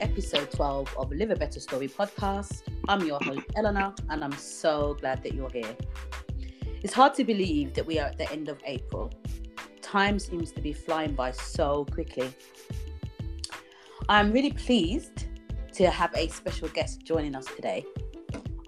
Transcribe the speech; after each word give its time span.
episode 0.00 0.50
12 0.50 0.94
of 0.98 1.10
Live 1.12 1.30
a 1.30 1.36
Better 1.36 1.60
Story 1.60 1.88
podcast. 1.88 2.62
I'm 2.88 3.06
your 3.06 3.18
host, 3.22 3.46
Eleanor, 3.56 3.94
and 4.10 4.22
I'm 4.22 4.32
so 4.32 4.96
glad 5.00 5.22
that 5.22 5.34
you're 5.34 5.50
here. 5.50 5.74
It's 6.82 6.92
hard 6.92 7.14
to 7.14 7.24
believe 7.24 7.72
that 7.74 7.86
we 7.86 7.98
are 7.98 8.08
at 8.08 8.18
the 8.18 8.30
end 8.30 8.48
of 8.48 8.58
April. 8.64 9.10
Time 9.80 10.18
seems 10.18 10.52
to 10.52 10.60
be 10.60 10.72
flying 10.72 11.14
by 11.14 11.30
so 11.30 11.86
quickly. 11.86 12.32
I'm 14.08 14.32
really 14.32 14.52
pleased 14.52 15.26
to 15.74 15.90
have 15.90 16.14
a 16.14 16.28
special 16.28 16.68
guest 16.68 17.02
joining 17.04 17.34
us 17.34 17.46
today. 17.46 17.84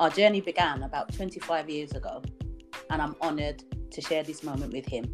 Our 0.00 0.10
journey 0.10 0.40
began 0.40 0.82
about 0.82 1.12
25 1.12 1.68
years 1.68 1.92
ago, 1.92 2.22
and 2.90 3.02
I'm 3.02 3.16
honored 3.20 3.64
to 3.90 4.00
share 4.00 4.22
this 4.22 4.42
moment 4.42 4.72
with 4.72 4.86
him. 4.86 5.04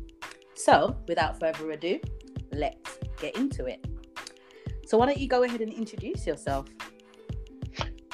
So, 0.54 0.96
without 1.08 1.40
further 1.40 1.72
ado, 1.72 1.98
let's 2.52 2.98
get 3.20 3.36
into 3.36 3.66
it. 3.66 3.84
So, 4.86 4.98
why 4.98 5.06
don't 5.06 5.18
you 5.18 5.28
go 5.28 5.42
ahead 5.42 5.60
and 5.60 5.72
introduce 5.72 6.26
yourself? 6.26 6.66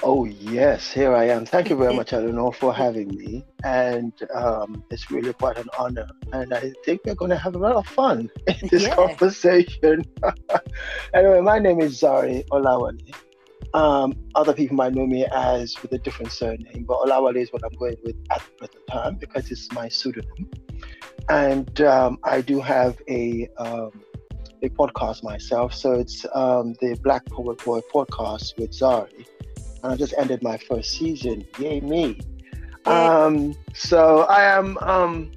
Oh, 0.02 0.24
yes, 0.24 0.90
here 0.90 1.14
I 1.14 1.28
am. 1.28 1.44
Thank 1.44 1.68
you 1.68 1.76
very 1.76 1.94
much, 1.94 2.14
Eleanor, 2.14 2.54
for 2.54 2.72
having 2.72 3.08
me. 3.08 3.44
And 3.64 4.12
um, 4.34 4.82
it's 4.90 5.10
really 5.10 5.34
quite 5.34 5.58
an 5.58 5.68
honor. 5.78 6.06
And 6.32 6.54
I 6.54 6.72
think 6.86 7.02
we're 7.04 7.14
going 7.14 7.30
to 7.30 7.36
have 7.36 7.54
a 7.54 7.58
lot 7.58 7.76
of 7.76 7.86
fun 7.86 8.30
in 8.46 8.68
this 8.70 8.84
yeah. 8.84 8.94
conversation. 8.94 10.04
anyway, 11.14 11.40
my 11.42 11.58
name 11.58 11.80
is 11.80 12.00
Zari 12.00 12.46
Olawale. 12.48 13.14
Um, 13.74 14.14
other 14.34 14.54
people 14.54 14.74
might 14.74 14.94
know 14.94 15.06
me 15.06 15.26
as 15.32 15.80
with 15.82 15.92
a 15.92 15.98
different 15.98 16.32
surname, 16.32 16.84
but 16.88 16.96
Olawale 17.06 17.36
is 17.36 17.52
what 17.52 17.62
I'm 17.62 17.78
going 17.78 17.96
with 18.02 18.16
at 18.30 18.42
the 18.42 18.66
present 18.66 18.86
time 18.88 19.16
because 19.16 19.50
it's 19.50 19.70
my 19.72 19.88
pseudonym. 19.88 20.50
And 21.28 21.80
um, 21.82 22.18
I 22.24 22.40
do 22.40 22.60
have 22.60 22.98
a 23.06 23.48
um, 23.58 24.02
a 24.62 24.68
podcast 24.68 25.22
myself. 25.22 25.74
So 25.74 25.94
it's 25.94 26.26
um, 26.34 26.74
the 26.80 26.98
Black 27.02 27.24
Poet 27.26 27.62
Boy 27.64 27.80
podcast 27.92 28.58
with 28.58 28.72
Zari. 28.72 29.26
And 29.82 29.92
I 29.92 29.96
just 29.96 30.14
ended 30.18 30.42
my 30.42 30.58
first 30.58 30.92
season. 30.92 31.46
Yay, 31.58 31.80
me. 31.80 32.20
Um, 32.86 33.54
so 33.74 34.20
I 34.22 34.42
am, 34.44 34.78
um, 34.78 35.32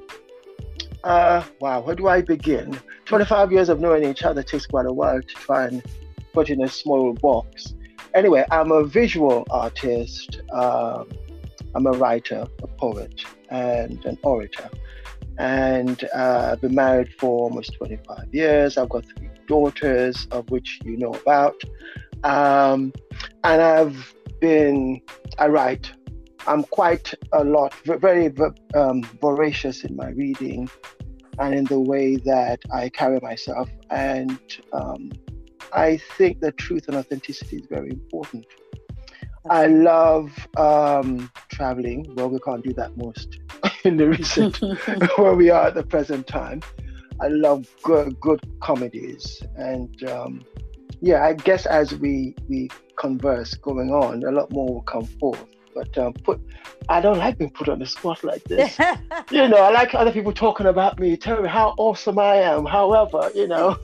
uh, 1.03 1.43
wow, 1.59 1.81
where 1.81 1.95
do 1.95 2.07
I 2.07 2.21
begin? 2.21 2.79
25 3.05 3.51
years 3.51 3.69
of 3.69 3.79
knowing 3.79 4.05
each 4.05 4.23
other 4.23 4.43
takes 4.43 4.65
quite 4.65 4.85
a 4.85 4.93
while 4.93 5.21
to 5.21 5.27
try 5.27 5.65
and 5.65 5.83
put 6.33 6.49
in 6.49 6.63
a 6.63 6.67
small 6.67 7.13
box. 7.13 7.73
Anyway, 8.13 8.45
I'm 8.51 8.71
a 8.71 8.83
visual 8.83 9.45
artist. 9.49 10.41
Um, 10.51 11.09
I'm 11.75 11.87
a 11.87 11.91
writer, 11.91 12.45
a 12.61 12.67
poet, 12.67 13.25
and 13.49 14.03
an 14.05 14.17
orator 14.23 14.69
and 15.37 16.07
uh, 16.13 16.55
been 16.57 16.75
married 16.75 17.13
for 17.19 17.43
almost 17.43 17.73
25 17.75 18.33
years. 18.33 18.77
I've 18.77 18.89
got 18.89 19.05
three 19.05 19.29
daughters, 19.47 20.27
of 20.31 20.49
which 20.49 20.79
you 20.83 20.97
know 20.97 21.13
about. 21.13 21.61
Um, 22.23 22.93
and 23.43 23.61
I've 23.61 24.15
been, 24.39 25.01
I 25.37 25.47
write. 25.47 25.91
I'm 26.45 26.63
quite 26.63 27.13
a 27.31 27.43
lot, 27.43 27.73
very 27.85 28.33
um, 28.73 29.03
voracious 29.21 29.83
in 29.83 29.95
my 29.95 30.09
reading 30.09 30.69
and 31.39 31.55
in 31.55 31.63
the 31.65 31.79
way 31.79 32.17
that 32.17 32.59
I 32.71 32.89
carry 32.89 33.19
myself. 33.21 33.69
And 33.89 34.39
um, 34.73 35.11
I 35.71 35.97
think 36.17 36.41
that 36.41 36.57
truth 36.57 36.87
and 36.87 36.97
authenticity 36.97 37.57
is 37.57 37.65
very 37.67 37.89
important. 37.89 38.45
I 39.49 39.67
love 39.67 40.47
um, 40.57 41.29
traveling. 41.49 42.13
Well, 42.15 42.29
we 42.29 42.39
can't 42.39 42.63
do 42.63 42.73
that 42.73 42.95
most 42.97 43.39
in 43.83 43.97
the 43.97 44.07
recent 44.07 44.57
where 45.17 45.35
we 45.35 45.49
are 45.49 45.67
at 45.67 45.75
the 45.75 45.83
present 45.83 46.27
time. 46.27 46.61
I 47.21 47.27
love 47.27 47.67
good, 47.83 48.19
good 48.19 48.39
comedies, 48.61 49.41
and 49.55 50.03
um, 50.09 50.43
yeah, 51.01 51.23
I 51.23 51.33
guess 51.33 51.65
as 51.65 51.93
we 51.93 52.35
we 52.49 52.69
converse 52.97 53.53
going 53.53 53.91
on, 53.91 54.23
a 54.23 54.31
lot 54.31 54.51
more 54.51 54.73
will 54.73 54.81
come 54.83 55.05
forth. 55.05 55.45
But 55.75 55.97
um, 55.97 56.13
put, 56.13 56.39
I 56.87 57.01
don't 57.01 57.17
like 57.17 57.37
being 57.37 57.49
put 57.49 57.67
on 57.67 57.79
the 57.79 57.85
spot 57.85 58.23
like 58.23 58.43
this. 58.43 58.77
you 59.31 59.47
know, 59.47 59.57
I 59.57 59.71
like 59.71 59.93
other 59.95 60.11
people 60.11 60.31
talking 60.31 60.67
about 60.67 60.99
me, 60.99 61.17
telling 61.17 61.43
me 61.43 61.49
how 61.49 61.73
awesome 61.77 62.19
I 62.19 62.35
am. 62.35 62.65
However, 62.65 63.31
you 63.33 63.47
know. 63.47 63.77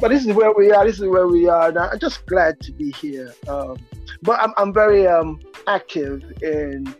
But 0.00 0.08
this 0.08 0.26
is 0.26 0.34
where 0.34 0.52
we 0.52 0.70
are. 0.72 0.84
This 0.84 1.00
is 1.00 1.08
where 1.08 1.26
we 1.26 1.48
are. 1.48 1.68
And 1.68 1.78
I'm 1.78 1.98
just 1.98 2.26
glad 2.26 2.60
to 2.60 2.72
be 2.72 2.90
here. 2.92 3.34
Um, 3.46 3.76
but 4.22 4.40
I'm, 4.40 4.52
I'm 4.56 4.72
very 4.72 5.06
um, 5.06 5.40
active 5.66 6.22
in 6.42 6.94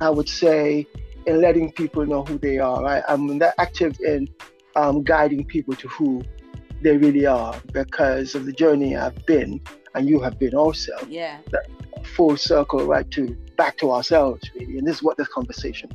I 0.00 0.10
would 0.10 0.28
say, 0.28 0.86
in 1.26 1.40
letting 1.40 1.72
people 1.72 2.04
know 2.06 2.24
who 2.24 2.38
they 2.38 2.58
are. 2.58 2.82
Right? 2.82 3.02
I'm 3.08 3.38
that 3.38 3.54
active 3.58 3.98
in 4.00 4.28
um, 4.74 5.02
guiding 5.02 5.44
people 5.44 5.74
to 5.76 5.88
who 5.88 6.22
they 6.82 6.96
really 6.96 7.26
are 7.26 7.58
because 7.72 8.34
of 8.34 8.44
the 8.44 8.52
journey 8.52 8.96
I've 8.96 9.24
been 9.26 9.60
and 9.94 10.08
you 10.08 10.20
have 10.20 10.38
been 10.38 10.54
also. 10.54 10.92
Yeah. 11.08 11.38
full 12.04 12.36
circle, 12.36 12.86
right 12.86 13.10
to 13.10 13.34
back 13.56 13.78
to 13.78 13.90
ourselves, 13.90 14.48
really. 14.54 14.78
And 14.78 14.86
this 14.86 14.96
is 14.96 15.02
what 15.02 15.16
this 15.16 15.28
conversation 15.28 15.90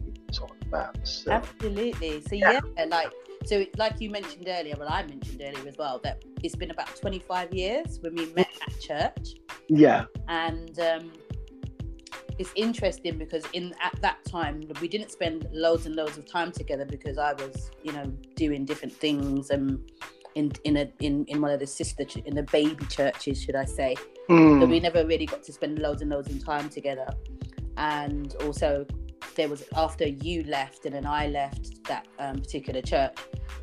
about. 0.72 1.08
So, 1.08 1.32
Absolutely. 1.32 2.22
So 2.22 2.36
yeah. 2.36 2.59
yeah, 2.78 2.86
like 2.86 3.12
so 3.46 3.66
like 3.78 4.00
you 4.00 4.09
mentioned 4.09 4.48
earlier, 4.48 4.76
well 4.78 4.90
I 4.90 5.04
mentioned 5.04 5.42
earlier 5.44 5.68
as 5.68 5.78
well, 5.78 6.00
that 6.04 6.24
it's 6.44 6.56
been 6.56 6.72
about 6.72 6.96
25 6.96 7.54
years 7.54 8.00
when 8.02 8.16
we 8.16 8.26
met 8.34 8.50
at 8.66 8.80
church. 8.80 9.36
Yeah. 9.68 10.06
And 10.28 10.80
um, 10.80 11.12
it's 12.38 12.52
interesting 12.56 13.18
because 13.18 13.44
in 13.54 13.74
at 13.82 13.96
that 14.02 14.24
time 14.26 14.64
we 14.82 14.88
didn't 14.88 15.12
spend 15.12 15.48
loads 15.52 15.86
and 15.86 15.96
loads 15.96 16.18
of 16.18 16.26
time 16.26 16.52
together 16.52 16.86
because 16.86 17.18
I 17.18 17.34
was, 17.34 17.72
you 17.84 17.92
know, 17.92 18.06
doing 18.36 18.66
different 18.66 18.94
things 18.94 19.50
and 19.50 19.80
in 20.36 20.52
in 20.64 20.78
a 20.78 20.92
in, 21.00 21.26
in 21.26 21.42
one 21.42 21.52
of 21.52 21.59
the 21.59 21.68
sister 21.68 22.06
ch- 22.06 22.18
in 22.18 22.36
the 22.36 22.44
baby 22.44 22.86
churches, 22.86 23.42
should 23.42 23.56
I 23.56 23.66
say? 23.66 23.96
Mm. 24.30 24.62
So 24.62 24.66
we 24.66 24.80
never 24.80 25.06
really 25.06 25.26
got 25.26 25.44
to 25.44 25.52
spend 25.52 25.80
loads 25.80 26.02
and 26.02 26.09
loads 26.09 26.30
of 26.30 26.44
time 26.44 26.70
together. 26.70 27.08
And 27.78 28.36
also, 28.44 28.86
there 29.36 29.50
was 29.50 29.64
after 29.75 30.08
you 30.08 30.44
left 30.44 30.86
and 30.86 30.96
then 30.96 31.06
I 31.06 31.28
left 31.28 31.84
that 31.86 32.08
um, 32.19 32.38
particular 32.40 32.81
church, 32.81 33.18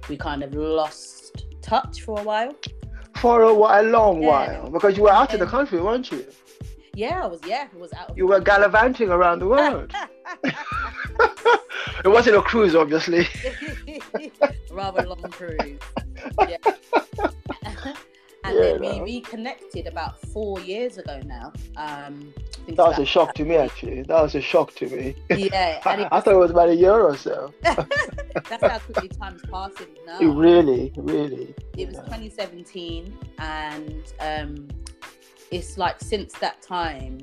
we 0.09 0.17
kind 0.17 0.43
of 0.43 0.55
lost 0.55 1.47
touch 1.63 2.03
for 2.03 2.21
a 2.21 2.23
while. 2.23 2.55
For 3.17 3.43
a, 3.43 3.55
while, 3.55 3.85
a 3.85 3.89
long 3.89 4.23
yeah. 4.23 4.29
while, 4.29 4.71
because 4.71 4.97
you 4.97 5.03
were 5.05 5.11
out 5.11 5.35
of 5.35 5.41
the 5.41 5.47
country, 5.47 5.81
weren't 5.81 6.11
you? 6.13 6.25
Yeah, 6.95 7.23
I 7.23 7.27
was. 7.27 7.41
Yeah, 7.47 7.69
I 7.73 7.77
was 7.77 7.93
out. 7.93 8.17
you 8.17 8.27
were 8.27 8.41
gallivanting 8.41 9.11
around 9.11 9.39
the 9.39 9.47
world. 9.47 9.93
it 10.45 12.09
wasn't 12.09 12.37
a 12.37 12.43
cruise, 12.43 12.75
obviously. 12.75 13.27
Rather 14.73 15.07
long 15.07 15.23
cruise. 15.31 15.79
Yeah. 16.49 16.57
and 18.45 18.57
yeah, 18.57 18.79
then 18.79 19.03
we 19.03 19.17
reconnected 19.17 19.87
about 19.87 20.21
four 20.29 20.61
years 20.61 20.99
ago 20.99 21.21
now. 21.25 21.53
Um, 21.77 22.33
that 22.69 22.77
was 22.77 22.99
a 22.99 23.05
shock 23.05 23.35
to 23.35 23.45
me, 23.45 23.57
actually. 23.57 24.03
That 24.03 24.23
was 24.23 24.35
a 24.35 24.41
shock 24.41 24.75
to 24.77 24.89
me. 24.89 25.15
Yeah, 25.31 25.81
I, 25.85 25.97
was, 25.97 26.09
I, 26.13 26.21
thought 26.21 26.35
it 26.35 26.39
was 26.39 26.51
about 26.51 26.69
a 26.69 26.75
year 26.75 27.01
or 27.01 27.17
so. 27.17 27.53
That's 27.63 28.63
how 28.63 28.79
quickly 28.79 29.09
time's 29.09 29.43
passing 29.51 29.89
now. 30.07 30.21
really, 30.21 30.93
really. 30.97 31.55
It 31.77 31.89
was 31.89 31.97
2017, 31.97 33.17
and 33.39 34.13
um, 34.21 34.69
it's 35.51 35.79
like 35.79 36.01
since 36.01 36.35
that 36.35 36.63
time, 36.63 37.19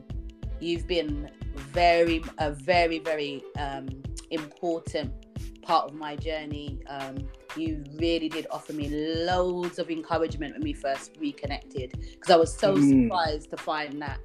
you've 0.59 0.87
been 0.87 1.29
very, 1.55 2.23
a 2.39 2.51
very, 2.51 2.99
very 2.99 3.43
um, 3.57 3.87
important 4.31 5.13
part 5.61 5.85
of 5.85 5.95
my 5.95 6.15
journey. 6.15 6.79
Um, 6.87 7.17
you 7.57 7.83
really 7.95 8.29
did 8.29 8.47
offer 8.51 8.73
me 8.73 8.89
loads 8.89 9.79
of 9.79 9.89
encouragement 9.89 10.53
when 10.53 10.63
we 10.63 10.73
first 10.73 11.11
reconnected 11.19 11.91
because 11.99 12.29
I 12.29 12.35
was 12.35 12.55
so 12.55 12.75
mm. 12.75 13.03
surprised 13.03 13.49
to 13.51 13.57
find 13.57 14.01
that 14.01 14.19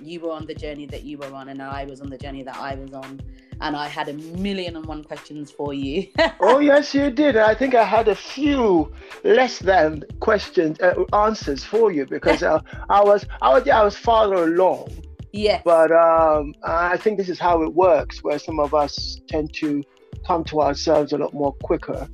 you 0.00 0.20
were 0.20 0.32
on 0.32 0.46
the 0.46 0.54
journey 0.54 0.86
that 0.86 1.04
you 1.04 1.18
were 1.18 1.32
on 1.32 1.48
and 1.48 1.62
I 1.62 1.84
was 1.84 2.00
on 2.00 2.10
the 2.10 2.18
journey 2.18 2.42
that 2.42 2.56
I 2.56 2.74
was 2.74 2.92
on 2.92 3.20
and 3.60 3.74
I 3.74 3.88
had 3.88 4.08
a 4.08 4.12
million 4.12 4.76
and 4.76 4.84
one 4.84 5.02
questions 5.02 5.50
for 5.50 5.72
you. 5.72 6.06
oh 6.40 6.58
yes, 6.58 6.94
you 6.94 7.10
did. 7.10 7.36
I 7.36 7.54
think 7.54 7.74
I 7.74 7.84
had 7.84 8.08
a 8.08 8.14
few 8.14 8.92
less 9.24 9.58
than 9.58 10.04
questions 10.20 10.78
uh, 10.80 11.04
answers 11.14 11.64
for 11.64 11.90
you 11.90 12.06
because 12.06 12.42
uh, 12.42 12.60
I 12.90 13.02
was 13.02 13.24
I 13.40 13.50
was 13.50 13.68
I 13.68 13.82
was 13.82 13.96
farther 13.96 14.44
along. 14.44 14.90
Yeah. 15.32 15.60
But 15.64 15.92
um, 15.92 16.54
I 16.64 16.96
think 16.96 17.18
this 17.18 17.28
is 17.28 17.38
how 17.38 17.62
it 17.62 17.74
works, 17.74 18.22
where 18.22 18.38
some 18.38 18.58
of 18.58 18.74
us 18.74 19.20
tend 19.28 19.52
to 19.54 19.82
come 20.26 20.44
to 20.44 20.60
ourselves 20.60 21.12
a 21.12 21.18
lot 21.18 21.34
more 21.34 21.52
quicker, 21.62 22.08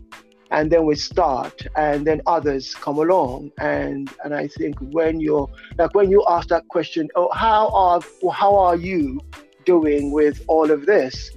and 0.53 0.71
then 0.71 0.85
we 0.87 0.95
start, 0.95 1.67
and 1.77 2.07
then 2.07 2.21
others 2.27 2.75
come 2.75 2.99
along, 2.99 3.51
and 3.59 4.11
and 4.25 4.35
I 4.35 4.47
think 4.47 4.77
when 4.79 5.21
you're 5.21 5.49
like 5.79 5.95
when 5.95 6.11
you 6.11 6.25
ask 6.29 6.49
that 6.49 6.69
question, 6.69 7.09
oh, 7.17 7.31
how 7.33 7.69
are 7.71 8.01
how 8.31 8.55
are 8.57 8.77
you? 8.77 9.21
doing 9.65 10.11
with 10.11 10.43
all 10.49 10.71
of 10.71 10.87
this. 10.87 11.31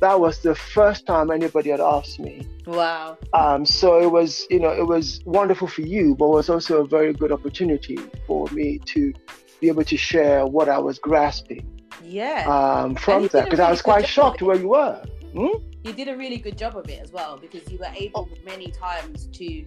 That 0.00 0.20
was 0.20 0.40
the 0.40 0.54
first 0.54 1.06
time 1.06 1.30
anybody 1.30 1.70
had 1.70 1.80
asked 1.80 2.18
me. 2.18 2.46
Wow. 2.66 3.16
Um, 3.32 3.64
so 3.64 3.98
it 4.02 4.10
was, 4.10 4.46
you 4.50 4.60
know, 4.60 4.70
it 4.70 4.86
was 4.86 5.20
wonderful 5.24 5.68
for 5.68 5.82
you, 5.82 6.14
but 6.14 6.26
it 6.26 6.34
was 6.34 6.50
also 6.50 6.82
a 6.82 6.86
very 6.86 7.14
good 7.14 7.32
opportunity 7.32 7.96
for 8.26 8.46
me 8.48 8.78
to 8.86 9.14
be 9.60 9.68
able 9.68 9.84
to 9.84 9.96
share 9.96 10.46
what 10.46 10.68
I 10.68 10.78
was 10.78 10.98
grasping. 10.98 11.66
Yeah. 12.04 12.44
Um, 12.46 12.94
from 12.94 13.22
that, 13.28 13.44
because 13.44 13.58
really 13.58 13.62
I 13.62 13.70
was 13.70 13.80
quite 13.80 14.06
shocked 14.06 14.42
where 14.42 14.56
you 14.56 14.68
were. 14.68 15.02
Hmm? 15.36 15.58
You 15.84 15.92
did 15.92 16.08
a 16.08 16.16
really 16.16 16.38
good 16.38 16.56
job 16.56 16.76
of 16.76 16.88
it 16.88 17.00
as 17.02 17.12
well, 17.12 17.36
because 17.36 17.70
you 17.70 17.78
were 17.78 17.92
able 17.94 18.28
many 18.44 18.70
times 18.70 19.26
to 19.34 19.66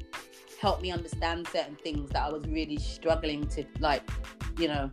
help 0.60 0.82
me 0.82 0.92
understand 0.92 1.48
certain 1.48 1.76
things 1.76 2.10
that 2.10 2.24
I 2.24 2.30
was 2.32 2.46
really 2.48 2.78
struggling 2.78 3.48
to 3.50 3.64
like, 3.80 4.10
you 4.58 4.68
know, 4.68 4.90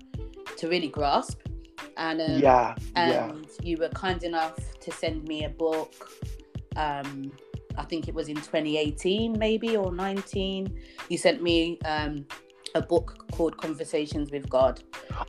to 0.58 0.68
really 0.68 0.88
grasp. 0.88 1.40
And 1.96 2.20
um, 2.20 2.38
yeah, 2.38 2.74
and 2.94 3.10
yeah. 3.10 3.32
you 3.62 3.78
were 3.78 3.88
kind 3.88 4.22
enough 4.22 4.58
to 4.80 4.92
send 4.92 5.24
me 5.24 5.44
a 5.44 5.48
book. 5.48 5.94
Um, 6.76 7.32
I 7.78 7.84
think 7.84 8.08
it 8.08 8.14
was 8.14 8.28
in 8.28 8.36
2018, 8.36 9.38
maybe 9.38 9.76
or 9.76 9.92
19. 9.92 10.78
You 11.08 11.18
sent 11.18 11.42
me 11.42 11.78
um, 11.86 12.26
a 12.76 12.82
book 12.82 13.30
called 13.32 13.56
Conversations 13.56 14.30
with 14.30 14.48
God. 14.48 14.82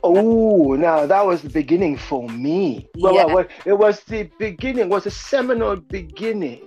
Oh, 0.04 0.74
now 0.74 1.06
that 1.06 1.24
was 1.26 1.42
the 1.42 1.48
beginning 1.48 1.96
for 1.96 2.28
me. 2.28 2.88
Well, 2.98 3.14
Yeah. 3.14 3.24
well, 3.26 3.46
it 3.64 3.72
was 3.72 4.00
the 4.04 4.30
beginning, 4.38 4.88
was 4.88 5.06
a 5.06 5.10
seminal 5.10 5.76
beginning. 5.76 6.62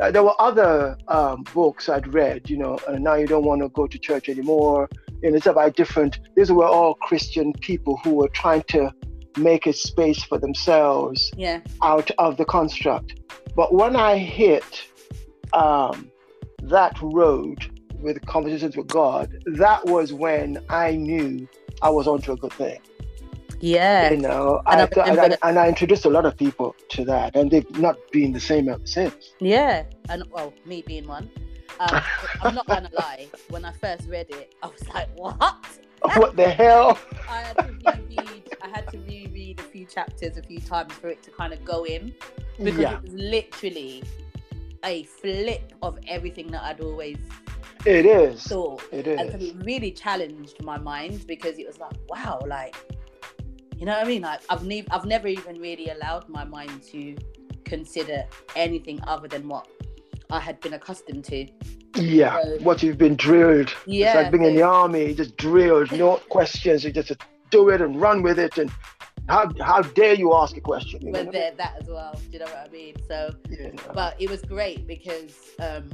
Uh, 0.00 0.10
there 0.10 0.22
were 0.22 0.40
other 0.40 0.96
um, 1.08 1.44
books 1.54 1.88
I'd 1.88 2.12
read, 2.14 2.48
you 2.48 2.56
know, 2.56 2.78
and 2.88 3.02
now 3.04 3.14
you 3.14 3.26
don't 3.26 3.44
want 3.44 3.62
to 3.62 3.68
go 3.68 3.86
to 3.86 3.98
church 3.98 4.28
anymore. 4.28 4.88
And 5.22 5.34
it's 5.36 5.46
about 5.46 5.74
different, 5.74 6.20
these 6.36 6.50
were 6.52 6.66
all 6.66 6.94
Christian 6.94 7.52
people 7.54 7.98
who 8.04 8.14
were 8.14 8.28
trying 8.28 8.62
to 8.68 8.92
make 9.36 9.66
a 9.66 9.72
space 9.72 10.22
for 10.22 10.38
themselves 10.38 11.30
Yeah, 11.36 11.60
out 11.82 12.10
of 12.18 12.36
the 12.36 12.44
construct. 12.44 13.20
But 13.56 13.74
when 13.74 13.96
I 13.96 14.16
hit 14.18 14.84
um, 15.52 16.10
that 16.62 16.96
road 17.02 17.58
with 18.00 18.24
conversations 18.26 18.76
with 18.76 18.88
God, 18.88 19.30
that 19.46 19.84
was 19.86 20.12
when 20.12 20.58
I 20.68 20.92
knew 20.96 21.48
I 21.82 21.90
was 21.90 22.06
onto 22.06 22.32
a 22.32 22.36
good 22.36 22.52
thing. 22.52 22.78
yeah, 23.60 24.10
You 24.10 24.18
know, 24.18 24.60
And 24.66 24.80
I 24.82 24.84
I, 25.00 25.08
and, 25.08 25.20
I, 25.20 25.48
and 25.48 25.58
I 25.58 25.68
introduced 25.68 26.04
a 26.04 26.10
lot 26.10 26.24
of 26.26 26.36
people 26.36 26.74
to 26.90 27.04
that, 27.06 27.34
and 27.36 27.50
they've 27.50 27.78
not 27.78 27.96
been 28.12 28.32
the 28.32 28.40
same 28.40 28.68
ever 28.68 28.80
since. 28.86 29.32
yeah. 29.40 29.84
And 30.08 30.22
well, 30.30 30.52
me 30.64 30.82
being 30.86 31.06
one. 31.06 31.30
Um, 31.80 32.00
I'm 32.42 32.54
not 32.54 32.66
gonna 32.66 32.90
lie. 32.92 33.28
When 33.50 33.64
I 33.64 33.72
first 33.72 34.08
read 34.08 34.26
it, 34.30 34.54
I 34.62 34.66
was 34.68 34.88
like, 34.88 35.08
"What?" 35.16 35.38
what 36.16 36.36
the 36.36 36.48
hell? 36.50 36.98
I 37.28 37.38
had 37.42 37.58
to 37.58 37.72
reread. 38.08 38.50
I 38.62 38.68
had 38.68 38.88
to 38.90 38.98
reread 38.98 39.60
a 39.60 39.64
few 39.64 39.84
chapters 39.86 40.36
a 40.36 40.42
few 40.42 40.60
times 40.60 40.92
for 40.94 41.08
it 41.08 41.22
to 41.24 41.30
kind 41.30 41.52
of 41.52 41.64
go 41.64 41.84
in 41.84 42.14
because 42.62 42.78
Yeah, 42.78 42.92
it 42.94 43.02
was 43.02 43.12
literally 43.14 44.02
a 44.84 45.02
flip 45.04 45.72
of 45.82 45.98
everything 46.06 46.48
that 46.52 46.62
I'd 46.62 46.80
always 46.80 47.18
it 47.86 48.06
is. 48.06 48.42
thought. 48.44 48.82
It 48.92 49.06
And 49.06 49.30
so 49.30 49.36
is. 49.38 49.50
it 49.50 49.56
really 49.64 49.90
challenged 49.90 50.62
my 50.62 50.78
mind 50.78 51.26
because 51.26 51.58
it 51.58 51.66
was 51.66 51.78
like, 51.78 51.92
wow, 52.08 52.40
like, 52.46 52.74
you 53.76 53.86
know 53.86 53.92
what 53.92 54.04
I 54.04 54.08
mean? 54.08 54.22
Like, 54.22 54.40
I've, 54.50 54.64
ne- 54.64 54.86
I've 54.90 55.04
never 55.04 55.28
even 55.28 55.60
really 55.60 55.88
allowed 55.90 56.28
my 56.28 56.44
mind 56.44 56.82
to 56.92 57.16
consider 57.64 58.24
anything 58.56 59.00
other 59.06 59.28
than 59.28 59.46
what 59.48 59.68
I 60.30 60.40
had 60.40 60.60
been 60.60 60.74
accustomed 60.74 61.24
to. 61.26 61.46
Yeah, 61.96 62.42
So- 62.42 62.58
what 62.62 62.82
you've 62.82 62.98
been 62.98 63.16
drilled. 63.16 63.72
Yeah. 63.86 64.06
It's 64.08 64.16
like 64.16 64.32
being 64.32 64.44
in 64.44 64.54
the 64.54 64.60
so- 64.62 64.70
army, 64.72 65.14
just 65.14 65.36
drilled, 65.36 65.92
no 66.04 66.16
questions. 66.28 66.84
You 66.84 66.92
just 66.92 67.12
do 67.50 67.68
it 67.70 67.80
and 67.80 68.00
run 68.00 68.22
with 68.22 68.38
it. 68.38 68.58
And 68.58 68.70
how 69.28 69.50
how 69.60 69.82
dare 69.82 70.14
you 70.14 70.34
ask 70.34 70.56
a 70.56 70.60
question? 70.60 71.00
You 71.02 71.12
know 71.12 71.24
but 71.24 71.32
there, 71.32 71.52
that 71.56 71.76
as 71.80 71.88
well. 71.88 72.14
Do 72.14 72.32
you 72.32 72.38
know 72.40 72.46
what 72.46 72.66
I 72.68 72.70
mean? 72.70 72.94
So? 73.06 73.34
You 73.50 73.72
know. 73.72 73.92
but 73.94 74.20
it 74.20 74.28
was 74.30 74.42
great 74.42 74.86
because 74.86 75.34
um, 75.60 75.88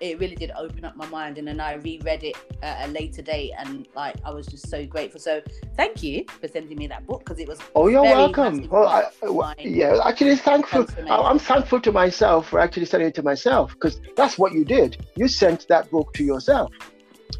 it 0.00 0.18
really 0.20 0.36
did 0.36 0.52
open 0.56 0.84
up 0.84 0.96
my 0.96 1.06
mind, 1.08 1.38
and 1.38 1.48
then 1.48 1.60
I 1.60 1.74
reread 1.74 2.22
it 2.22 2.36
at 2.62 2.88
a 2.88 2.92
later 2.92 3.22
date, 3.22 3.52
and 3.58 3.86
like 3.94 4.16
I 4.24 4.30
was 4.30 4.46
just 4.46 4.68
so 4.68 4.86
grateful. 4.86 5.20
So, 5.20 5.40
thank 5.76 6.02
you 6.02 6.24
for 6.40 6.48
sending 6.48 6.76
me 6.78 6.86
that 6.88 7.06
book 7.06 7.24
because 7.24 7.40
it 7.40 7.48
was 7.48 7.58
Oh, 7.74 7.88
you're 7.88 8.02
welcome. 8.02 8.68
Well, 8.68 8.88
I, 8.88 9.04
well, 9.22 9.54
yeah, 9.58 9.98
actually, 10.04 10.36
thankful. 10.36 10.86
I'm 11.08 11.38
thankful 11.38 11.80
to 11.80 11.92
myself 11.92 12.48
for 12.48 12.60
actually 12.60 12.86
sending 12.86 13.08
it 13.08 13.14
to 13.16 13.22
myself 13.22 13.72
because 13.72 14.00
that's 14.16 14.38
what 14.38 14.52
you 14.52 14.64
did. 14.64 15.06
You 15.16 15.28
sent 15.28 15.66
that 15.68 15.90
book 15.90 16.12
to 16.14 16.24
yourself 16.24 16.72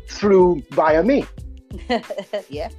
through 0.08 0.62
via 0.70 1.02
me. 1.02 1.26
yeah, 2.48 2.70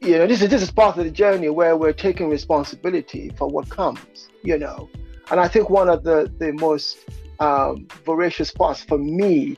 You 0.00 0.18
know, 0.18 0.26
this 0.26 0.42
is 0.42 0.48
this 0.50 0.62
is 0.62 0.70
part 0.70 0.98
of 0.98 1.04
the 1.04 1.10
journey 1.10 1.48
where 1.48 1.76
we're 1.76 1.92
taking 1.92 2.28
responsibility 2.28 3.32
for 3.36 3.48
what 3.48 3.68
comes. 3.68 4.28
You 4.42 4.58
know, 4.58 4.88
and 5.30 5.40
I 5.40 5.48
think 5.48 5.70
one 5.70 5.88
of 5.88 6.04
the 6.04 6.32
the 6.38 6.52
most 6.52 6.98
um, 7.40 7.86
voracious 8.04 8.50
parts 8.50 8.82
for 8.82 8.98
me 8.98 9.56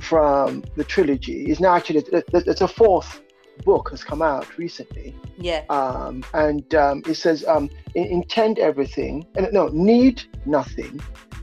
from 0.00 0.62
the 0.76 0.84
trilogy. 0.84 1.50
Is 1.50 1.60
now 1.60 1.74
actually 1.74 2.04
it's 2.32 2.60
a 2.60 2.68
fourth 2.68 3.22
book 3.64 3.90
has 3.90 4.02
come 4.02 4.22
out 4.22 4.56
recently. 4.58 5.14
Yeah, 5.38 5.64
um, 5.68 6.24
and 6.34 6.74
um, 6.74 7.02
it 7.06 7.14
says 7.14 7.44
um, 7.46 7.70
intend 7.94 8.58
everything 8.58 9.26
uh, 9.38 9.46
no 9.52 9.68
need 9.68 10.22
nothing 10.46 11.00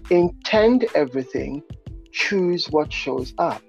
intend 0.10 0.86
everything 0.96 1.62
choose 2.12 2.70
what 2.70 2.92
shows 2.92 3.34
up. 3.38 3.62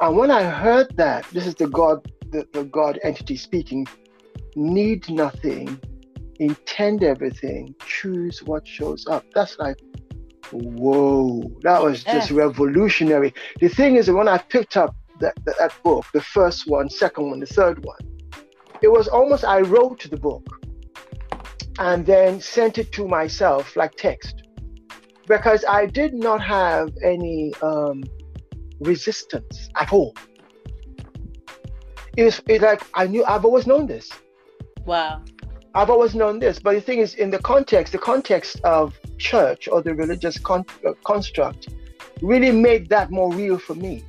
And 0.00 0.16
when 0.16 0.30
i 0.30 0.42
heard 0.42 0.94
that 0.96 1.26
this 1.30 1.46
is 1.46 1.54
the 1.54 1.68
god 1.68 2.10
the, 2.30 2.46
the 2.52 2.64
god 2.64 2.98
entity 3.02 3.36
speaking 3.36 3.86
need 4.56 5.08
nothing 5.08 5.80
intend 6.40 7.02
everything 7.02 7.74
choose 7.86 8.42
what 8.42 8.66
shows 8.66 9.06
up. 9.06 9.24
That's 9.34 9.58
like 9.58 9.76
whoa 10.52 11.42
that 11.62 11.82
was 11.82 12.04
just 12.04 12.30
Yeah. 12.30 12.38
revolutionary 12.38 13.32
the 13.60 13.68
thing 13.68 13.96
is 13.96 14.10
when 14.10 14.28
i 14.28 14.38
picked 14.38 14.76
up 14.76 14.94
that, 15.20 15.34
that, 15.44 15.56
that 15.58 15.72
book 15.82 16.04
the 16.12 16.20
first 16.20 16.66
one 16.68 16.88
second 16.90 17.30
one 17.30 17.40
the 17.40 17.46
third 17.46 17.84
one 17.84 17.98
it 18.82 18.88
was 18.92 19.08
almost 19.08 19.42
I 19.42 19.60
wrote 19.62 20.02
the 20.10 20.18
book 20.18 20.46
and 21.78 22.04
then 22.04 22.40
sent 22.42 22.76
it 22.76 22.92
to 22.92 23.08
myself 23.08 23.74
like 23.74 23.92
text 23.96 24.42
because 25.26 25.64
I 25.66 25.86
did 25.86 26.12
not 26.12 26.42
have 26.42 26.90
any 27.02 27.54
um, 27.62 28.04
resistance 28.80 29.70
at 29.76 29.92
all. 29.94 30.14
It 32.16 32.24
was 32.24 32.42
it's 32.48 32.62
like 32.62 32.82
I 32.94 33.06
knew 33.06 33.24
I've 33.24 33.44
always 33.44 33.66
known 33.66 33.86
this. 33.86 34.10
wow, 34.84 35.22
I've 35.74 35.90
always 35.90 36.14
known 36.14 36.38
this, 36.38 36.58
but 36.58 36.74
the 36.74 36.80
thing 36.80 36.98
is, 37.00 37.14
in 37.14 37.30
the 37.30 37.38
context, 37.38 37.92
the 37.92 37.98
context 37.98 38.60
of 38.62 38.98
church 39.18 39.68
or 39.68 39.82
the 39.82 39.94
religious 39.94 40.38
con- 40.38 40.64
uh, 40.86 40.92
construct 41.04 41.68
really 42.22 42.50
made 42.50 42.88
that 42.88 43.10
more 43.10 43.32
real 43.32 43.58
for 43.58 43.74
me 43.74 44.04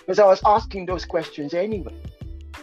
because 0.00 0.18
I 0.18 0.26
was 0.26 0.40
asking 0.44 0.86
those 0.86 1.04
questions 1.04 1.54
anyway 1.54 1.94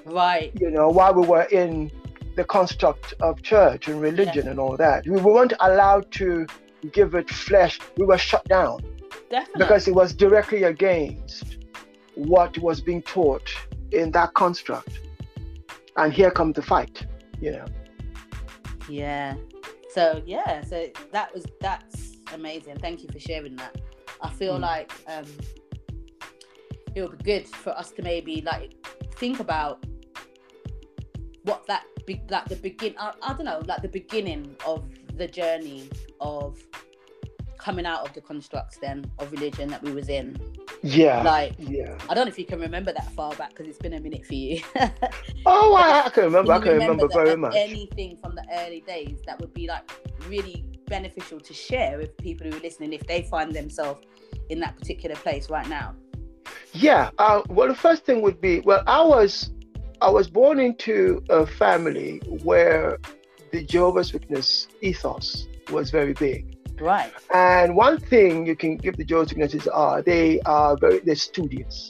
right, 0.05 0.51
you 0.59 0.69
know, 0.69 0.89
while 0.89 1.13
we 1.13 1.25
were 1.25 1.43
in 1.43 1.91
the 2.35 2.43
construct 2.43 3.13
of 3.21 3.41
church 3.41 3.87
and 3.87 4.01
religion 4.01 4.47
and 4.47 4.59
all 4.59 4.75
that. 4.77 5.05
We 5.07 5.19
weren't 5.21 5.53
allowed 5.59 6.11
to 6.13 6.47
give 6.91 7.15
it 7.15 7.29
flesh. 7.29 7.79
We 7.97 8.05
were 8.05 8.17
shut 8.17 8.43
down 8.45 8.81
definitely. 9.29 9.59
because 9.59 9.87
it 9.87 9.95
was 9.95 10.13
directly 10.13 10.63
against 10.63 11.57
what 12.15 12.57
was 12.57 12.81
being 12.81 13.01
taught 13.03 13.49
in 13.91 14.11
that 14.11 14.33
construct. 14.33 14.99
And 15.95 16.11
here 16.11 16.31
comes 16.31 16.55
the 16.55 16.63
fight, 16.63 17.05
you 17.39 17.51
know. 17.51 17.65
Yeah. 18.89 19.35
So 19.93 20.23
yeah, 20.25 20.61
so 20.63 20.87
that 21.11 21.33
was 21.33 21.45
that's 21.61 22.13
amazing. 22.33 22.77
Thank 22.77 23.03
you 23.03 23.09
for 23.11 23.19
sharing 23.19 23.55
that. 23.57 23.75
I 24.21 24.29
feel 24.29 24.57
Mm. 24.57 24.61
like 24.61 24.91
um 25.07 25.25
it 26.95 27.01
would 27.01 27.17
be 27.19 27.23
good 27.23 27.47
for 27.47 27.71
us 27.77 27.91
to 27.91 28.01
maybe 28.01 28.41
like 28.41 28.71
think 29.21 29.39
about 29.39 29.85
what 31.43 31.65
that 31.67 31.83
be 32.07 32.21
like 32.29 32.45
the 32.49 32.55
begin 32.55 32.95
I, 32.99 33.13
I 33.21 33.33
don't 33.33 33.45
know, 33.45 33.61
like 33.67 33.81
the 33.83 33.87
beginning 33.87 34.55
of 34.65 34.83
the 35.15 35.27
journey 35.27 35.89
of 36.19 36.57
coming 37.63 37.85
out 37.85 38.05
of 38.05 38.13
the 38.13 38.19
constructs 38.19 38.77
then 38.77 39.09
of 39.19 39.31
religion 39.31 39.69
that 39.69 39.81
we 39.81 39.93
was 39.93 40.09
in. 40.09 40.37
Yeah. 40.81 41.23
Like 41.23 41.53
yeah. 41.57 41.97
I 42.09 42.13
don't 42.13 42.25
know 42.25 42.31
if 42.31 42.37
you 42.37 42.45
can 42.45 42.59
remember 42.59 42.91
that 42.91 43.09
far 43.13 43.33
back 43.35 43.51
because 43.51 43.67
it's 43.67 43.77
been 43.77 43.93
a 43.93 44.01
minute 44.01 44.25
for 44.25 44.35
you. 44.35 44.61
Oh, 45.45 45.75
I, 45.75 46.05
I 46.05 46.09
can 46.09 46.23
remember. 46.23 46.53
I 46.53 46.59
can 46.59 46.73
remember 46.73 47.07
that- 47.07 47.13
very 47.13 47.35
much. 47.35 47.53
Anything 47.55 48.17
from 48.17 48.33
the 48.35 48.45
early 48.59 48.81
days 48.81 49.19
that 49.25 49.39
would 49.41 49.53
be 49.53 49.67
like 49.67 49.89
really 50.27 50.65
beneficial 50.87 51.39
to 51.39 51.53
share 51.53 51.97
with 51.97 52.15
people 52.17 52.47
who 52.49 52.55
are 52.55 52.61
listening 52.61 52.93
if 52.93 53.05
they 53.07 53.23
find 53.23 53.51
themselves 53.53 54.01
in 54.49 54.59
that 54.61 54.77
particular 54.77 55.15
place 55.15 55.49
right 55.49 55.67
now. 55.67 55.95
Yeah. 56.73 57.09
Uh, 57.17 57.41
well, 57.49 57.67
the 57.67 57.75
first 57.75 58.05
thing 58.05 58.21
would 58.21 58.39
be 58.41 58.59
well, 58.61 58.83
I 58.87 59.01
was 59.03 59.51
I 60.01 60.09
was 60.09 60.29
born 60.29 60.59
into 60.59 61.23
a 61.29 61.45
family 61.45 62.19
where 62.43 62.99
the 63.51 63.63
Jehovah's 63.63 64.11
Witness 64.13 64.67
ethos 64.81 65.47
was 65.71 65.91
very 65.91 66.13
big. 66.13 66.52
Right. 66.83 67.11
And 67.33 67.75
one 67.75 67.97
thing 68.11 68.45
you 68.45 68.55
can 68.55 68.77
give 68.77 68.97
the 68.97 69.05
Jehovah's 69.05 69.31
Witnesses 69.33 69.67
are 69.67 70.01
they 70.01 70.41
are 70.41 70.75
very 70.83 70.99
they're 70.99 71.15
studious, 71.31 71.89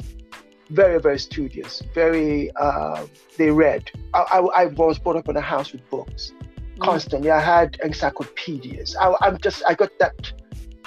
very 0.69 0.99
very 1.07 1.19
studious, 1.29 1.81
very 1.93 2.51
uh, 2.65 3.05
they 3.37 3.49
read. 3.49 3.83
I, 4.13 4.21
I, 4.37 4.39
I 4.61 4.65
was 4.81 4.99
brought 4.99 5.17
up 5.21 5.27
in 5.29 5.35
a 5.35 5.41
house 5.53 5.71
with 5.73 5.83
books 5.89 6.31
Mm. 6.77 6.85
constantly. 6.89 7.29
I 7.29 7.39
had 7.39 7.69
encyclopedias. 7.83 8.95
I, 8.99 9.13
I'm 9.21 9.37
just 9.45 9.61
I 9.67 9.73
got 9.75 9.91
that 9.99 10.19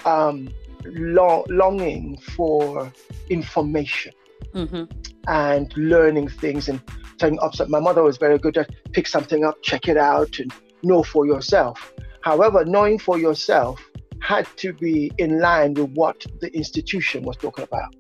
um, 0.05 0.49
long, 0.85 1.45
longing 1.49 2.17
for 2.35 2.93
information 3.31 4.13
Mm-hmm. 4.55 4.85
and 5.29 5.67
learning 5.77 6.29
things 6.29 6.69
and 6.71 6.81
taking 7.19 7.39
up. 7.41 7.53
My 7.69 7.81
mother 7.89 8.03
was 8.03 8.17
very 8.17 8.39
good 8.39 8.57
at 8.57 8.69
pick 8.93 9.07
something 9.07 9.45
up, 9.45 9.57
check 9.63 9.87
it 9.87 9.97
out, 9.99 10.39
and 10.41 10.51
know 10.83 11.03
for 11.03 11.27
yourself. 11.27 11.93
However, 12.27 12.65
knowing 12.65 12.99
for 12.99 13.21
yourself 13.21 13.81
had 14.21 14.49
to 14.57 14.73
be 14.73 15.13
in 15.17 15.39
line 15.39 15.75
with 15.75 15.91
what 15.93 16.27
the 16.41 16.53
institution 16.57 17.23
was 17.23 17.37
talking 17.37 17.63
about. 17.63 17.95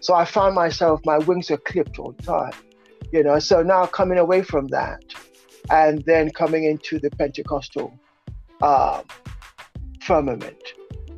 So 0.00 0.14
I 0.14 0.24
found 0.24 0.54
myself, 0.54 1.02
my 1.04 1.18
wings 1.18 1.50
are 1.50 1.58
clipped 1.58 1.98
all 1.98 2.12
the 2.12 2.22
time. 2.22 2.54
You 3.12 3.22
know, 3.22 3.38
so 3.38 3.62
now 3.62 3.84
coming 3.84 4.16
away 4.16 4.40
from 4.40 4.68
that 4.68 5.02
and 5.68 6.02
then 6.06 6.30
coming 6.30 6.64
into 6.64 6.98
the 6.98 7.10
Pentecostal 7.10 7.92
uh, 8.62 9.02
firmament, 10.00 10.62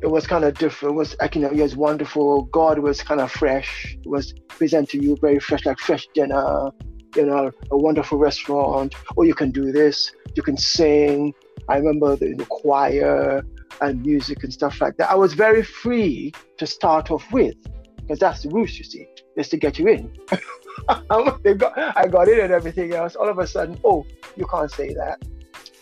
it 0.01 0.07
was 0.07 0.27
kind 0.27 0.43
of 0.43 0.53
different. 0.55 0.95
It 0.95 0.97
was 0.97 1.15
you 1.33 1.41
know, 1.41 1.51
it 1.51 1.61
was 1.61 1.77
wonderful. 1.77 2.43
God 2.51 2.79
was 2.79 3.01
kind 3.01 3.21
of 3.21 3.31
fresh, 3.31 3.95
it 4.03 4.09
was 4.09 4.33
presenting 4.49 5.01
you 5.01 5.15
very 5.21 5.39
fresh, 5.39 5.65
like 5.65 5.79
fresh 5.79 6.09
dinner, 6.13 6.71
you 7.15 7.25
know, 7.25 7.51
a 7.71 7.77
wonderful 7.77 8.17
restaurant. 8.17 8.95
Or 9.15 9.23
you 9.23 9.33
can 9.33 9.51
do 9.51 9.71
this, 9.71 10.11
you 10.35 10.43
can 10.43 10.57
sing. 10.57 11.33
I 11.69 11.77
remember 11.77 12.15
the, 12.15 12.33
the 12.33 12.45
choir 12.45 13.43
and 13.79 14.03
music 14.03 14.43
and 14.43 14.51
stuff 14.51 14.81
like 14.81 14.97
that. 14.97 15.09
I 15.09 15.15
was 15.15 15.33
very 15.33 15.63
free 15.63 16.33
to 16.57 16.65
start 16.65 17.11
off 17.11 17.31
with 17.31 17.55
because 18.01 18.19
that's 18.19 18.41
the 18.41 18.49
rules, 18.49 18.75
you 18.77 18.83
see, 18.83 19.07
is 19.37 19.49
to 19.49 19.57
get 19.57 19.77
you 19.77 19.87
in. 19.87 20.11
got, 21.53 21.77
I 21.77 22.07
got 22.07 22.27
in 22.27 22.39
and 22.39 22.51
everything 22.51 22.93
else. 22.93 23.15
All 23.15 23.29
of 23.29 23.37
a 23.37 23.45
sudden, 23.45 23.79
oh, 23.83 24.05
you 24.35 24.47
can't 24.47 24.71
say 24.71 24.95
that. 24.95 25.21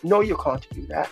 No, 0.03 0.20
you 0.20 0.36
can't 0.36 0.67
do 0.72 0.86
that. 0.88 1.10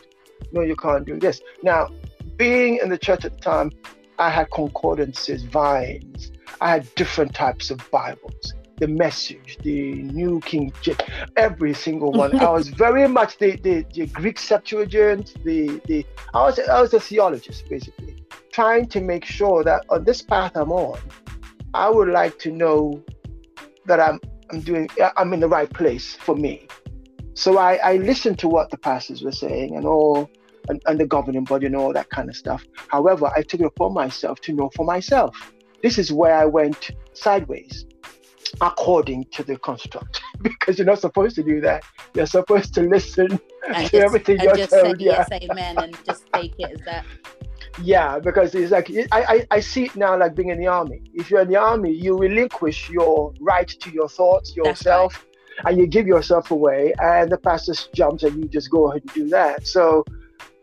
No, 0.51 0.61
you 0.61 0.75
can't 0.75 1.05
do 1.05 1.17
this. 1.17 1.41
Now, 1.63 1.89
being 2.35 2.79
in 2.83 2.89
the 2.89 2.97
church 2.97 3.23
at 3.23 3.33
the 3.33 3.39
time, 3.39 3.71
I 4.19 4.29
had 4.29 4.51
concordances, 4.51 5.43
Vine's. 5.43 6.31
I 6.59 6.69
had 6.69 6.93
different 6.95 7.33
types 7.33 7.71
of 7.71 7.79
Bibles. 7.91 8.53
The 8.77 8.87
message, 8.87 9.57
the 9.63 9.93
New 9.93 10.41
King 10.41 10.73
James, 10.81 10.99
every 11.37 11.73
single 11.73 12.11
one. 12.11 12.37
I 12.39 12.49
was 12.49 12.67
very 12.69 13.07
much 13.07 13.37
the, 13.37 13.55
the, 13.57 13.85
the 13.93 14.07
Greek 14.07 14.37
Septuagint, 14.37 15.33
the, 15.45 15.81
the 15.85 16.05
I 16.33 16.43
was 16.43 16.59
I 16.59 16.81
was 16.81 16.93
a 16.93 16.99
theologist 16.99 17.69
basically, 17.69 18.23
trying 18.51 18.87
to 18.87 19.01
make 19.01 19.23
sure 19.23 19.63
that 19.63 19.85
on 19.89 20.03
this 20.03 20.21
path 20.21 20.53
I'm 20.55 20.71
on, 20.71 20.99
I 21.73 21.89
would 21.89 22.09
like 22.09 22.37
to 22.39 22.51
know 22.51 23.03
that 23.85 23.99
I'm 23.99 24.19
I'm 24.51 24.59
doing 24.61 24.89
I'm 25.17 25.33
in 25.33 25.39
the 25.39 25.49
right 25.49 25.71
place 25.71 26.15
for 26.15 26.35
me. 26.35 26.67
So 27.33 27.57
I, 27.57 27.75
I 27.75 27.97
listened 27.97 28.39
to 28.39 28.47
what 28.47 28.71
the 28.71 28.77
pastors 28.77 29.21
were 29.21 29.31
saying 29.31 29.75
and 29.75 29.85
all 29.85 30.29
and, 30.69 30.81
and 30.85 30.99
the 30.99 31.05
governing 31.05 31.43
body 31.43 31.65
and 31.65 31.75
all 31.75 31.93
that 31.93 32.09
kind 32.09 32.29
of 32.29 32.35
stuff. 32.35 32.63
However, 32.87 33.29
I 33.35 33.41
took 33.41 33.59
it 33.59 33.65
upon 33.65 33.93
myself 33.93 34.39
to 34.41 34.53
know 34.53 34.69
for 34.75 34.85
myself. 34.85 35.53
This 35.83 35.97
is 35.97 36.11
where 36.11 36.35
I 36.35 36.45
went 36.45 36.91
sideways 37.13 37.85
according 38.61 39.25
to 39.25 39.43
the 39.43 39.57
construct 39.57 40.21
because 40.41 40.77
you're 40.77 40.85
not 40.85 40.99
supposed 40.99 41.35
to 41.35 41.43
do 41.43 41.61
that. 41.61 41.83
You're 42.13 42.25
supposed 42.25 42.73
to 42.75 42.81
listen 42.81 43.39
and 43.67 43.75
to 43.75 43.81
just, 43.81 43.93
everything 43.93 44.39
you're 44.41 44.55
just 44.55 44.71
told. 44.71 44.99
Yeah. 44.99 45.25
yes, 45.29 45.49
amen, 45.49 45.77
and 45.77 46.05
just 46.05 46.25
take 46.33 46.53
it 46.59 46.71
as 46.71 46.85
that. 46.85 47.05
Yeah, 47.81 48.19
because 48.19 48.55
it's 48.55 48.71
like 48.71 48.89
I, 48.89 49.07
I, 49.11 49.47
I 49.51 49.59
see 49.59 49.85
it 49.85 49.95
now 49.95 50.17
like 50.17 50.35
being 50.35 50.49
in 50.49 50.59
the 50.59 50.67
army. 50.67 51.01
If 51.13 51.29
you're 51.29 51.41
in 51.41 51.49
the 51.49 51.57
army, 51.57 51.91
you 51.91 52.17
relinquish 52.17 52.89
your 52.89 53.33
right 53.41 53.67
to 53.67 53.89
your 53.91 54.07
thoughts, 54.07 54.55
yourself, 54.55 55.25
right. 55.57 55.71
and 55.71 55.81
you 55.81 55.87
give 55.87 56.07
yourself 56.07 56.51
away, 56.51 56.93
and 56.99 57.29
the 57.29 57.37
pastor 57.37 57.73
jumps 57.93 58.23
and 58.23 58.41
you 58.41 58.47
just 58.47 58.71
go 58.71 58.89
ahead 58.89 59.01
and 59.01 59.13
do 59.13 59.29
that. 59.29 59.67
So 59.67 60.05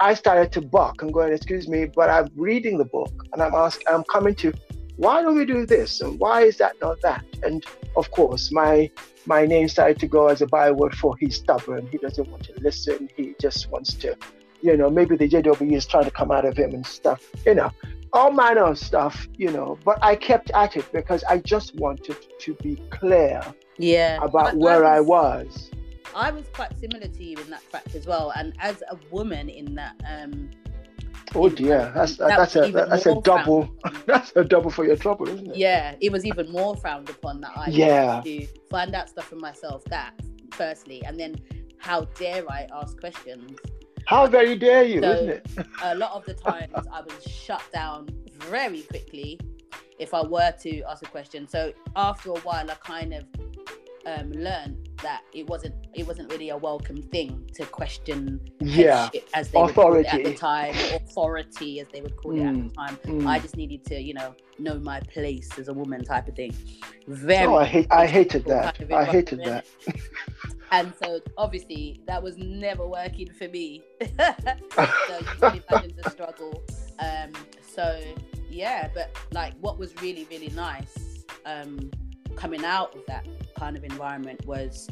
I 0.00 0.14
started 0.14 0.50
to 0.52 0.60
buck 0.60 1.02
and 1.02 1.12
going, 1.12 1.32
excuse 1.32 1.68
me, 1.68 1.84
but 1.84 2.10
I'm 2.10 2.28
reading 2.34 2.76
the 2.76 2.84
book 2.84 3.12
and 3.32 3.40
I'm 3.40 3.54
asking, 3.54 3.86
I'm 3.88 4.02
coming 4.04 4.34
to, 4.36 4.52
why 4.96 5.22
don't 5.22 5.36
we 5.36 5.44
do 5.44 5.64
this? 5.64 6.00
And 6.00 6.18
why 6.18 6.42
is 6.42 6.56
that 6.56 6.74
not 6.80 7.00
that? 7.02 7.24
And 7.44 7.64
of 7.96 8.10
course, 8.10 8.52
my 8.52 8.90
my 9.26 9.46
name 9.46 9.68
started 9.68 9.98
to 10.00 10.06
go 10.06 10.28
as 10.28 10.42
a 10.42 10.46
byword 10.46 10.94
for 10.94 11.16
he's 11.18 11.36
stubborn. 11.36 11.86
He 11.92 11.98
doesn't 11.98 12.28
want 12.28 12.44
to 12.44 12.54
listen. 12.60 13.08
He 13.16 13.34
just 13.40 13.70
wants 13.70 13.94
to 13.94 14.16
you 14.62 14.76
know, 14.76 14.88
maybe 14.88 15.16
the 15.16 15.28
JW 15.28 15.72
is 15.72 15.86
trying 15.86 16.04
to 16.04 16.10
come 16.10 16.30
out 16.30 16.44
of 16.44 16.56
him 16.56 16.72
and 16.72 16.86
stuff, 16.86 17.20
you 17.44 17.54
know, 17.54 17.70
all 18.12 18.30
manner 18.30 18.64
of 18.64 18.78
stuff, 18.78 19.26
you 19.36 19.50
know. 19.50 19.78
But 19.84 19.98
I 20.02 20.14
kept 20.14 20.50
at 20.52 20.76
it 20.76 20.90
because 20.92 21.24
I 21.24 21.38
just 21.38 21.74
wanted 21.76 22.16
to 22.40 22.54
be 22.62 22.76
clear 22.90 23.42
yeah 23.78 24.18
about 24.22 24.54
I, 24.54 24.56
where 24.56 24.84
I 24.84 25.00
was, 25.00 25.08
I 25.08 25.42
was. 25.42 25.70
I 26.14 26.30
was 26.30 26.46
quite 26.52 26.78
similar 26.78 27.08
to 27.08 27.24
you 27.24 27.38
in 27.38 27.50
that 27.50 27.62
fact 27.62 27.94
as 27.94 28.06
well. 28.06 28.32
And 28.36 28.54
as 28.60 28.82
a 28.90 28.96
woman 29.10 29.48
in 29.48 29.74
that 29.74 29.96
um 30.08 30.50
Oh 31.34 31.48
dear, 31.48 31.92
that's 31.94 32.16
that 32.16 32.36
that's 32.36 32.56
a 32.56 32.70
that's 32.70 33.06
a 33.06 33.20
double 33.22 33.68
that's 34.06 34.32
a 34.36 34.44
double 34.44 34.70
for 34.70 34.84
your 34.84 34.96
trouble, 34.96 35.28
isn't 35.28 35.50
it? 35.50 35.56
Yeah, 35.56 35.94
it 36.00 36.12
was 36.12 36.24
even 36.24 36.50
more 36.50 36.76
frowned 36.76 37.08
upon 37.08 37.40
that 37.40 37.52
I 37.56 37.68
yeah. 37.68 38.20
to 38.24 38.46
find 38.70 38.94
out 38.94 39.08
stuff 39.08 39.26
for 39.26 39.36
myself. 39.36 39.84
That 39.84 40.14
firstly, 40.52 41.02
and 41.04 41.18
then 41.18 41.36
how 41.78 42.04
dare 42.18 42.44
I 42.50 42.66
ask 42.72 42.98
questions? 42.98 43.58
How 44.06 44.26
very 44.26 44.56
dare 44.56 44.84
you, 44.84 45.00
so, 45.00 45.10
isn't 45.12 45.28
it? 45.30 45.48
a 45.82 45.94
lot 45.94 46.12
of 46.12 46.24
the 46.26 46.34
times 46.34 46.72
I 46.92 47.00
was 47.00 47.22
shut 47.24 47.62
down 47.72 48.08
very 48.40 48.82
quickly 48.82 49.38
if 49.98 50.12
I 50.12 50.22
were 50.22 50.52
to 50.60 50.82
ask 50.82 51.02
a 51.06 51.10
question. 51.10 51.48
So 51.48 51.72
after 51.96 52.30
a 52.30 52.38
while, 52.40 52.70
I 52.70 52.74
kind 52.74 53.14
of 53.14 53.24
um, 54.06 54.32
learned 54.32 54.88
that 55.02 55.22
it 55.32 55.46
wasn't 55.48 55.74
it 55.94 56.06
wasn't 56.06 56.30
really 56.30 56.50
a 56.50 56.56
welcome 56.56 57.02
thing 57.02 57.48
to 57.54 57.64
question 57.66 58.40
yeah 58.60 59.08
as 59.34 59.48
they 59.48 59.60
authority. 59.60 59.68
would 59.68 59.74
call 59.74 59.94
it 59.96 60.06
at 60.06 60.24
the 60.24 60.34
time 60.34 60.74
authority 61.12 61.80
as 61.80 61.86
they 61.92 62.00
would 62.00 62.16
call 62.16 62.32
mm. 62.32 62.40
it 62.40 62.46
at 62.46 62.54
the 62.54 62.60
mm, 62.60 62.74
time. 62.74 62.96
mm. 63.04 63.26
i 63.26 63.38
just 63.38 63.56
needed 63.56 63.84
to 63.84 64.00
you 64.00 64.14
know 64.14 64.34
know 64.58 64.78
my 64.78 65.00
place 65.00 65.48
as 65.58 65.68
a 65.68 65.72
woman 65.72 66.04
type 66.04 66.28
of 66.28 66.36
thing. 66.36 66.54
Very 67.08 67.46
oh, 67.46 67.56
i 67.56 67.64
hate 67.64 67.86
i 67.90 68.06
hated 68.06 68.44
that. 68.46 68.78
kind 68.78 68.92
of 68.92 68.98
i 68.98 69.04
hated 69.04 69.44
that. 69.44 69.66
And 70.74 70.90
so 71.02 71.20
obviously 71.36 72.00
that 72.06 72.22
was 72.22 72.38
never 72.38 72.86
working 72.86 73.30
for 73.38 73.46
me. 73.48 73.82
So 74.78 75.18
you 75.18 75.60
can 75.60 75.62
imagine 75.70 75.92
the 76.02 76.10
struggle. 76.10 76.62
Um 76.98 77.32
so 77.60 78.00
yeah 78.48 78.88
but 78.94 79.16
like 79.32 79.54
what 79.60 79.78
was 79.78 79.94
really 80.02 80.26
really 80.30 80.50
nice 80.50 81.24
um 81.46 81.90
coming 82.36 82.64
out 82.64 82.94
of 82.94 83.04
that 83.06 83.26
kind 83.58 83.76
of 83.76 83.84
environment 83.84 84.44
was 84.46 84.88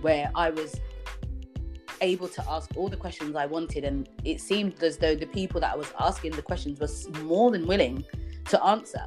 where 0.00 0.30
I 0.34 0.50
was 0.50 0.80
able 2.00 2.28
to 2.28 2.44
ask 2.48 2.70
all 2.76 2.88
the 2.88 2.96
questions 2.96 3.36
I 3.36 3.46
wanted, 3.46 3.84
and 3.84 4.08
it 4.24 4.40
seemed 4.40 4.82
as 4.82 4.96
though 4.96 5.14
the 5.14 5.26
people 5.26 5.60
that 5.60 5.72
I 5.72 5.76
was 5.76 5.92
asking 5.98 6.32
the 6.32 6.42
questions 6.42 6.80
was 6.80 7.08
more 7.22 7.50
than 7.50 7.66
willing 7.66 8.04
to 8.46 8.64
answer. 8.64 9.04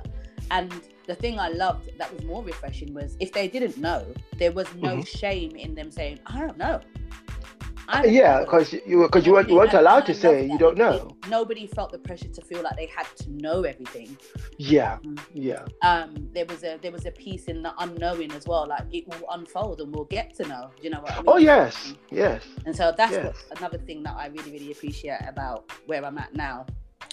And 0.52 0.74
the 1.06 1.16
thing 1.16 1.40
I 1.40 1.50
loved 1.50 1.90
that 1.98 2.14
was 2.14 2.24
more 2.24 2.44
refreshing 2.44 2.94
was 2.94 3.18
if 3.20 3.32
they 3.32 3.48
didn't 3.48 3.78
know, 3.78 4.06
there 4.38 4.52
was 4.52 4.68
no 4.76 4.98
mm-hmm. 4.98 5.02
shame 5.02 5.56
in 5.56 5.76
them 5.76 5.92
saying, 5.92 6.20
"I 6.26 6.40
don't 6.40 6.58
know." 6.58 6.82
Yeah, 8.06 8.42
because 8.42 8.74
you 8.74 9.04
because 9.04 9.26
you 9.26 9.34
weren't, 9.34 9.50
you 9.50 9.56
weren't 9.56 9.74
allowed 9.74 10.06
to 10.06 10.14
say 10.14 10.46
you 10.46 10.58
don't 10.58 10.78
know. 10.78 11.16
Nobody 11.30 11.68
felt 11.68 11.92
the 11.92 12.00
pressure 12.00 12.28
to 12.28 12.42
feel 12.42 12.62
like 12.62 12.76
they 12.76 12.86
had 12.88 13.08
to 13.18 13.32
know 13.32 13.64
everything. 13.64 14.18
Yeah, 14.58 14.98
mm-hmm. 14.98 15.16
yeah. 15.34 15.66
Um, 15.82 16.30
there 16.34 16.46
was 16.46 16.64
a 16.64 16.78
there 16.82 16.92
was 16.92 17.06
a 17.06 17.12
piece 17.12 17.46
in 17.46 17.64
the 17.64 17.74
unknowing 17.80 18.32
as 18.34 18.48
well. 18.48 18.68
Like 18.68 18.84
it 18.92 19.08
will 19.08 19.30
unfold 19.32 19.82
and 19.82 19.94
we'll 19.94 20.06
get 20.06 20.36
to 20.36 20.48
know. 20.48 20.72
You 20.82 20.92
know 20.92 21.02
what 21.02 21.12
I 21.12 21.16
mean? 21.18 21.26
Oh 21.28 21.38
yes, 21.38 21.94
yes. 22.12 22.44
And 22.66 22.76
so 22.76 22.94
that's 22.96 23.14
yes. 23.14 23.26
what, 23.26 23.60
another 23.60 23.78
thing 23.78 24.04
that 24.04 24.16
I 24.16 24.28
really 24.28 24.52
really 24.52 24.72
appreciate 24.72 25.22
about 25.28 25.72
where 25.86 26.04
I'm 26.06 26.18
at 26.18 26.34
now, 26.36 26.66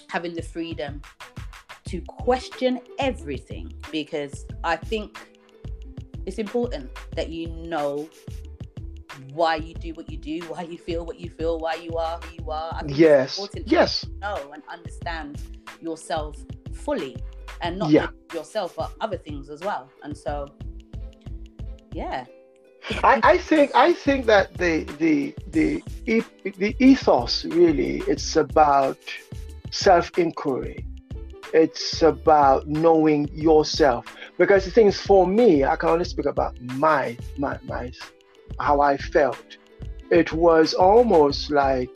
having 0.09 0.33
the 0.33 0.41
freedom 0.41 1.01
to 1.85 2.01
question 2.01 2.81
everything 2.99 3.73
because 3.91 4.45
I 4.63 4.75
think 4.75 5.17
it's 6.25 6.37
important 6.37 6.91
that 7.15 7.29
you 7.29 7.47
know 7.47 8.09
why 9.33 9.55
you 9.55 9.73
do 9.73 9.93
what 9.93 10.09
you 10.09 10.17
do, 10.17 10.39
why 10.47 10.63
you 10.63 10.77
feel 10.77 11.05
what 11.05 11.19
you 11.19 11.29
feel, 11.29 11.59
why 11.59 11.75
you 11.75 11.95
are 11.97 12.19
who 12.19 12.43
you 12.43 12.51
are. 12.51 12.81
yes. 12.87 13.39
yes. 13.65 14.05
know 14.21 14.51
and 14.53 14.63
understand 14.69 15.41
yourself 15.81 16.37
fully, 16.73 17.17
and 17.61 17.77
not 17.77 17.89
yeah. 17.89 18.07
yourself 18.33 18.75
but 18.75 18.91
other 19.01 19.17
things 19.17 19.49
as 19.49 19.61
well. 19.61 19.89
And 20.03 20.15
so, 20.15 20.47
yeah. 21.91 22.25
I, 23.03 23.19
I 23.23 23.37
think 23.37 23.71
I 23.75 23.93
think 23.93 24.25
that 24.27 24.53
the 24.57 24.83
the 24.97 25.35
the 25.49 25.83
the 26.43 26.75
ethos 26.79 27.43
really 27.45 27.97
it's 28.07 28.35
about 28.35 28.97
self 29.71 30.17
inquiry. 30.17 30.85
It's 31.53 32.01
about 32.01 32.67
knowing 32.67 33.29
yourself 33.33 34.05
because 34.37 34.65
the 34.65 34.71
things 34.71 34.99
for 34.99 35.25
me, 35.25 35.63
I 35.63 35.75
can 35.75 35.89
only 35.89 36.05
speak 36.05 36.25
about 36.25 36.59
my 36.61 37.17
my 37.37 37.57
my 37.63 37.91
how 38.59 38.81
I 38.81 38.97
felt. 38.97 39.57
It 40.11 40.31
was 40.33 40.73
almost 40.73 41.51
like 41.51 41.95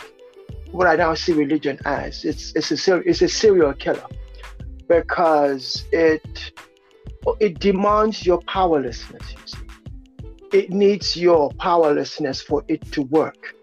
what 0.72 0.88
I 0.88 0.96
now 0.96 1.14
see 1.14 1.34
religion 1.34 1.80
as. 1.86 2.26
It's 2.26 2.54
it's 2.56 2.88
a 2.88 2.96
it's 2.98 3.22
a 3.22 3.28
serial 3.28 3.74
killer 3.74 4.08
because 4.88 5.86
it 5.92 6.54
it 7.40 7.60
demands 7.60 8.26
your 8.26 8.40
powerlessness. 8.42 9.32
You 9.32 9.38
see, 9.46 10.58
it 10.58 10.70
needs 10.72 11.16
your 11.16 11.52
powerlessness 11.54 12.42
for 12.42 12.64
it 12.68 12.82
to 12.92 13.04
work. 13.04 13.56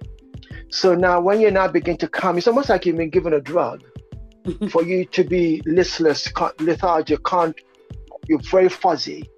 So 0.71 0.95
now, 0.95 1.21
when 1.21 1.41
you 1.41 1.51
now 1.51 1.69
begin 1.69 1.97
to 1.99 2.09
come, 2.09 2.37
it's 2.39 2.47
almost 2.47 2.69
like 2.69 2.85
you've 2.85 2.97
been 2.97 3.11
given 3.11 3.33
a 3.33 3.41
drug 3.41 3.83
for 4.71 4.83
you 4.83 5.05
to 5.07 5.25
be 5.25 5.63
listless, 5.67 6.31
lethargic, 6.61 7.25
can't. 7.25 7.59
You're 8.27 8.41
very 8.41 8.69
fuzzy, 8.69 9.29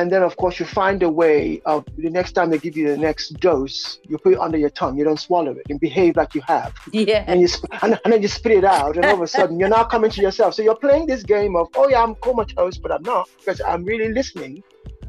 and 0.00 0.10
then 0.10 0.22
of 0.22 0.36
course 0.36 0.58
you 0.58 0.66
find 0.66 1.02
a 1.02 1.08
way 1.08 1.62
of 1.66 1.84
the 1.98 2.10
next 2.10 2.32
time 2.32 2.50
they 2.50 2.58
give 2.58 2.76
you 2.76 2.88
the 2.88 2.96
next 2.96 3.28
dose 3.40 4.00
you 4.08 4.18
put 4.18 4.32
it 4.32 4.40
under 4.40 4.58
your 4.58 4.70
tongue 4.70 4.98
you 4.98 5.04
don't 5.04 5.20
swallow 5.20 5.52
it 5.52 5.66
and 5.70 5.78
behave 5.78 6.16
like 6.16 6.34
you 6.34 6.42
have. 6.42 6.74
Yeah. 6.92 7.24
And 7.28 7.40
you 7.40 7.48
sp- 7.48 7.70
and, 7.82 7.98
and 8.04 8.12
then 8.12 8.20
you 8.20 8.28
spit 8.28 8.52
it 8.52 8.64
out 8.64 8.96
and 8.96 9.04
all 9.06 9.14
of 9.14 9.22
a 9.22 9.26
sudden 9.26 9.58
you're 9.58 9.68
now 9.68 9.84
coming 9.84 10.10
to 10.10 10.20
yourself. 10.20 10.54
So 10.54 10.62
you're 10.62 10.82
playing 10.86 11.06
this 11.06 11.22
game 11.22 11.54
of 11.56 11.68
oh 11.76 11.88
yeah 11.88 12.02
i'm 12.02 12.14
comatose 12.16 12.76
but 12.78 12.90
i'm 12.90 13.02
not 13.02 13.28
because 13.38 13.60
i'm 13.60 13.84
really 13.84 14.12
listening. 14.12 14.62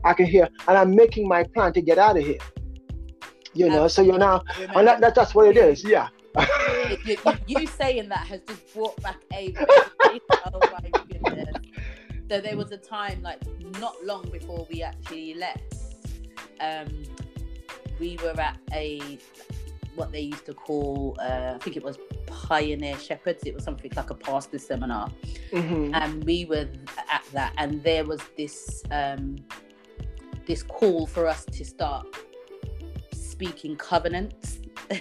I 0.04 0.13
can 0.13 0.27
hear 0.27 0.48
and 0.68 0.77
i'm 0.77 0.96
making 0.96 1.27
my 1.27 1.44
plan 1.44 1.74
to 1.74 1.82
get 1.82 1.98
out 1.98 2.18
of 2.18 2.24
here. 2.24 2.44
You 3.54 3.70
know 3.70 3.88
so 3.88 4.01
you're 4.01 4.20
now 4.20 4.44
and 4.75 4.88
that, 4.88 5.01
that, 5.01 5.15
that's 5.15 5.34
what 5.34 5.48
it 5.48 5.58
is 5.58 5.84
yeah. 5.84 6.10
You, 6.89 6.98
you, 7.06 7.18
you 7.48 7.68
saying 7.68 8.10
that 8.10 8.27
has 8.27 8.42
just 8.48 8.74
brought 8.74 9.01
back 9.01 9.18
a 9.34 9.54
oh 9.62 10.60
my 10.74 10.89
goodness 11.08 11.65
so 12.29 12.41
there 12.41 12.58
was 12.58 12.72
a 12.72 12.77
time 12.77 13.22
like 13.22 13.39
not 13.79 13.96
long 14.03 14.27
before 14.32 14.67
we 14.72 14.82
actually 14.82 15.34
left 15.36 15.75
um 16.60 17.03
we 18.00 18.17
were 18.24 18.39
at 18.39 18.58
a 18.74 19.17
what 19.96 20.12
they 20.12 20.20
used 20.22 20.46
to 20.46 20.53
call 20.53 21.15
uh, 21.22 21.53
i 21.55 21.58
think 21.60 21.77
it 21.77 21.84
was 21.84 21.98
pioneer 22.27 22.98
shepherds. 22.98 23.44
It 23.46 23.53
was 23.55 23.63
something 23.63 23.91
like 23.96 24.10
a 24.10 24.13
pastor 24.15 24.60
seminar. 24.60 25.10
Mhm. 25.51 25.91
and 25.96 26.24
we 26.25 26.46
were 26.46 26.67
at 27.10 27.24
that 27.34 27.53
and 27.58 27.82
there 27.84 28.03
was 28.03 28.20
this 28.38 28.84
um 28.91 29.38
this 30.46 30.62
call 30.63 31.08
for 31.08 31.27
us 31.27 31.46
to 31.46 31.63
start 31.65 32.05
speaking 33.13 33.75
covenants. 33.77 34.60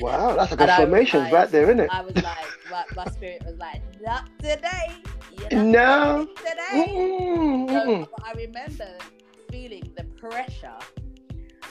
Wow 0.00 0.34
that's 0.34 0.50
like 0.50 0.60
And 0.60 0.62
I 0.62 0.64
was 0.64 0.70
affirmations 0.80 1.22
like- 1.24 1.32
right 1.32 1.50
there 1.50 1.62
isn't 1.64 1.78
it 1.80 1.90
i 1.92 2.00
was 2.00 2.14
like 2.16 2.48
my, 2.70 2.84
my 2.96 3.06
spirit 3.12 3.42
was 3.46 3.54
like 3.56 3.82
not 4.02 4.28
today 4.40 4.88
No. 5.52 6.26
today 6.36 6.92
Mm-mm, 7.68 7.70
so. 8.06 8.08
I 8.24 8.32
remember 8.32 8.88
feeling 9.50 9.92
the 9.96 10.04
pressure 10.18 10.78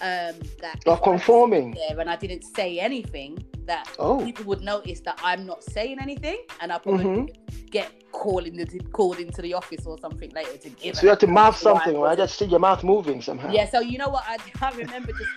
um, 0.01 0.35
that 0.61 0.81
of 0.85 1.01
conforming 1.01 1.71
there 1.71 1.99
and 1.99 2.09
I 2.09 2.15
didn't 2.15 2.43
say 2.43 2.79
anything, 2.79 3.37
that 3.65 3.89
oh 3.99 4.23
people 4.23 4.45
would 4.45 4.61
notice 4.61 4.99
that 5.01 5.19
I'm 5.23 5.45
not 5.45 5.63
saying 5.63 5.97
anything, 5.99 6.37
and 6.61 6.71
I 6.71 6.77
probably 6.77 7.05
Mhm. 7.05 7.15
would 7.21 7.71
get 7.71 7.91
called 8.11 8.45
into 8.45 8.79
called 8.91 9.19
into 9.19 9.41
the 9.41 9.53
office 9.53 9.85
or 9.85 9.97
something 9.99 10.31
later 10.31 10.57
to 10.57 10.69
give. 10.69 10.95
so 10.95 11.03
you 11.03 11.09
have 11.09 11.19
to 11.19 11.27
mouth 11.27 11.59
account 11.59 11.75
why 11.75 11.81
I 11.81 11.83
something 11.83 12.01
right 12.01 12.11
i 12.11 12.15
just 12.15 12.37
see 12.37 12.45
your 12.45 12.59
mouth 12.59 12.81
moving 12.83 13.21
somehow 13.21 13.51
Yeah, 13.51 13.67
so 13.69 13.81
you 13.81 13.97
know 13.97 14.07
what? 14.09 14.23
I, 14.27 14.37
I 14.61 14.71
remember 14.77 15.11
just 15.11 15.31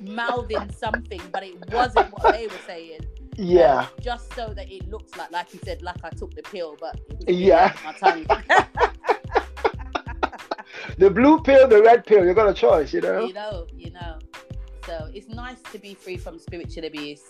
mouthing 0.00 0.70
something, 0.72 1.20
but 1.32 1.42
it 1.42 1.56
wasn't 1.70 2.10
what 2.10 2.30
they 2.30 2.46
were 2.46 2.62
saying. 2.66 3.00
Um, 3.38 3.44
yeah 3.44 3.86
just 4.00 4.32
so 4.34 4.52
that 4.54 4.70
it 4.70 4.88
looks 4.88 5.16
like, 5.16 5.30
like 5.30 5.52
you 5.54 5.60
said, 5.64 5.82
like 5.82 5.96
I 6.04 6.10
took 6.10 6.34
the 6.34 6.42
pill, 6.42 6.76
but 6.80 7.00
it 7.28 7.34
Yeah. 7.34 7.72
my 7.84 7.92
the 10.98 11.10
blue 11.10 11.40
pill 11.42 11.68
the 11.68 11.82
red 11.82 12.04
pill 12.06 12.24
you 12.24 12.34
got 12.34 12.48
a 12.48 12.54
choice 12.54 12.92
you 12.92 13.00
know 13.00 13.26
you 13.26 13.32
know, 13.32 13.66
you 13.74 13.90
know. 13.90 14.18
So 14.86 15.08
it's 15.14 15.28
nice 15.28 15.60
to 15.72 15.78
be 15.78 15.94
free 15.94 16.16
from 16.16 16.38
spiritual 16.38 16.84
abuse. 16.84 17.22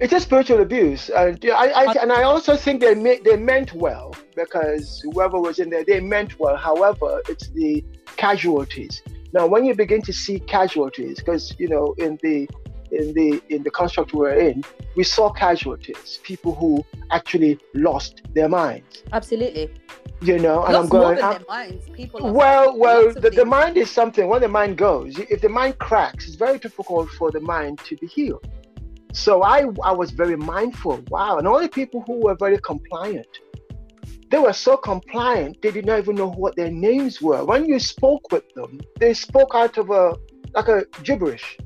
It 0.00 0.12
is 0.12 0.12
a 0.12 0.20
spiritual 0.20 0.60
abuse, 0.60 1.10
and 1.10 1.38
I, 1.44 1.66
I 1.68 1.92
and 2.00 2.12
I 2.12 2.22
also 2.22 2.56
think 2.56 2.80
they 2.80 2.94
me- 2.94 3.20
they 3.24 3.36
meant 3.36 3.72
well 3.74 4.14
because 4.34 5.00
whoever 5.02 5.40
was 5.40 5.58
in 5.58 5.70
there 5.70 5.84
they 5.84 6.00
meant 6.00 6.38
well. 6.38 6.56
However, 6.56 7.20
it's 7.28 7.48
the 7.50 7.84
casualties. 8.16 9.02
Now, 9.32 9.46
when 9.46 9.64
you 9.64 9.74
begin 9.74 10.02
to 10.02 10.12
see 10.12 10.38
casualties, 10.40 11.18
because 11.18 11.54
you 11.58 11.68
know 11.68 11.94
in 11.98 12.18
the 12.22 12.48
in 12.92 13.14
the 13.14 13.42
in 13.48 13.62
the 13.62 13.70
construct 13.70 14.12
we're 14.12 14.34
in, 14.34 14.62
we 14.96 15.04
saw 15.04 15.30
casualties, 15.30 16.20
people 16.22 16.54
who 16.54 16.84
actually 17.10 17.58
lost 17.74 18.22
their 18.34 18.48
minds. 18.48 19.02
Absolutely. 19.12 19.70
You 20.20 20.38
know, 20.38 20.64
and 20.64 20.74
Lots 20.74 20.84
I'm 20.84 20.88
going. 20.88 21.20
more 21.20 21.32
than 21.32 21.44
minds. 21.48 21.88
People. 21.90 22.32
well, 22.32 22.78
well, 22.78 23.12
the, 23.12 23.30
the 23.30 23.44
mind 23.44 23.76
is 23.76 23.90
something. 23.90 24.28
When 24.28 24.42
the 24.42 24.48
mind 24.48 24.76
goes, 24.76 25.18
if 25.18 25.40
the 25.40 25.48
mind 25.48 25.78
cracks, 25.78 26.26
it's 26.26 26.36
very 26.36 26.58
difficult 26.58 27.08
for 27.10 27.30
the 27.30 27.40
mind 27.40 27.78
to 27.86 27.96
be 27.96 28.06
healed. 28.06 28.46
So 29.12 29.42
I, 29.42 29.66
I 29.82 29.92
was 29.92 30.10
very 30.10 30.36
mindful. 30.36 31.02
Wow, 31.08 31.38
and 31.38 31.48
all 31.48 31.60
the 31.60 31.68
people 31.68 32.02
who 32.06 32.20
were 32.20 32.34
very 32.34 32.58
compliant, 32.58 33.26
they 34.30 34.38
were 34.38 34.52
so 34.52 34.76
compliant 34.76 35.60
they 35.60 35.70
did 35.70 35.86
not 35.86 35.98
even 35.98 36.16
know 36.16 36.30
what 36.30 36.56
their 36.56 36.70
names 36.70 37.20
were. 37.20 37.44
When 37.44 37.66
you 37.66 37.78
spoke 37.78 38.30
with 38.30 38.48
them, 38.54 38.80
they 39.00 39.14
spoke 39.14 39.52
out 39.54 39.76
of 39.78 39.90
a 39.90 40.16
like 40.54 40.68
a 40.68 40.84
gibberish. 41.02 41.58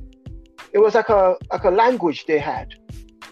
It 0.76 0.80
was 0.80 0.94
like 0.94 1.08
a 1.08 1.36
like 1.50 1.64
a 1.64 1.70
language 1.70 2.26
they 2.26 2.38
had. 2.38 2.74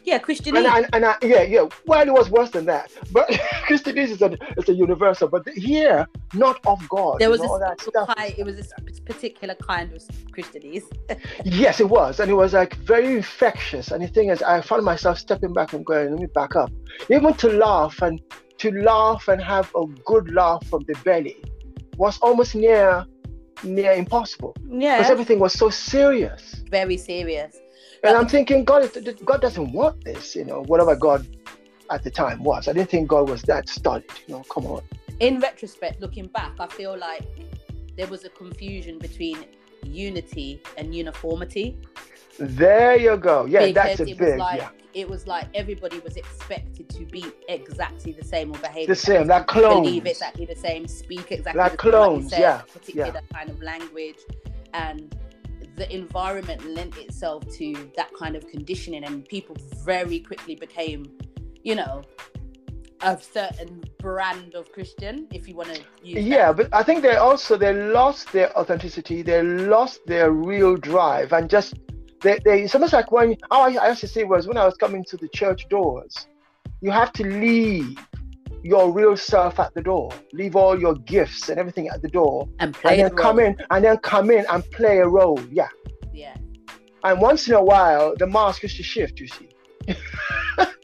Yeah, 0.03 0.19
Christian. 0.19 0.57
And, 0.57 0.67
and, 0.67 0.87
and 0.95 1.05
I, 1.05 1.15
yeah, 1.23 1.43
yeah. 1.43 1.69
Well, 1.87 2.07
it 2.07 2.13
was 2.13 2.31
worse 2.31 2.51
than 2.51 2.65
that. 2.65 2.91
But 3.13 3.29
Christianese 3.69 4.13
is 4.17 4.23
a, 4.23 4.37
it's 4.57 4.71
a 4.71 4.73
universal. 4.73 5.29
But 5.29 5.47
here, 5.51 6.07
not 6.33 6.59
of 6.67 6.87
God. 6.89 7.19
there 7.19 7.29
was 7.29 7.41
a 7.41 7.45
all 7.45 7.59
that 7.59 7.81
special 7.81 7.93
stuff. 7.93 8.17
kind, 8.17 8.35
it 8.39 8.45
was 8.45 8.73
a 8.79 8.83
particular 9.03 9.55
kind 9.57 9.93
of 9.93 10.03
Christianese. 10.35 10.85
Yes, 11.45 11.81
it 11.81 11.91
was, 11.91 12.19
and 12.19 12.31
it 12.31 12.35
was 12.35 12.55
like 12.55 12.77
very 12.77 13.15
infectious. 13.15 13.91
And 13.91 14.03
the 14.03 14.09
thing 14.09 14.31
is, 14.31 14.43
I 14.43 14.63
found 14.63 14.85
myself 14.85 15.19
stepping 15.19 15.53
back 15.53 15.75
and 15.75 15.85
going, 15.85 16.13
"Let 16.13 16.21
me 16.21 16.29
back 16.35 16.57
up." 16.57 16.71
Even 17.11 17.35
to 17.35 17.49
laugh 17.49 18.01
and 18.01 18.23
to 18.63 18.71
laugh 18.71 19.29
and 19.29 19.43
have 19.43 19.71
a 19.75 19.85
good 20.07 20.31
laugh 20.33 20.67
from 20.67 20.83
the 20.89 20.95
belly 21.05 21.37
was 21.99 22.19
almost 22.21 22.55
near 22.55 23.07
near 23.63 23.93
impossible 23.93 24.55
Yeah. 24.69 24.99
because 24.99 25.11
everything 25.11 25.39
was 25.39 25.53
so 25.53 25.71
serious. 25.71 26.63
very 26.71 26.97
serious. 26.97 27.57
And 28.03 28.17
I'm 28.17 28.29
thinking, 28.29 28.65
God, 28.65 28.91
God 29.25 29.41
doesn't 29.41 29.73
want 29.73 30.05
this, 30.05 30.37
you 30.37 30.45
know, 30.45 30.63
whatever 30.65 30.95
God 30.95 31.27
at 31.91 32.03
the 32.03 32.11
time 32.11 32.43
was. 32.45 32.69
I 32.69 32.73
didn't 32.73 32.91
think 32.91 33.09
God 33.09 33.31
was 33.31 33.43
that 33.43 33.69
studied. 33.69 34.11
You 34.27 34.35
know, 34.35 34.43
come 34.51 34.67
on. 34.67 34.83
In 35.21 35.41
retrospect, 35.41 36.01
looking 36.01 36.27
back, 36.27 36.53
I 36.59 36.67
feel 36.67 36.99
like 36.99 37.25
there 37.97 38.07
was 38.09 38.25
a 38.25 38.29
confusion 38.29 38.99
between 38.99 39.47
unity 39.85 40.61
and 40.77 40.95
uniformity. 40.95 41.79
There 42.39 42.99
you 42.99 43.17
go. 43.17 43.47
Yeah, 43.47 43.71
that's 43.73 44.01
a 44.01 44.05
big, 44.05 44.39
like 44.39 44.61
yeah. 44.61 44.71
It 44.95 45.09
was 45.09 45.27
like 45.27 45.47
everybody 45.55 45.99
was 46.01 46.17
expected 46.17 46.89
to 46.89 47.05
be 47.07 47.25
exactly 47.49 48.13
the 48.13 48.25
same 48.25 48.51
or 48.53 48.59
behave 48.59 48.87
The 48.89 48.95
same, 48.95 49.27
like 49.27 49.47
clones. 49.47 49.87
believe 49.87 50.07
exactly 50.07 50.47
the 50.47 50.57
same, 50.57 50.87
speak 50.87 51.33
exactly 51.33 51.59
Like 51.61 51.73
the 51.73 51.83
same, 51.83 51.91
clones, 51.91 52.31
said, 52.31 52.41
yeah, 52.41 52.61
particular 52.73 53.21
kind 53.33 53.51
of 53.51 53.61
language, 53.63 54.19
and 54.73 55.15
the 55.77 55.93
environment 55.93 56.65
lent 56.75 56.97
itself 56.99 57.45
to 57.59 57.73
that 57.97 58.11
kind 58.19 58.37
of 58.37 58.47
conditioning, 58.49 59.05
and 59.05 59.27
people 59.27 59.57
very 59.85 60.21
quickly 60.21 60.55
became, 60.55 61.05
you 61.63 61.75
know, 61.75 62.03
a 63.01 63.19
certain 63.21 63.83
brand 63.99 64.55
of 64.55 64.71
Christian, 64.73 65.27
if 65.33 65.49
you 65.49 65.57
want 65.57 65.69
to 65.75 65.81
use. 66.03 66.15
that. 66.15 66.23
Yeah, 66.23 66.53
but 66.53 66.69
I 66.73 66.83
think 66.85 67.03
they 67.03 67.17
also 67.17 67.57
they 67.57 67.75
lost 67.75 68.33
their 68.33 68.57
authenticity, 68.57 69.23
they 69.23 69.43
lost 69.43 70.07
their 70.07 70.31
real 70.31 70.77
drive, 70.77 71.33
and 71.33 71.51
just 71.51 71.75
they, 72.25 72.41
they 72.45 72.63
it's 72.63 72.75
almost 72.75 72.93
like 72.93 73.13
when 73.13 73.37
how 73.51 73.63
I, 73.63 73.75
I 73.75 73.89
used 73.91 74.01
to 74.01 74.09
say 74.09 74.25
was 74.25 74.49
when 74.49 74.57
I 74.57 74.65
was 74.65 74.75
coming 74.75 75.05
to 75.05 75.17
the 75.17 75.29
church 75.29 75.69
doors, 75.69 76.27
you 76.81 76.91
have 76.91 77.13
to 77.15 77.25
leave 77.25 77.97
your 78.63 78.91
real 78.91 79.17
self 79.17 79.61
at 79.61 79.73
the 79.75 79.83
door, 79.83 80.11
leave 80.33 80.57
all 80.57 80.79
your 80.79 80.95
gifts 80.95 81.51
and 81.51 81.59
everything 81.61 81.89
at 81.89 82.01
the 82.03 82.09
door, 82.09 82.49
and 82.59 82.75
play 82.75 82.95
and 82.95 83.05
then 83.05 83.15
the 83.15 83.23
come 83.23 83.39
in 83.39 83.57
and 83.71 83.85
then 83.85 83.99
come 83.99 84.31
in 84.31 84.45
and 84.51 84.65
play 84.73 84.99
a 84.99 85.07
role. 85.07 85.39
Yeah, 85.51 85.69
Yeah. 86.13 86.35
and 87.05 87.21
once 87.21 87.47
in 87.47 87.55
a 87.55 87.63
while 87.63 88.15
the 88.19 88.27
mask 88.27 88.65
is 88.65 88.75
to 88.77 88.83
shift. 88.83 89.21
You 89.21 89.29
see. 89.29 89.49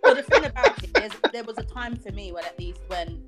Well, 0.02 0.14
the 0.16 0.22
thing 0.22 0.44
about 0.44 0.82
it 0.82 0.98
is, 1.04 1.12
there 1.32 1.44
was 1.44 1.58
a 1.58 1.62
time 1.62 1.94
for 1.94 2.10
me 2.10 2.32
when, 2.32 2.44
at 2.44 2.58
least, 2.58 2.80
when 2.88 3.22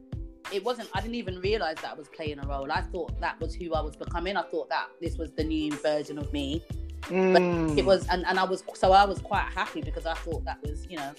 it 0.52 0.64
wasn't. 0.64 0.88
I 0.94 1.00
didn't 1.00 1.14
even 1.14 1.38
realize 1.40 1.76
that 1.76 1.92
I 1.92 1.94
was 1.94 2.08
playing 2.08 2.40
a 2.40 2.46
role. 2.46 2.72
I 2.72 2.80
thought 2.80 3.20
that 3.20 3.38
was 3.40 3.54
who 3.54 3.72
I 3.74 3.80
was 3.80 3.94
becoming. 3.94 4.36
I 4.36 4.42
thought 4.42 4.68
that 4.70 4.88
this 5.00 5.16
was 5.16 5.32
the 5.32 5.44
new 5.44 5.70
version 5.76 6.18
of 6.18 6.32
me. 6.32 6.62
Mm. 7.04 7.76
It 7.76 7.84
was, 7.84 8.06
and, 8.08 8.24
and 8.26 8.38
I 8.38 8.44
was 8.44 8.62
so 8.74 8.92
I 8.92 9.04
was 9.04 9.20
quite 9.20 9.44
happy 9.54 9.82
because 9.82 10.06
I 10.06 10.14
thought 10.14 10.44
that 10.44 10.58
was, 10.62 10.86
you 10.88 10.96
know, 10.96 11.12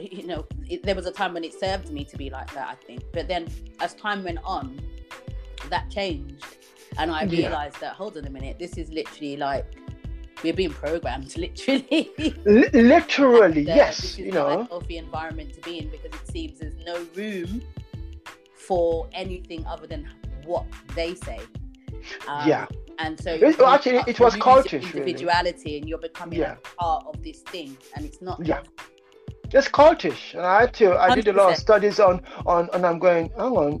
you 0.00 0.26
know, 0.26 0.46
it, 0.68 0.82
there 0.82 0.94
was 0.94 1.06
a 1.06 1.12
time 1.12 1.34
when 1.34 1.44
it 1.44 1.58
served 1.58 1.90
me 1.90 2.04
to 2.04 2.16
be 2.16 2.30
like 2.30 2.52
that. 2.54 2.68
I 2.68 2.74
think, 2.86 3.02
but 3.12 3.28
then 3.28 3.48
as 3.80 3.94
time 3.94 4.22
went 4.24 4.38
on, 4.44 4.80
that 5.68 5.90
changed, 5.90 6.44
and 6.98 7.10
I 7.10 7.24
Yeah. 7.24 7.48
realized 7.48 7.80
that 7.80 7.94
hold 7.94 8.16
on 8.16 8.24
a 8.26 8.30
minute, 8.30 8.58
this 8.58 8.76
is 8.76 8.90
literally 8.90 9.36
like 9.36 9.66
we're 10.42 10.54
being 10.54 10.70
programmed, 10.72 11.36
literally. 11.44 12.10
Li- 12.44 12.68
literally, 12.72 13.60
And, 13.60 13.70
uh, 13.70 13.74
yes. 13.74 14.18
You 14.18 14.32
know. 14.32 14.64
healthy 14.70 14.96
environment 14.98 15.52
to 15.54 15.60
be 15.62 15.78
in 15.78 15.88
because 15.90 16.12
it 16.18 16.30
seems 16.30 16.60
there's 16.60 16.76
no 16.86 17.04
room 17.14 17.62
for 18.54 19.08
anything 19.12 19.66
other 19.66 19.86
than 19.86 20.08
what 20.44 20.64
they 20.94 21.14
say. 21.14 21.40
Um, 22.28 22.48
Yeah. 22.48 22.66
And 22.98 23.18
so 23.18 23.32
It- 23.32 23.58
you 23.58 23.64
actually, 23.64 24.02
it 24.06 24.20
was 24.20 24.36
cultish, 24.36 24.72
your 24.72 24.80
really. 24.82 24.98
individuality, 25.00 25.78
and 25.78 25.88
you're 25.88 25.98
becoming 26.10 26.38
Yeah. 26.40 26.56
a 26.56 26.82
part 26.82 27.04
of 27.06 27.22
this 27.22 27.40
thing, 27.52 27.76
and 27.96 28.04
it's 28.04 28.20
not. 28.20 28.38
Yeah. 28.44 28.60
It's 29.52 29.68
cultish, 29.68 30.34
and 30.34 30.42
I 30.46 30.60
had 30.62 30.74
to. 30.74 30.96
I 30.96 31.14
did 31.14 31.26
a 31.28 31.32
lot 31.32 31.50
of 31.52 31.56
studies 31.58 31.98
on 31.98 32.20
on, 32.46 32.68
and 32.74 32.84
I'm 32.86 32.98
going. 32.98 33.30
Hang 33.38 33.56
on. 33.64 33.80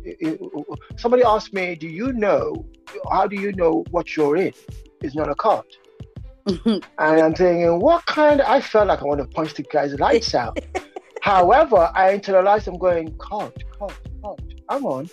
Somebody 0.96 1.22
asked 1.22 1.52
me, 1.52 1.74
"Do 1.76 1.86
you 1.86 2.12
know? 2.12 2.64
How 3.12 3.26
do 3.26 3.36
you 3.36 3.52
know 3.52 3.84
what 3.90 4.16
you're 4.16 4.36
in? 4.36 4.52
It's 5.02 5.14
not 5.14 5.28
a 5.28 5.34
cult." 5.34 5.66
And 6.66 6.84
I'm 6.98 7.34
thinking, 7.34 7.78
what 7.78 8.04
kind? 8.06 8.40
I 8.42 8.60
felt 8.60 8.88
like 8.88 9.00
I 9.02 9.04
want 9.04 9.20
to 9.20 9.26
punch 9.26 9.54
the 9.54 9.62
guy's 9.62 9.94
lights 10.00 10.34
out. 10.34 10.58
However, 11.22 11.90
I 11.94 12.16
internalized. 12.16 12.66
I'm 12.66 12.78
going, 12.78 13.16
cult, 13.18 13.56
cult, 13.78 13.94
cult. 14.22 14.40
Hang 14.70 14.84
on. 14.84 15.08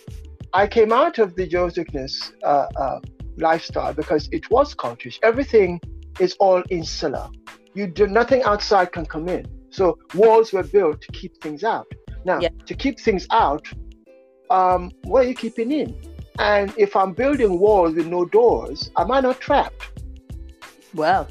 I 0.58 0.66
came 0.66 0.92
out 0.92 1.20
of 1.20 1.36
the 1.36 1.46
Josephus 1.46 2.32
uh, 2.42 2.66
uh, 2.76 3.00
lifestyle 3.38 3.94
because 3.94 4.28
it 4.32 4.50
was 4.50 4.74
cultish. 4.74 5.20
Everything 5.22 5.80
is 6.20 6.36
all 6.40 6.64
insular. 6.72 7.30
You 7.76 7.86
do 7.86 8.08
nothing 8.08 8.42
outside 8.42 8.92
can 8.92 9.06
come 9.06 9.30
in. 9.30 9.46
So 9.70 10.00
walls 10.16 10.54
were 10.54 10.64
built 10.64 11.00
to 11.04 11.12
keep 11.12 11.40
things 11.44 11.64
out. 11.64 11.86
Now, 12.26 12.40
yeah. 12.40 12.50
to 12.66 12.74
keep 12.74 13.00
things 13.00 13.28
out, 13.30 13.68
um, 14.50 14.92
what 15.04 15.26
are 15.26 15.30
you 15.30 15.36
keeping 15.36 15.72
in? 15.72 15.96
And 16.40 16.74
if 16.76 16.96
I'm 16.96 17.14
building 17.14 17.60
walls 17.60 17.94
with 17.94 18.08
no 18.08 18.26
doors, 18.26 18.90
am 18.98 19.12
I 19.12 19.20
not 19.20 19.40
trapped? 19.40 19.92
Well, 20.96 21.28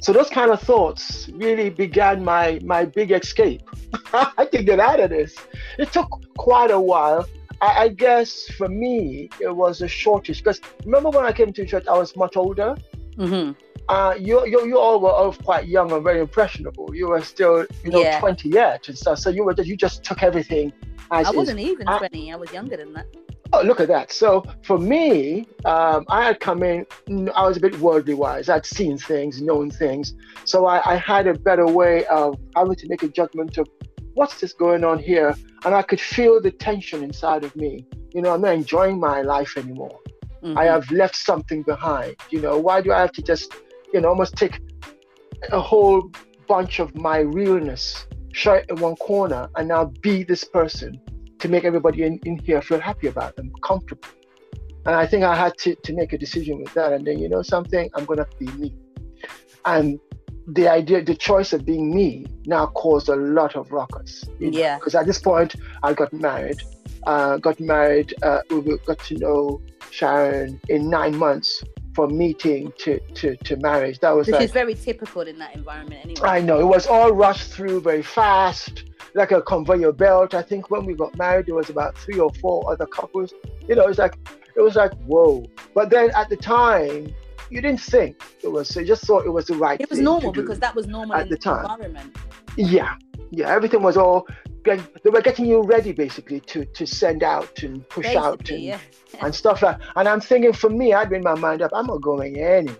so 0.00 0.12
those 0.12 0.28
kind 0.28 0.50
of 0.50 0.60
thoughts 0.60 1.30
really 1.30 1.70
began 1.70 2.22
my 2.22 2.60
my 2.62 2.84
big 2.84 3.10
escape. 3.10 3.62
I 4.12 4.44
can 4.44 4.66
get 4.66 4.80
out 4.80 5.00
of 5.00 5.08
this. 5.08 5.34
It 5.78 5.92
took 5.92 6.10
quite 6.36 6.70
a 6.70 6.78
while. 6.78 7.26
I, 7.60 7.84
I 7.84 7.88
guess 7.88 8.48
for 8.48 8.68
me 8.68 9.30
it 9.40 9.54
was 9.54 9.82
a 9.82 9.88
shortish 9.88 10.40
because 10.40 10.60
remember 10.84 11.10
when 11.10 11.24
I 11.24 11.32
came 11.32 11.52
to 11.52 11.66
church 11.66 11.86
I 11.86 11.96
was 11.96 12.16
much 12.16 12.36
older. 12.36 12.76
Mm-hmm. 13.16 13.52
Uh, 13.88 14.14
you, 14.18 14.44
you 14.46 14.66
you 14.66 14.78
all 14.78 15.00
were 15.00 15.10
all 15.10 15.32
quite 15.32 15.68
young 15.68 15.92
and 15.92 16.02
very 16.02 16.20
impressionable. 16.20 16.94
You 16.94 17.08
were 17.08 17.22
still 17.22 17.66
you 17.84 17.90
know 17.90 18.00
yeah. 18.00 18.18
twenty 18.18 18.48
yet 18.48 18.88
and 18.88 18.98
stuff. 18.98 19.18
So 19.18 19.30
you 19.30 19.44
were 19.44 19.54
just, 19.54 19.68
you 19.68 19.76
just 19.76 20.04
took 20.04 20.22
everything. 20.22 20.72
As 21.12 21.28
I 21.28 21.30
wasn't 21.30 21.60
is. 21.60 21.66
even 21.66 21.86
twenty. 21.86 22.32
I, 22.32 22.34
I 22.34 22.36
was 22.36 22.52
younger 22.52 22.76
than 22.76 22.92
that. 22.94 23.06
Oh, 23.52 23.62
look 23.62 23.80
at 23.80 23.88
that. 23.88 24.12
So 24.12 24.44
for 24.62 24.78
me, 24.78 25.46
um, 25.64 26.04
I 26.08 26.24
had 26.24 26.40
come 26.40 26.62
in, 26.62 26.84
I 27.34 27.46
was 27.46 27.56
a 27.56 27.60
bit 27.60 27.78
worldly 27.78 28.14
wise. 28.14 28.48
I'd 28.48 28.66
seen 28.66 28.98
things, 28.98 29.40
known 29.40 29.70
things. 29.70 30.14
So 30.44 30.66
I, 30.66 30.94
I, 30.94 30.96
had 30.96 31.26
a 31.26 31.34
better 31.34 31.66
way 31.66 32.04
of 32.06 32.38
having 32.56 32.74
to 32.74 32.88
make 32.88 33.02
a 33.04 33.08
judgment 33.08 33.56
of 33.58 33.68
what's 34.16 34.40
this 34.40 34.52
going 34.52 34.82
on 34.84 34.98
here? 34.98 35.34
And 35.64 35.74
I 35.74 35.82
could 35.82 36.00
feel 36.00 36.40
the 36.40 36.50
tension 36.50 37.02
inside 37.02 37.44
of 37.44 37.54
me. 37.54 37.86
You 38.12 38.22
know, 38.22 38.34
I'm 38.34 38.42
not 38.42 38.54
enjoying 38.54 38.98
my 38.98 39.22
life 39.22 39.56
anymore. 39.56 39.98
Mm-hmm. 40.42 40.58
I 40.58 40.64
have 40.64 40.90
left 40.90 41.16
something 41.16 41.62
behind. 41.62 42.16
You 42.30 42.40
know, 42.40 42.58
why 42.58 42.80
do 42.80 42.92
I 42.92 43.00
have 43.00 43.12
to 43.12 43.22
just, 43.22 43.54
you 43.92 44.00
know, 44.00 44.08
almost 44.08 44.36
take 44.36 44.60
a 45.52 45.60
whole 45.60 46.10
bunch 46.48 46.78
of 46.78 46.94
my 46.96 47.18
realness, 47.18 48.06
shut 48.32 48.64
it 48.64 48.70
in 48.70 48.76
one 48.80 48.96
corner, 48.96 49.48
and 49.56 49.68
now 49.68 49.92
be 50.02 50.24
this 50.24 50.44
person? 50.44 51.00
to 51.38 51.48
make 51.48 51.64
everybody 51.64 52.02
in, 52.02 52.18
in 52.24 52.38
here 52.38 52.62
feel 52.62 52.80
happy 52.80 53.06
about 53.06 53.36
them, 53.36 53.52
comfortable. 53.62 54.08
And 54.86 54.94
I 54.94 55.06
think 55.06 55.24
I 55.24 55.34
had 55.34 55.56
to, 55.58 55.74
to 55.74 55.92
make 55.92 56.12
a 56.12 56.18
decision 56.18 56.60
with 56.62 56.72
that. 56.74 56.92
And 56.92 57.06
then, 57.06 57.18
you 57.18 57.28
know, 57.28 57.42
something, 57.42 57.90
I'm 57.94 58.04
going 58.04 58.18
to 58.18 58.28
be 58.38 58.46
me. 58.52 58.74
And 59.64 59.98
the 60.46 60.68
idea, 60.68 61.02
the 61.02 61.14
choice 61.14 61.52
of 61.52 61.64
being 61.64 61.94
me 61.94 62.26
now 62.46 62.66
caused 62.66 63.08
a 63.08 63.16
lot 63.16 63.56
of 63.56 63.72
ruckus. 63.72 64.24
Yeah. 64.38 64.78
Because 64.78 64.94
at 64.94 65.06
this 65.06 65.18
point, 65.18 65.56
I 65.82 65.92
got 65.92 66.12
married. 66.12 66.60
Uh, 67.06 67.36
got 67.36 67.60
married, 67.60 68.14
uh, 68.22 68.40
we 68.50 68.76
got 68.78 68.98
to 68.98 69.16
know 69.18 69.62
Sharon 69.90 70.60
in 70.68 70.90
nine 70.90 71.16
months 71.16 71.62
from 71.94 72.18
meeting 72.18 72.72
to, 72.78 72.98
to, 73.14 73.36
to 73.36 73.56
marriage. 73.58 74.00
That 74.00 74.10
was 74.10 74.26
Which 74.26 74.34
like, 74.34 74.42
is 74.42 74.50
very 74.50 74.74
typical 74.74 75.22
in 75.22 75.38
that 75.38 75.54
environment 75.54 76.00
anyway. 76.04 76.28
I 76.28 76.40
know. 76.40 76.60
It 76.60 76.66
was 76.66 76.86
all 76.86 77.12
rushed 77.12 77.52
through 77.52 77.80
very 77.80 78.02
fast 78.02 78.84
like 79.16 79.32
a 79.32 79.40
conveyor 79.40 79.92
belt. 79.92 80.34
I 80.34 80.42
think 80.42 80.70
when 80.70 80.84
we 80.84 80.94
got 80.94 81.16
married, 81.16 81.46
there 81.46 81.54
was 81.54 81.70
about 81.70 81.96
three 81.96 82.20
or 82.20 82.30
four 82.34 82.70
other 82.70 82.86
couples. 82.86 83.32
You 83.66 83.74
know, 83.74 83.84
it 83.84 83.88
was 83.88 83.98
like 83.98 84.16
it 84.54 84.60
was 84.60 84.76
like 84.76 84.92
whoa. 85.06 85.46
But 85.74 85.90
then 85.90 86.10
at 86.14 86.28
the 86.28 86.36
time, 86.36 87.14
you 87.50 87.60
didn't 87.60 87.80
think 87.80 88.22
it 88.42 88.48
was. 88.48 88.68
So 88.68 88.80
you 88.80 88.86
just 88.86 89.04
thought 89.04 89.24
it 89.26 89.30
was 89.30 89.46
the 89.46 89.54
right. 89.54 89.80
It 89.80 89.90
was 89.90 90.00
normal 90.00 90.32
because 90.32 90.58
that 90.60 90.74
was 90.74 90.86
normal 90.86 91.16
at 91.16 91.28
the, 91.28 91.36
time. 91.36 91.64
Environment. 91.64 92.16
Yeah, 92.56 92.96
yeah. 93.30 93.48
Everything 93.48 93.82
was 93.82 93.96
all. 93.96 94.26
They 94.64 94.80
were 95.04 95.22
getting 95.22 95.46
you 95.46 95.62
ready 95.62 95.92
basically 95.92 96.40
to 96.40 96.64
to 96.64 96.86
send 96.86 97.22
out 97.22 97.62
and 97.62 97.88
push 97.88 98.06
basically, 98.06 98.26
out 98.26 98.50
and, 98.50 98.62
yeah. 98.62 98.78
and 99.22 99.34
stuff 99.34 99.62
like. 99.62 99.78
And 99.94 100.08
I'm 100.08 100.20
thinking 100.20 100.52
for 100.52 100.70
me, 100.70 100.92
I'd 100.92 101.10
made 101.10 101.22
my 101.22 101.34
mind 101.34 101.62
up. 101.62 101.70
I'm 101.74 101.86
not 101.86 102.02
going 102.02 102.38
anywhere. 102.38 102.76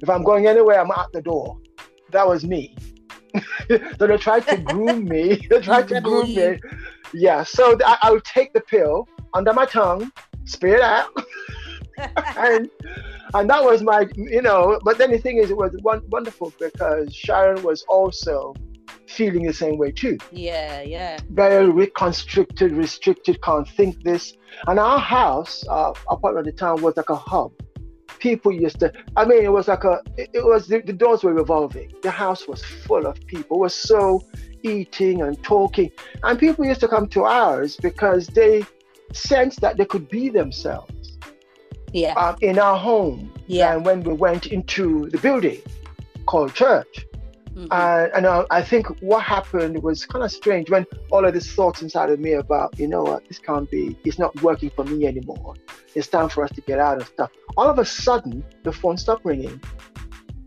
If 0.00 0.10
I'm 0.10 0.22
going 0.22 0.46
anywhere, 0.46 0.80
I'm 0.80 0.90
out 0.90 1.12
the 1.12 1.22
door. 1.22 1.58
That 2.10 2.26
was 2.26 2.44
me. 2.44 2.76
so 3.68 3.78
they 4.06 4.16
tried 4.16 4.46
to 4.48 4.56
groom 4.70 5.04
me. 5.04 5.40
they 5.48 5.60
tried 5.60 5.88
to 5.88 6.00
groom 6.00 6.34
me. 6.34 6.58
Yeah. 7.12 7.44
So 7.44 7.78
I, 7.84 7.96
I 8.02 8.10
would 8.10 8.24
take 8.24 8.52
the 8.52 8.60
pill 8.60 9.08
under 9.34 9.52
my 9.52 9.66
tongue, 9.66 10.10
spit 10.44 10.74
it 10.74 10.80
out, 10.80 11.10
and 12.36 12.70
and 13.34 13.50
that 13.50 13.62
was 13.62 13.82
my, 13.82 14.06
you 14.14 14.42
know. 14.42 14.78
But 14.84 14.98
then 14.98 15.10
the 15.10 15.18
thing 15.18 15.38
is, 15.38 15.50
it 15.50 15.56
was 15.56 15.72
wonderful 15.82 16.52
because 16.58 17.14
Sharon 17.14 17.62
was 17.62 17.84
also 17.88 18.54
feeling 19.08 19.44
the 19.46 19.52
same 19.52 19.76
way 19.76 19.90
too. 19.92 20.18
Yeah, 20.30 20.82
yeah. 20.82 21.18
Very 21.30 21.68
reconstricted, 21.68 22.72
restricted, 22.72 23.42
can't 23.42 23.68
think 23.68 24.02
this. 24.02 24.34
And 24.66 24.78
our 24.78 24.98
house, 24.98 25.64
uh, 25.68 25.92
part 25.92 26.36
of 26.36 26.44
the 26.44 26.52
town 26.52 26.80
was 26.82 26.96
like 26.96 27.10
a 27.10 27.16
hub 27.16 27.52
people 28.20 28.52
used 28.52 28.78
to 28.80 28.90
i 29.16 29.24
mean 29.24 29.44
it 29.44 29.52
was 29.52 29.68
like 29.68 29.84
a 29.84 30.00
it, 30.16 30.42
was 30.42 30.66
the, 30.68 30.80
the, 30.82 30.92
doors 30.92 31.24
were 31.24 31.34
revolving 31.34 31.92
the 32.02 32.10
house 32.10 32.46
was 32.46 32.62
full 32.62 33.06
of 33.06 33.14
people 33.26 33.56
it 33.56 33.60
was 33.60 33.74
so 33.74 34.22
eating 34.62 35.20
and 35.22 35.42
talking 35.42 35.90
and 36.22 36.38
people 36.38 36.64
used 36.64 36.80
to 36.80 36.88
come 36.88 37.06
to 37.06 37.24
ours 37.24 37.76
because 37.76 38.28
they 38.28 38.64
sensed 39.12 39.60
that 39.60 39.76
they 39.76 39.84
could 39.84 40.08
be 40.08 40.28
themselves 40.28 41.03
yeah 41.94 42.12
um, 42.14 42.36
in 42.42 42.58
our 42.58 42.78
home 42.78 43.32
yeah 43.46 43.74
and 43.74 43.84
when 43.86 44.02
we 44.02 44.12
went 44.12 44.46
into 44.46 45.08
the 45.10 45.18
building 45.18 45.60
called 46.26 46.52
church 46.54 47.06
Mm-hmm. 47.54 47.68
Uh, 47.70 48.08
and 48.16 48.26
uh, 48.26 48.44
I 48.50 48.62
think 48.62 48.88
what 49.00 49.22
happened 49.22 49.80
was 49.82 50.04
kind 50.04 50.24
of 50.24 50.32
strange 50.32 50.70
when 50.70 50.86
all 51.10 51.24
of 51.24 51.34
these 51.34 51.52
thoughts 51.52 51.82
inside 51.82 52.10
of 52.10 52.18
me 52.18 52.32
about, 52.32 52.78
you 52.78 52.88
know 52.88 53.02
what, 53.02 53.26
this 53.28 53.38
can't 53.38 53.70
be, 53.70 53.96
it's 54.04 54.18
not 54.18 54.34
working 54.42 54.70
for 54.70 54.84
me 54.84 55.06
anymore. 55.06 55.54
It's 55.94 56.08
time 56.08 56.28
for 56.28 56.42
us 56.42 56.50
to 56.52 56.60
get 56.62 56.80
out 56.80 57.00
of 57.00 57.06
stuff. 57.06 57.30
All 57.56 57.68
of 57.68 57.78
a 57.78 57.84
sudden, 57.84 58.44
the 58.64 58.72
phone 58.72 58.96
stopped 58.96 59.24
ringing 59.24 59.62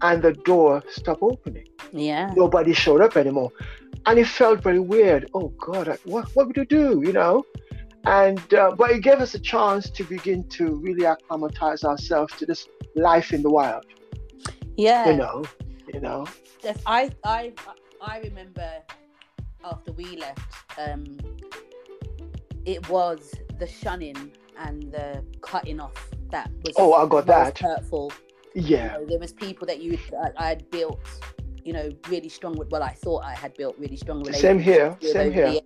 and 0.02 0.22
the 0.22 0.34
door 0.34 0.84
stopped 0.90 1.24
opening. 1.24 1.68
Yeah. 1.94 2.34
Nobody 2.36 2.74
showed 2.74 3.00
up 3.00 3.16
anymore. 3.16 3.52
And 4.06 4.20
it 4.20 4.28
felt 4.28 4.62
very 4.62 4.80
weird. 4.80 5.30
Oh 5.34 5.54
God, 5.60 5.98
what, 6.04 6.28
what 6.36 6.48
would 6.48 6.58
you 6.58 6.66
do, 6.66 7.02
you 7.06 7.14
know? 7.14 7.46
And, 8.06 8.54
uh, 8.54 8.76
but 8.78 8.92
it 8.92 9.02
gave 9.02 9.20
us 9.20 9.34
a 9.34 9.40
chance 9.40 9.90
to 9.90 10.04
begin 10.04 10.48
to 10.50 10.76
really 10.76 11.06
acclimatize 11.06 11.84
ourselves 11.84 12.34
to 12.38 12.46
this 12.46 12.68
life 12.96 13.34
in 13.34 13.42
the 13.42 13.50
wild. 13.50 13.86
Yeah. 14.78 15.10
You 15.10 15.18
know, 15.18 15.44
you 15.94 16.00
know. 16.00 16.26
I 16.86 17.12
I 17.24 17.54
I 18.02 18.20
remember 18.20 18.70
after 19.64 19.92
we 19.92 20.18
left, 20.18 20.42
um, 20.78 21.18
it 22.66 22.88
was 22.90 23.34
the 23.60 23.68
shunning 23.68 24.32
and 24.60 24.92
the 24.92 25.24
cutting 25.42 25.80
off 25.80 26.10
that 26.32 26.52
was. 26.64 26.74
Oh, 26.78 26.94
I 26.94 27.08
got 27.08 27.26
that 27.28 27.58
hurtful. 27.58 28.12
Yeah, 28.54 28.94
you 28.94 29.00
know, 29.00 29.06
there 29.08 29.20
was 29.20 29.34
people 29.34 29.68
that 29.68 29.82
you 29.82 29.98
I 30.38 30.48
had 30.48 30.70
built, 30.72 31.00
you 31.64 31.74
know, 31.74 31.90
really 32.10 32.30
strong. 32.30 32.56
Well, 32.70 32.84
I 32.84 32.94
thought 32.94 33.24
I 33.24 33.36
had 33.36 33.54
built 33.56 33.76
really 33.78 33.98
strong 33.98 34.20
relationships. 34.20 34.42
Same 34.42 34.60
here. 34.60 34.98
Same 35.02 35.32
here. 35.32 35.62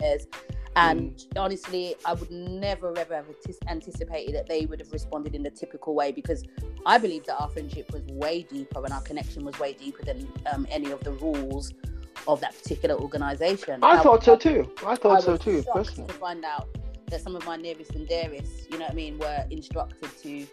And 0.75 1.17
mm. 1.17 1.41
honestly, 1.41 1.95
I 2.05 2.13
would 2.13 2.31
never 2.31 2.97
ever 2.97 3.15
have 3.15 3.25
anticipated 3.67 4.36
that 4.36 4.47
they 4.47 4.65
would 4.65 4.79
have 4.79 4.91
responded 4.91 5.36
in 5.36 5.43
the 5.43 5.49
typical 5.49 5.95
way 5.95 6.12
because 6.12 6.43
I 6.86 6.97
believe 6.97 7.25
that 7.25 7.39
our 7.39 7.49
friendship 7.49 7.91
was 7.91 8.03
way 8.03 8.43
deeper 8.43 8.84
and 8.84 8.93
our 8.93 9.01
connection 9.01 9.43
was 9.43 9.60
way 9.60 9.73
deeper 9.73 10.03
than 10.03 10.31
um, 10.51 10.65
any 10.69 10.91
of 10.91 11.03
the 11.03 11.12
rules 11.13 11.73
of 12.27 12.39
that 12.41 12.55
particular 12.57 12.95
organization. 12.95 13.84
I, 13.84 13.97
I 13.97 14.03
thought 14.03 14.23
so 14.23 14.36
too. 14.36 14.71
I 14.86 14.95
thought 14.95 15.17
I 15.17 15.21
so 15.21 15.38
too. 15.38 15.63
Personally, 15.73 16.07
to 16.07 16.13
find 16.15 16.45
out 16.45 16.67
that 17.07 17.21
some 17.21 17.36
of 17.36 17.45
my 17.45 17.57
nearest 17.57 17.91
and 17.95 18.07
dearest, 18.07 18.71
you 18.71 18.77
know 18.77 18.86
what 18.86 18.91
I 18.91 18.95
mean, 18.95 19.19
were 19.19 19.45
instructed 19.49 20.10
to 20.23 20.47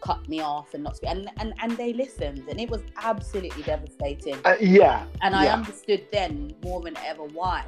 cut 0.00 0.28
me 0.28 0.40
off 0.40 0.74
and 0.74 0.84
not 0.84 0.96
speak, 0.96 1.10
and 1.10 1.28
and 1.38 1.54
and 1.60 1.76
they 1.76 1.92
listened, 1.92 2.44
and 2.48 2.60
it 2.60 2.70
was 2.70 2.82
absolutely 3.02 3.62
devastating. 3.62 4.36
Uh, 4.44 4.56
yeah. 4.60 5.06
And 5.22 5.34
yeah. 5.34 5.40
I 5.40 5.46
understood 5.48 6.06
then 6.12 6.54
more 6.62 6.80
than 6.82 6.96
ever 6.98 7.24
why 7.24 7.64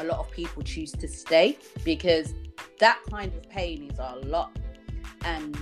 a 0.00 0.04
lot 0.04 0.18
of 0.18 0.30
people 0.30 0.62
choose 0.62 0.92
to 0.92 1.08
stay 1.08 1.58
because 1.84 2.34
that 2.78 2.98
kind 3.10 3.32
of 3.34 3.48
pain 3.48 3.90
is 3.90 3.98
a 3.98 4.16
lot. 4.26 4.56
And 5.24 5.56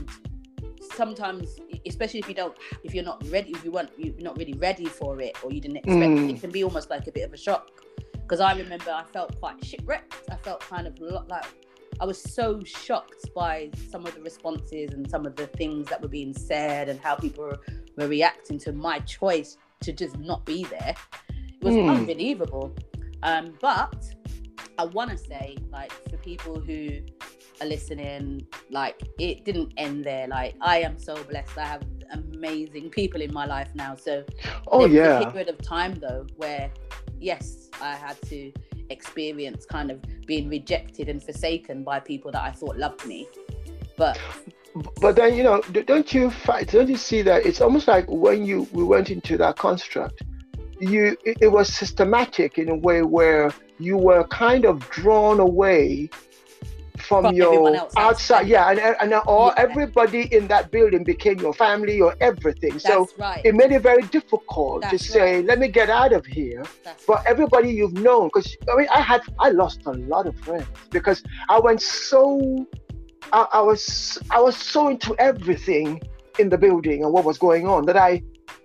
sometimes 0.95 1.59
especially 1.87 2.21
if 2.21 2.29
you 2.29 2.35
don't 2.35 2.57
if 2.85 2.95
you're 2.95 3.05
not 3.05 3.23
ready 3.29 3.51
if 3.51 3.65
you 3.65 3.71
weren't 3.71 3.91
you're 3.97 4.15
not 4.19 4.37
really 4.37 4.55
ready 4.55 4.87
for 4.87 5.21
it 5.21 5.37
or 5.43 5.53
you 5.53 5.61
didn't 5.61 5.79
expect 5.79 5.97
mm. 5.97 6.29
it, 6.29 6.35
it 6.35 6.41
can 6.41 6.51
be 6.51 6.65
almost 6.65 6.91
like 6.91 7.07
a 7.07 7.13
bit 7.13 7.23
of 7.23 7.33
a 7.33 7.37
shock. 7.37 7.71
Because 8.13 8.41
i 8.41 8.57
remember 8.57 8.91
i 8.91 9.05
felt 9.05 9.39
quite 9.39 9.65
shipwrecked. 9.65 10.29
I 10.31 10.37
felt 10.37 10.61
kind 10.61 10.87
of 10.87 10.99
lot 11.01 11.29
like 11.29 11.47
i 12.01 12.05
was 12.05 12.21
so 12.21 12.63
shocked 12.65 13.27
by 13.35 13.71
some 13.91 14.07
of 14.07 14.15
the 14.15 14.21
responses 14.21 14.93
and 14.93 15.09
some 15.11 15.27
of 15.27 15.37
the 15.37 15.47
things 15.47 15.89
that 15.89 16.01
were 16.03 16.09
being 16.09 16.35
said 16.35 16.89
and 16.89 16.99
how 17.01 17.15
people 17.15 17.45
were, 17.45 17.61
were 17.97 18.09
reacting 18.09 18.59
to 18.59 18.73
my 18.73 18.99
choice 19.01 19.57
to 19.81 19.93
just 19.93 20.19
not 20.19 20.45
be 20.45 20.65
there. 20.65 20.95
It 21.29 21.65
was 21.65 21.75
mm. 21.75 21.89
unbelievable. 21.89 22.75
Um, 23.23 23.55
but 23.61 24.15
I 24.79 24.85
want 24.85 25.11
to 25.11 25.19
say, 25.19 25.57
like, 25.71 25.93
for 26.09 26.17
people 26.19 26.61
who 26.61 27.01
are 27.61 27.67
listening, 27.67 28.47
like, 28.71 29.01
it 29.19 29.45
didn't 29.45 29.73
end 29.77 30.05
there. 30.05 30.27
Like, 30.29 30.55
I 30.61 30.81
am 30.81 30.99
so 30.99 31.23
blessed. 31.25 31.59
I 31.59 31.67
have 31.67 31.83
amazing 32.13 32.91
people 32.91 33.21
in 33.21 33.33
my 33.33 33.47
life 33.47 33.69
now. 33.75 33.95
So, 33.95 34.25
oh 34.69 34.87
yeah, 34.87 35.21
a 35.21 35.31
period 35.31 35.49
of 35.49 35.61
time 35.63 35.95
though 35.95 36.27
where, 36.37 36.71
yes, 37.21 37.69
I 37.81 37.95
had 37.95 38.21
to 38.23 38.53
experience 38.91 39.65
kind 39.65 39.91
of 39.91 40.01
being 40.27 40.49
rejected 40.49 41.09
and 41.09 41.23
forsaken 41.23 41.85
by 41.85 42.01
people 42.01 42.33
that 42.33 42.43
I 42.43 42.51
thought 42.51 42.77
loved 42.77 43.07
me. 43.07 43.29
But 43.97 44.19
but 45.01 45.17
then 45.17 45.35
you 45.35 45.43
know, 45.43 45.61
don't 45.63 46.13
you 46.13 46.31
fight? 46.31 46.69
Don't 46.69 46.89
you 46.89 46.97
see 46.97 47.23
that 47.23 47.47
it's 47.47 47.61
almost 47.61 47.89
like 47.89 48.07
when 48.09 48.45
you 48.45 48.69
we 48.73 48.83
went 48.83 49.11
into 49.11 49.37
that 49.39 49.57
construct, 49.57 50.23
you 50.81 51.17
it, 51.25 51.39
it 51.41 51.49
was 51.49 51.73
systematic 51.73 52.59
in 52.59 52.69
a 52.69 52.77
way 52.77 53.03
where 53.03 53.53
you 53.79 53.97
were 53.97 54.25
kind 54.25 54.65
of 54.65 54.79
drawn 54.91 55.41
away 55.41 56.11
from, 56.99 57.25
from 57.25 57.35
your 57.35 57.89
outside. 57.97 58.47
Yeah, 58.47 58.71
and, 58.71 58.79
and 58.79 59.15
all 59.27 59.49
yeah. 59.49 59.63
everybody 59.63 60.33
in 60.35 60.47
that 60.49 60.71
building 60.71 61.05
became 61.05 61.39
your 61.39 61.55
family 61.55 62.01
or 62.01 62.15
everything. 62.21 62.73
That's 62.73 62.85
so 62.85 63.09
right. 63.19 63.41
it 63.45 63.55
made 63.55 63.73
it 63.73 63.83
very 63.83 64.03
difficult 64.03 64.83
That's 64.83 65.05
to 65.05 65.13
say, 65.13 65.37
right. 65.37 65.45
let 65.45 65.59
me 65.59 65.69
get 65.69 65.91
out 65.91 66.13
of 66.13 66.27
here. 66.27 66.65
That's 66.85 67.05
but 67.07 67.25
everybody 67.27 67.71
you've 67.71 67.95
known, 67.95 68.29
because 68.29 68.57
I 68.73 68.77
mean, 68.77 68.89
I 68.93 69.01
had 69.01 69.23
I 69.39 69.51
lost 69.51 69.83
a 69.87 69.93
lot 69.93 70.27
of 70.27 70.39
friends 70.41 70.67
because 70.91 71.23
I 71.49 71.59
went 71.59 71.83
so, 71.83 72.67
I, 73.33 73.47
I 73.55 73.61
was 73.61 74.19
I 74.31 74.41
was 74.41 74.57
so 74.57 74.89
into 74.89 75.15
everything 75.19 76.01
in 76.39 76.49
the 76.49 76.59
building 76.59 77.05
and 77.05 77.13
what 77.13 77.25
was 77.25 77.39
going 77.39 77.67
on 77.67 77.87
that 77.87 77.97
I 77.97 78.23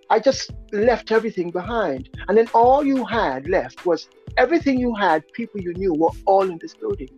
I 0.09 0.19
just 0.19 0.51
left 0.71 1.11
everything 1.11 1.51
behind. 1.51 2.09
And 2.27 2.37
then 2.37 2.47
all 2.53 2.83
you 2.85 3.05
had 3.05 3.47
left 3.47 3.85
was 3.85 4.07
everything 4.37 4.79
you 4.79 4.93
had, 4.95 5.23
people 5.33 5.59
you 5.61 5.73
knew 5.73 5.93
were 5.93 6.11
all 6.25 6.43
in 6.43 6.57
this 6.61 6.75
building. 6.75 7.09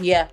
Yeah. 0.00 0.28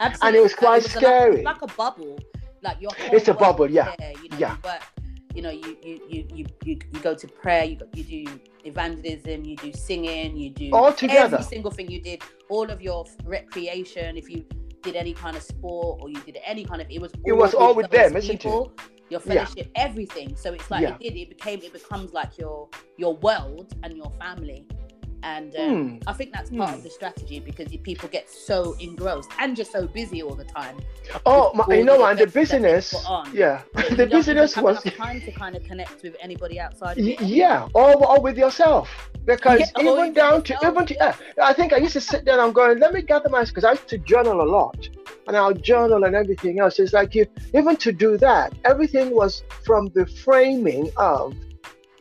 Absolutely. 0.00 0.28
And 0.28 0.36
it 0.36 0.42
was 0.42 0.54
quite 0.54 0.78
it 0.78 0.82
was 0.84 0.92
scary. 0.92 1.42
Like, 1.42 1.60
like, 1.60 1.70
a 1.70 1.74
bubble. 1.74 2.18
Like 2.62 2.80
your 2.80 2.90
It's 2.98 3.28
a 3.28 3.34
bubble, 3.34 3.70
yeah. 3.70 3.94
There, 3.98 4.12
you 4.22 4.28
know, 4.30 4.38
yeah. 4.38 4.56
But 4.62 4.82
you 5.34 5.42
know, 5.42 5.50
you 5.50 5.76
you, 5.82 6.00
you, 6.08 6.26
you, 6.34 6.46
you 6.64 6.78
you 6.92 7.00
go 7.00 7.14
to 7.14 7.28
prayer, 7.28 7.64
you 7.64 7.78
you 7.94 8.04
do 8.26 8.40
evangelism, 8.64 9.44
you 9.44 9.56
do 9.56 9.72
singing, 9.72 10.36
you 10.36 10.50
do 10.50 10.70
all 10.72 10.92
together. 10.92 11.36
Every 11.36 11.44
single 11.44 11.70
thing 11.70 11.88
you 11.90 12.00
did, 12.00 12.22
all 12.48 12.68
of 12.70 12.82
your 12.82 13.04
recreation, 13.24 14.16
if 14.16 14.28
you 14.28 14.44
did 14.82 14.96
any 14.96 15.12
kind 15.12 15.36
of 15.36 15.42
sport 15.42 16.00
or 16.00 16.08
you 16.08 16.20
did 16.22 16.38
any 16.44 16.64
kind 16.64 16.80
of 16.80 16.88
it 16.90 17.00
was 17.00 17.12
it 17.24 17.32
was 17.32 17.54
all 17.54 17.74
with 17.74 17.90
them, 17.90 18.16
isn't 18.16 18.38
people, 18.38 18.72
it? 18.76 18.97
Your 19.10 19.20
fellowship, 19.20 19.70
yeah. 19.74 19.84
everything. 19.84 20.36
So 20.36 20.52
it's 20.52 20.70
like 20.70 20.82
yeah. 20.82 20.96
it 21.00 21.14
did. 21.14 21.16
It 21.16 21.28
became. 21.30 21.60
It 21.62 21.72
becomes 21.72 22.12
like 22.12 22.36
your 22.38 22.68
your 22.96 23.16
world 23.16 23.74
and 23.82 23.96
your 23.96 24.12
family. 24.18 24.66
And 25.22 25.54
um, 25.56 25.62
mm. 25.62 26.02
I 26.06 26.12
think 26.12 26.32
that's 26.32 26.50
part 26.50 26.70
mm. 26.70 26.74
of 26.74 26.82
the 26.82 26.90
strategy 26.90 27.40
because 27.40 27.68
people 27.82 28.08
get 28.08 28.30
so 28.30 28.76
engrossed 28.78 29.30
and 29.38 29.56
just 29.56 29.72
so 29.72 29.86
busy 29.86 30.22
all 30.22 30.34
the 30.34 30.44
time. 30.44 30.78
Oh, 31.26 31.52
my, 31.54 31.74
you 31.74 31.84
know, 31.84 32.04
and 32.04 32.18
the 32.18 32.26
business, 32.26 32.94
yeah, 33.32 33.62
the 33.96 34.06
business 34.06 34.56
was 34.56 34.82
time 34.82 35.20
to 35.22 35.32
kind 35.32 35.56
of 35.56 35.64
connect 35.64 36.02
with 36.02 36.16
anybody 36.20 36.60
outside. 36.60 36.96
Y- 36.98 37.16
yeah, 37.20 37.68
or, 37.74 38.06
or 38.06 38.20
with 38.20 38.38
yourself, 38.38 39.10
because 39.24 39.60
Yeah, 39.60 39.92
even 39.92 40.12
down 40.12 40.42
to 40.44 40.52
yourself. 40.52 40.74
even 40.74 40.86
to, 40.86 40.94
yeah, 40.94 41.16
I 41.42 41.52
think 41.52 41.72
I 41.72 41.78
used 41.78 41.94
to 41.94 42.00
sit 42.00 42.24
there 42.24 42.34
and 42.34 42.42
I'm 42.42 42.52
going, 42.52 42.78
let 42.78 42.92
me 42.92 43.02
gather 43.02 43.28
my 43.28 43.44
because 43.44 43.64
I 43.64 43.72
used 43.72 43.88
to 43.88 43.98
journal 43.98 44.40
a 44.40 44.48
lot, 44.48 44.88
and 45.26 45.36
I'll 45.36 45.54
journal 45.54 46.04
and 46.04 46.14
everything 46.14 46.60
else. 46.60 46.78
It's 46.78 46.92
like 46.92 47.14
you 47.14 47.26
even 47.54 47.76
to 47.78 47.92
do 47.92 48.18
that, 48.18 48.52
everything 48.64 49.10
was 49.10 49.42
from 49.64 49.88
the 49.94 50.06
framing 50.06 50.90
of 50.96 51.34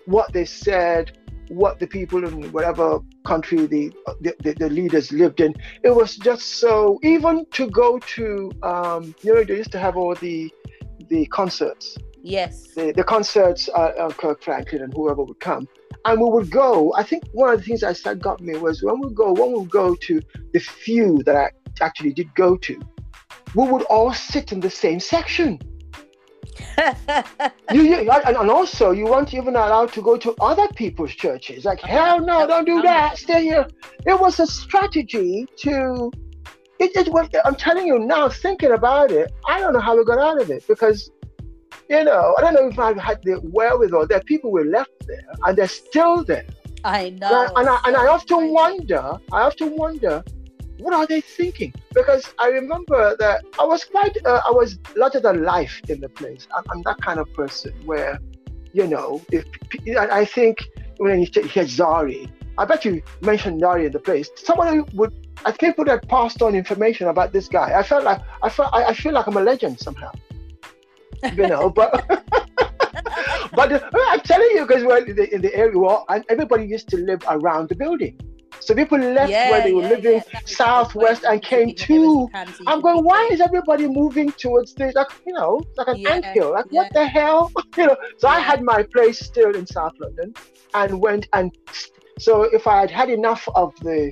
what 0.06 0.32
they 0.34 0.46
said, 0.46 1.17
what 1.50 1.80
the 1.80 1.88
people 1.88 2.26
in 2.26 2.52
whatever 2.52 3.00
country 3.26 3.66
the, 3.66 3.92
the, 4.22 4.56
the, 4.60 4.70
leaders 4.70 5.12
lived 5.12 5.40
in. 5.40 5.54
It 5.84 5.96
was 5.96 6.16
just 6.18 6.56
so, 6.60 7.00
even 7.04 7.46
to 7.52 7.70
go 7.70 8.00
to, 8.00 8.52
um, 8.64 9.16
you 9.22 9.34
know, 9.34 9.44
they 9.44 9.58
used 9.58 9.72
to 9.72 9.80
have 9.80 9.98
all 9.98 10.16
the 10.16 10.52
the 11.10 11.26
concerts, 11.28 11.98
Yes. 12.22 12.74
the, 12.76 12.92
the 12.92 13.04
concerts, 13.04 13.70
uh, 13.70 13.94
uh, 13.98 14.10
Kirk 14.10 14.44
Franklin 14.44 14.82
and 14.82 14.94
whoever 14.94 15.24
would 15.24 15.40
come. 15.40 15.68
And 16.06 16.20
we 16.20 16.30
would 16.30 16.52
go, 16.52 16.94
I 16.96 17.04
think 17.04 17.24
one 17.32 17.54
of 17.54 17.60
the 17.60 17.66
things 17.66 17.82
that 17.82 18.20
got 18.20 18.42
me 18.42 18.58
was 18.58 18.84
when 18.84 19.00
we 19.00 19.14
go, 19.14 19.32
when 19.32 19.54
we 19.58 19.66
go 19.68 19.96
to 19.96 20.22
the 20.54 20.60
few 20.60 21.24
that 21.24 21.36
I 21.36 21.52
actually 21.80 22.14
did 22.14 22.34
go 22.36 22.58
to, 22.58 22.82
we 23.56 23.70
would 23.70 23.84
all 23.84 24.14
sit 24.14 24.52
in 24.52 24.60
the 24.60 24.70
same 24.70 25.00
section. 25.00 25.60
You, 27.72 27.82
you 27.82 28.12
and, 28.12 28.50
also 28.50 28.92
you 28.92 29.06
weren't 29.06 29.34
even 29.34 29.56
allowed 29.56 29.92
to 29.94 30.02
go 30.02 30.16
to 30.18 30.34
other 30.40 30.68
people's 30.76 31.12
churches. 31.12 31.66
Like 31.66 31.84
uh-huh. 31.84 31.94
hell 31.94 32.26
no, 32.26 32.48
don't 32.48 32.66
do 32.66 32.78
um, 32.78 32.84
that. 32.84 33.18
Stay 33.18 33.44
here. 33.44 33.68
It 34.06 34.20
was 34.20 34.40
a 34.40 34.48
strategy 34.48 35.48
to. 35.58 36.12
It, 36.80 36.96
it 36.96 37.10
was. 37.12 37.28
I'm 37.44 37.56
telling 37.56 37.88
you 37.88 38.00
now, 38.00 38.30
thinking 38.30 38.72
about 38.72 39.12
it, 39.12 39.34
I 39.48 39.60
don't 39.60 39.74
know 39.74 39.82
how 39.82 39.98
we 39.98 40.06
got 40.06 40.20
out 40.20 40.42
of 40.42 40.50
it 40.50 40.66
because, 40.68 41.12
you 41.90 42.04
know, 42.04 42.36
I 42.38 42.42
don't 42.42 42.54
know 42.54 42.68
if 42.68 42.80
I 42.80 42.98
had 43.00 43.22
the 43.24 43.42
wherewithal. 43.44 44.08
There, 44.08 44.22
people 44.22 44.52
were 44.52 44.66
left 44.66 44.92
there, 45.08 45.28
and 45.46 45.58
they're 45.58 45.68
still 45.68 46.24
there. 46.24 46.46
I 46.86 47.10
know. 47.10 47.50
and 47.56 47.68
I, 47.68 47.80
and 47.86 47.98
I 47.98 48.08
often 48.08 48.54
wonder. 48.54 49.20
I 49.34 49.42
often 49.42 49.76
wonder. 49.76 50.24
What 50.80 50.94
are 50.94 51.08
they 51.08 51.22
thinking? 51.22 51.74
Because 51.94 52.34
I 52.40 52.48
remember 52.50 53.16
that 53.18 53.44
I 53.60 53.66
was 53.66 53.84
quite, 53.84 54.16
uh, 54.26 54.42
I 54.46 54.52
was 54.52 54.80
larger 54.96 55.20
than 55.20 55.44
life 55.44 55.82
in 55.90 56.00
the 56.00 56.10
place. 56.10 56.48
I'm, 56.56 56.64
I'm 56.72 56.82
that 56.84 57.02
kind 57.02 57.20
of 57.20 57.32
person 57.34 57.74
where, 57.86 58.20
you 58.74 58.88
know, 58.88 59.22
if 59.32 59.46
I 59.98 60.26
think 60.26 60.64
when 60.98 61.20
you 61.20 61.28
hear 61.44 61.64
Zari, 61.64 62.30
I 62.58 62.66
bet 62.66 62.86
you 62.86 63.02
mentioned 63.22 63.62
Zari 63.62 63.86
in 63.86 63.92
the 63.92 64.00
place. 64.00 64.30
Somebody 64.36 64.82
would, 64.94 65.14
I 65.46 65.52
think, 65.52 65.76
people 65.76 65.86
had 65.86 66.08
passed 66.08 66.42
on 66.42 66.56
information 66.56 67.08
about 67.08 67.34
this 67.34 67.48
guy. 67.48 67.78
I 67.78 67.84
felt 67.84 68.04
like 68.04 68.20
I 68.42 68.50
felt 68.50 68.74
I, 68.74 68.86
I 68.86 68.94
feel 68.94 69.14
like 69.14 69.28
I'm 69.28 69.38
a 69.38 69.42
legend 69.42 69.80
somehow, 69.80 70.12
you 71.36 71.48
know. 71.48 71.70
but 71.76 71.92
but 73.54 73.72
uh, 73.72 73.90
I'm 74.10 74.22
telling 74.22 74.50
you, 74.54 74.66
because 74.66 74.84
we're 74.84 75.06
in 75.06 75.16
the, 75.16 75.34
in 75.34 75.42
the 75.42 75.54
area, 75.56 75.78
well, 75.78 76.06
and 76.10 76.24
everybody 76.30 76.66
used 76.66 76.90
to 76.90 76.98
live 76.98 77.24
around 77.28 77.70
the 77.70 77.76
building. 77.76 78.20
So 78.60 78.76
people 78.76 78.98
left 78.98 79.32
Yeah, 79.32 79.50
where 79.50 79.62
they 79.62 79.72
were 79.72 79.84
yeah, 79.84 79.90
living 79.90 80.14
yeah. 80.14 80.24
That 80.34 80.44
was 80.44 80.50
the 80.50 80.56
southwest 80.56 81.24
and 81.24 81.42
came 81.42 81.74
to. 81.76 82.30
I'm 82.68 82.82
going, 82.82 83.04
why 83.04 83.30
is 83.32 83.40
everybody 83.40 83.88
moving 83.88 84.32
towards 84.32 84.74
this? 84.74 84.94
Like, 84.96 85.08
you 85.26 85.34
know, 85.34 85.62
like 85.78 85.88
an 85.88 86.08
anthill. 86.08 86.52
Like, 86.52 86.66
what 86.72 86.92
the 86.94 87.06
hell? 87.06 87.52
You 87.78 87.86
know, 87.86 87.98
so 88.18 88.28
I 88.28 88.40
had 88.40 88.64
my 88.64 88.82
place 88.92 89.20
still 89.20 89.56
in 89.56 89.68
South 89.68 89.94
London 90.00 90.34
and 90.74 91.00
went 91.00 91.28
and 91.34 91.56
so 92.18 92.44
if 92.44 92.66
I 92.66 92.80
had 92.80 92.90
had 92.90 93.10
enough 93.10 93.48
of 93.56 93.76
the 93.82 94.12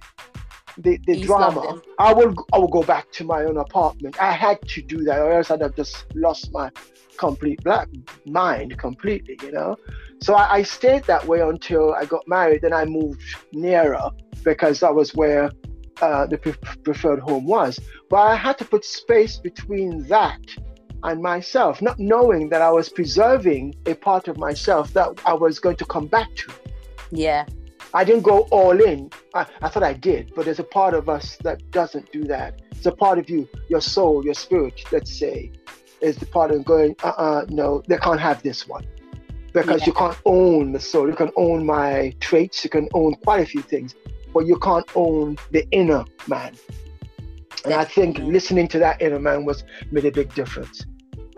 the, 0.77 0.99
the 1.05 1.21
drama, 1.21 1.81
I 1.99 2.13
would 2.13 2.35
I 2.53 2.57
would 2.57 2.71
go 2.71 2.83
back 2.83 3.11
to 3.13 3.23
my 3.23 3.43
own 3.43 3.57
apartment. 3.57 4.21
I 4.21 4.31
had 4.31 4.61
to 4.69 4.81
do 4.81 5.03
that, 5.03 5.19
or 5.19 5.31
else 5.31 5.51
I'd 5.51 5.61
have 5.61 5.75
just 5.75 6.05
lost 6.15 6.51
my 6.51 6.69
complete 7.17 7.63
black 7.63 7.88
mind 8.25 8.77
completely, 8.77 9.38
you 9.41 9.51
know. 9.51 9.77
So 10.21 10.35
I, 10.35 10.55
I 10.55 10.63
stayed 10.63 11.03
that 11.05 11.25
way 11.25 11.41
until 11.41 11.93
I 11.93 12.05
got 12.05 12.27
married. 12.27 12.61
Then 12.61 12.73
I 12.73 12.85
moved 12.85 13.21
nearer 13.53 14.09
because 14.43 14.79
that 14.81 14.93
was 14.93 15.15
where 15.15 15.51
uh, 16.01 16.25
the 16.27 16.38
pre- 16.38 16.53
preferred 16.83 17.19
home 17.19 17.45
was. 17.45 17.79
But 18.09 18.17
I 18.17 18.35
had 18.35 18.57
to 18.59 18.65
put 18.65 18.83
space 18.83 19.38
between 19.38 20.03
that 20.07 20.41
and 21.03 21.21
myself, 21.21 21.81
not 21.81 21.99
knowing 21.99 22.49
that 22.49 22.61
I 22.61 22.71
was 22.71 22.89
preserving 22.89 23.75
a 23.85 23.93
part 23.93 24.27
of 24.27 24.38
myself 24.38 24.91
that 24.93 25.21
I 25.25 25.33
was 25.33 25.59
going 25.59 25.75
to 25.77 25.85
come 25.85 26.07
back 26.07 26.33
to. 26.35 26.51
Yeah. 27.11 27.45
I 27.95 28.03
didn't 28.03 28.23
go 28.23 28.39
all 28.51 28.77
in. 28.84 29.10
I, 29.34 29.45
I 29.62 29.69
thought 29.69 29.84
I 29.84 29.93
did, 29.93 30.34
but 30.36 30.43
there's 30.43 30.60
a 30.60 30.65
part 30.65 30.93
of 30.93 31.08
us 31.08 31.38
that 31.43 31.71
doesn't 31.71 32.12
do 32.12 32.25
that. 32.25 32.62
It's 32.71 32.86
a 32.86 32.91
part 32.91 33.17
of 33.19 33.29
you, 33.29 33.47
your 33.69 33.79
soul, 33.79 34.23
your 34.25 34.34
spirit, 34.34 34.81
let's 34.91 35.17
say, 35.17 35.53
is 36.01 36.17
the 36.17 36.25
part 36.25 36.51
of 36.51 36.65
going, 36.65 36.97
uh 37.03 37.13
uh 37.17 37.45
no, 37.47 37.81
they 37.88 37.97
can't 37.97 38.19
have 38.19 38.43
this 38.43 38.67
one. 38.67 38.86
Because 39.53 39.79
Yeah. 39.81 39.88
you 39.88 39.93
can't 39.93 40.17
own 40.25 40.73
the 40.73 40.79
soul. 40.81 41.08
You 41.08 41.15
can 41.15 41.31
own 41.38 41.65
my 41.65 42.13
traits, 42.19 42.65
you 42.65 42.69
can 42.69 42.89
own 42.93 43.15
quite 43.23 43.39
a 43.39 43.45
few 43.45 43.62
things, 43.62 43.95
but 44.34 44.45
you 44.45 44.58
can't 44.60 44.89
own 44.93 45.38
the 45.51 45.65
inner 45.71 46.03
man. 46.27 46.53
And 47.63 47.73
I 47.75 47.86
think 47.86 48.19
listening 48.19 48.67
to 48.73 48.79
that 48.79 49.01
inner 49.01 49.19
man 49.19 49.45
was 49.45 49.63
made 49.91 50.03
a 50.03 50.12
big 50.12 50.34
difference. 50.36 50.86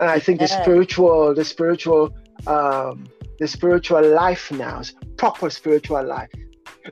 And 0.00 0.10
I 0.10 0.18
think 0.18 0.40
the 0.40 0.48
spiritual, 0.48 1.34
the 1.34 1.44
spiritual, 1.44 2.10
um, 2.48 3.06
the 3.38 3.46
spiritual 3.46 4.02
life 4.24 4.50
now, 4.50 4.82
proper 5.16 5.48
spiritual 5.50 6.02
life, 6.02 6.30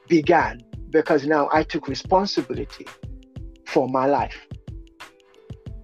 began 0.08 0.62
because 0.90 1.26
now 1.26 1.48
I 1.52 1.62
took 1.62 1.88
responsibility 1.88 2.86
for 3.66 3.88
my 3.88 4.06
life. 4.06 4.46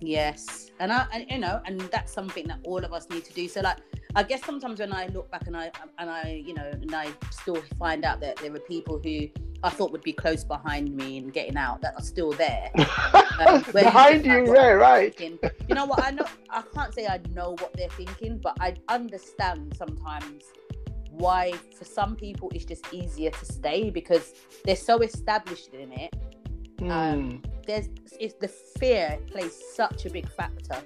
Yes, 0.01 0.70
and 0.81 0.92
I, 0.92 1.07
and, 1.12 1.27
you 1.31 1.38
know, 1.38 1.61
and 1.64 1.81
that's 1.81 2.12
something 2.12 2.46
that 2.48 2.59
all 2.64 2.85
of 2.85 2.92
us 2.92 3.09
need 3.09 3.25
to 3.25 3.33
do. 3.33 3.46
So, 3.48 3.61
like, 3.61 3.79
I 4.14 4.22
guess 4.25 4.44
sometimes 4.44 4.81
when 4.81 4.92
I 4.92 5.07
look 5.07 5.31
back 5.31 5.46
and 5.46 5.57
I 5.57 5.70
and 5.98 6.11
I, 6.11 6.42
you 6.44 6.55
know, 6.55 6.68
and 6.70 6.94
I 6.94 7.09
still 7.31 7.62
find 7.79 8.05
out 8.05 8.20
that 8.20 8.37
there 8.37 8.53
were 8.53 8.61
people 8.61 9.01
who 9.03 9.29
I 9.64 9.70
thought 9.70 9.92
would 9.92 10.03
be 10.03 10.12
close 10.12 10.42
behind 10.44 10.94
me 10.94 11.18
and 11.18 11.33
getting 11.33 11.57
out 11.57 11.83
that 11.83 11.94
are 11.96 12.05
still 12.05 12.33
there. 12.33 12.70
Um, 13.38 13.64
Behind 13.72 14.27
you, 14.27 14.55
yeah, 14.55 14.72
right. 14.72 15.16
thinking? 15.16 15.51
You 15.66 15.75
know 15.75 15.87
what? 15.87 16.05
I 16.05 16.11
know 16.11 16.25
I 16.51 16.62
can't 16.75 16.94
say 16.94 17.07
I 17.07 17.18
know 17.31 17.57
what 17.59 17.72
they're 17.72 17.88
thinking, 17.88 18.38
but 18.38 18.57
I 18.61 18.75
understand 18.88 19.75
sometimes 19.77 20.44
why 21.12 21.53
for 21.77 21.85
some 21.85 22.16
people 22.16 22.51
it's 22.55 22.64
just 22.64 22.92
easier 22.92 23.31
to 23.31 23.44
stay 23.44 23.90
because 23.90 24.35
they're 24.64 24.77
so 24.77 24.98
established 25.01 25.72
in 25.75 25.92
it 25.92 26.14
um, 26.90 27.40
there's 27.66 27.88
it's 28.18 28.35
the 28.35 28.48
fear 28.48 29.18
plays 29.31 29.59
such 29.75 30.05
a 30.07 30.11
big 30.11 30.29
factor 30.31 30.83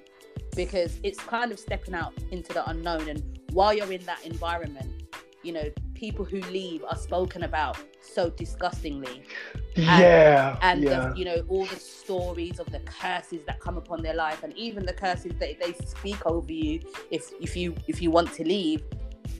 because 0.54 0.98
it's 1.02 1.18
kind 1.20 1.52
of 1.52 1.58
stepping 1.58 1.94
out 1.94 2.12
into 2.30 2.52
the 2.52 2.68
unknown 2.68 3.08
and 3.08 3.40
while 3.52 3.72
you're 3.72 3.92
in 3.92 4.04
that 4.04 4.24
environment 4.24 5.04
you 5.42 5.52
know 5.52 5.70
people 5.94 6.24
who 6.24 6.40
leave 6.50 6.84
are 6.84 6.96
spoken 6.96 7.44
about 7.44 7.78
so 8.00 8.30
disgustingly. 8.30 9.22
And, 9.76 10.00
yeah. 10.00 10.58
And 10.62 10.82
yeah. 10.82 11.08
The, 11.08 11.18
you 11.18 11.24
know 11.24 11.44
all 11.48 11.66
the 11.66 11.76
stories 11.76 12.58
of 12.58 12.70
the 12.70 12.80
curses 12.80 13.42
that 13.46 13.60
come 13.60 13.76
upon 13.76 14.02
their 14.02 14.14
life, 14.14 14.42
and 14.42 14.56
even 14.56 14.86
the 14.86 14.92
curses 14.92 15.32
that 15.38 15.58
they 15.60 15.72
speak 15.84 16.24
over 16.26 16.52
you 16.52 16.80
if 17.10 17.30
if 17.40 17.56
you 17.56 17.74
if 17.86 18.00
you 18.00 18.10
want 18.10 18.32
to 18.34 18.44
leave. 18.44 18.82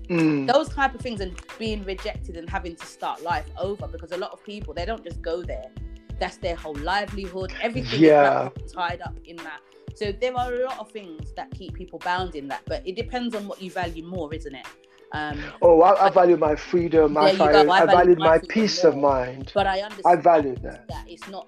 Mm. 0.08 0.52
Those 0.52 0.68
type 0.68 0.94
of 0.94 1.00
things 1.00 1.20
and 1.20 1.38
being 1.58 1.84
rejected 1.84 2.36
and 2.36 2.48
having 2.48 2.76
to 2.76 2.86
start 2.86 3.22
life 3.22 3.46
over 3.58 3.88
because 3.88 4.12
a 4.12 4.16
lot 4.16 4.32
of 4.32 4.44
people 4.44 4.72
they 4.72 4.84
don't 4.84 5.02
just 5.02 5.20
go 5.22 5.42
there. 5.42 5.70
That's 6.18 6.36
their 6.38 6.56
whole 6.56 6.76
livelihood. 6.76 7.52
Everything 7.60 8.00
yeah. 8.00 8.48
is 8.64 8.72
tied 8.72 9.00
up 9.02 9.16
in 9.24 9.36
that. 9.38 9.60
So 9.94 10.12
there 10.12 10.36
are 10.36 10.52
a 10.52 10.64
lot 10.64 10.78
of 10.78 10.90
things 10.90 11.32
that 11.32 11.50
keep 11.52 11.74
people 11.74 11.98
bound 11.98 12.34
in 12.34 12.48
that, 12.48 12.62
but 12.66 12.86
it 12.86 12.96
depends 12.96 13.34
on 13.34 13.48
what 13.48 13.60
you 13.60 13.70
value 13.70 14.04
more, 14.04 14.32
isn't 14.32 14.54
it? 14.54 14.66
Um, 15.12 15.42
oh, 15.62 15.80
I, 15.82 16.06
I, 16.06 16.10
value 16.10 16.36
my 16.36 16.56
freedom. 16.56 17.16
I, 17.16 17.32
value, 17.32 17.70
I, 17.70 17.82
I 17.82 17.86
value 17.86 18.16
my, 18.16 18.26
my 18.26 18.38
peace 18.48 18.82
more, 18.82 18.92
of 18.92 18.98
mind. 18.98 19.52
But 19.54 19.66
I 19.66 19.80
understand. 19.80 20.18
I 20.18 20.20
value 20.20 20.56
that. 20.62 20.88
That 20.88 21.04
it's 21.08 21.26
not 21.28 21.46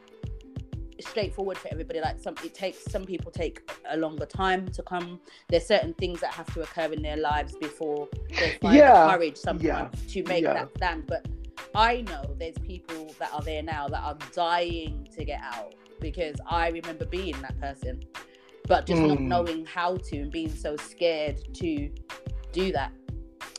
straightforward 1.01 1.59
for 1.59 1.69
everybody. 1.69 2.01
Like 2.01 2.21
some, 2.21 2.35
it 2.45 2.55
takes 2.55 2.85
some 2.91 3.05
people 3.05 3.31
take 3.31 3.71
a 3.89 3.97
longer 3.97 4.27
time 4.27 4.69
to 4.69 4.83
come. 4.83 5.21
There's 5.49 5.67
certain 5.67 5.95
things 5.95 6.21
that 6.21 6.33
have 6.35 6.53
to 6.55 6.63
occur 6.63 6.93
in 6.93 7.03
their 7.03 7.17
lives 7.17 7.55
before 7.57 8.09
they 8.31 8.59
find 8.61 8.77
yeah. 8.77 9.07
the 9.07 9.13
courage 9.13 9.37
sometimes 9.37 9.65
yeah. 10.05 10.13
to 10.13 10.29
make 10.29 10.45
yeah. 10.45 10.55
that 10.55 10.71
stand. 10.77 11.07
But 11.07 11.27
I 11.75 12.03
know 12.03 12.35
there's 12.39 12.59
people 12.59 13.15
that 13.19 13.33
are 13.33 13.43
there 13.43 13.63
now 13.63 13.89
that 13.89 14.03
are 14.03 14.17
dying 14.33 15.09
to 15.17 15.25
get 15.25 15.41
out 15.43 15.75
because 16.01 16.37
I 16.49 16.69
remember 16.69 17.07
being 17.07 17.41
that 17.43 17.61
person, 17.61 18.03
but 18.67 18.87
just 18.87 19.03
mm. 19.03 19.09
not 19.09 19.21
knowing 19.21 19.67
how 19.67 19.97
to 19.97 20.17
and 20.19 20.31
being 20.31 20.55
so 20.55 20.77
scared 20.77 21.43
to 21.55 21.91
do 22.53 22.73
that 22.73 22.93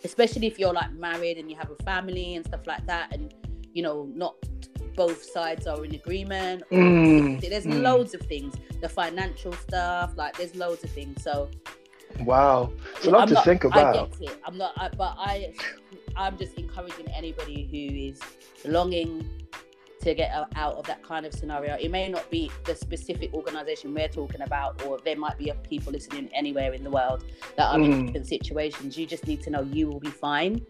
especially 0.03 0.47
if 0.47 0.57
you're 0.57 0.73
like 0.73 0.91
married 0.93 1.37
and 1.37 1.49
you 1.49 1.55
have 1.55 1.69
a 1.71 1.83
family 1.83 2.35
and 2.35 2.45
stuff 2.45 2.65
like 2.65 2.85
that 2.85 3.13
and 3.13 3.33
you 3.73 3.83
know 3.83 4.09
not 4.13 4.35
both 4.99 5.23
sides 5.23 5.65
are 5.65 5.85
in 5.85 5.95
agreement 5.95 6.61
mm, 6.71 7.39
there's 7.39 7.65
mm. 7.65 7.81
loads 7.81 8.13
of 8.13 8.19
things 8.23 8.53
the 8.81 8.89
financial 8.89 9.53
stuff 9.53 10.11
like 10.17 10.37
there's 10.37 10.53
loads 10.55 10.83
of 10.83 10.89
things 10.89 11.23
so 11.23 11.49
wow 12.31 12.69
it's 12.97 13.05
a 13.05 13.09
lot 13.09 13.21
I'm 13.21 13.27
to 13.29 13.33
not, 13.35 13.45
think 13.45 13.63
about 13.63 13.95
I 13.95 14.07
get 14.07 14.21
it. 14.31 14.39
i'm 14.45 14.57
not 14.57 14.73
I, 14.75 14.89
but 14.89 15.15
i 15.17 15.53
i'm 16.17 16.37
just 16.37 16.53
encouraging 16.55 17.07
anybody 17.15 17.59
who 17.71 17.95
is 18.09 18.19
longing 18.69 19.25
to 20.01 20.13
get 20.13 20.31
out 20.55 20.75
of 20.75 20.85
that 20.85 21.03
kind 21.03 21.25
of 21.25 21.33
scenario. 21.33 21.75
It 21.75 21.91
may 21.91 22.07
not 22.07 22.29
be 22.31 22.49
the 22.63 22.73
specific 22.73 23.33
organization 23.33 23.93
we're 23.93 24.07
talking 24.07 24.41
about, 24.41 24.81
or 24.85 24.97
there 25.03 25.17
might 25.17 25.37
be 25.37 25.51
people 25.67 25.91
listening 25.91 26.29
anywhere 26.33 26.73
in 26.73 26.85
the 26.85 26.89
world 26.89 27.25
that 27.57 27.65
are 27.65 27.77
mm. 27.77 27.85
in 27.85 28.05
different 28.05 28.27
situations. 28.27 28.97
You 28.97 29.05
just 29.05 29.27
need 29.27 29.43
to 29.43 29.49
know 29.49 29.61
you 29.61 29.89
will 29.89 29.99
be 29.99 30.09
fine. 30.09 30.65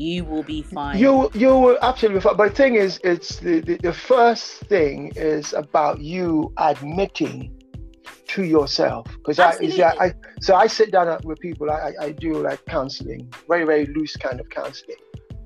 You 0.00 0.24
will 0.24 0.42
be 0.42 0.62
fine. 0.62 0.98
You 0.98 1.30
you 1.34 1.58
will 1.58 1.78
absolutely 1.82 2.22
fine. 2.22 2.36
But 2.36 2.48
the 2.50 2.54
thing 2.54 2.74
is, 2.76 2.98
it's 3.04 3.36
the, 3.36 3.60
the, 3.60 3.76
the 3.76 3.92
first 3.92 4.60
thing 4.60 5.12
is 5.14 5.52
about 5.52 6.00
you 6.00 6.54
admitting 6.56 7.54
to 8.28 8.44
yourself 8.44 9.06
because 9.18 9.38
I, 9.38 9.58
I 10.00 10.14
so 10.40 10.54
I 10.54 10.68
sit 10.68 10.90
down 10.90 11.18
with 11.24 11.38
people. 11.40 11.70
I, 11.70 11.92
I 12.00 12.12
do 12.12 12.32
like 12.42 12.64
counseling, 12.64 13.30
very 13.46 13.64
very 13.64 13.86
loose 13.86 14.16
kind 14.16 14.40
of 14.40 14.48
counseling 14.48 14.96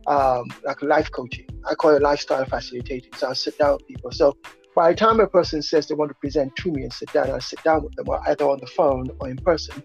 um, 0.06 0.44
like 0.62 0.80
life 0.82 1.10
coaching. 1.10 1.48
I 1.68 1.74
call 1.74 1.96
it 1.96 2.02
lifestyle 2.02 2.44
facilitating. 2.44 3.12
So 3.14 3.30
I 3.30 3.32
sit 3.32 3.58
down 3.58 3.72
with 3.72 3.88
people. 3.88 4.12
So 4.12 4.36
by 4.76 4.90
the 4.92 4.96
time 4.96 5.18
a 5.18 5.26
person 5.26 5.62
says 5.62 5.88
they 5.88 5.96
want 5.96 6.10
to 6.12 6.16
present 6.20 6.54
to 6.54 6.70
me 6.70 6.84
and 6.84 6.92
sit 6.92 7.12
down, 7.12 7.28
I 7.28 7.40
sit 7.40 7.60
down 7.64 7.82
with 7.82 7.96
them 7.96 8.06
either 8.28 8.44
on 8.44 8.60
the 8.60 8.68
phone 8.68 9.08
or 9.18 9.28
in 9.28 9.36
person, 9.36 9.82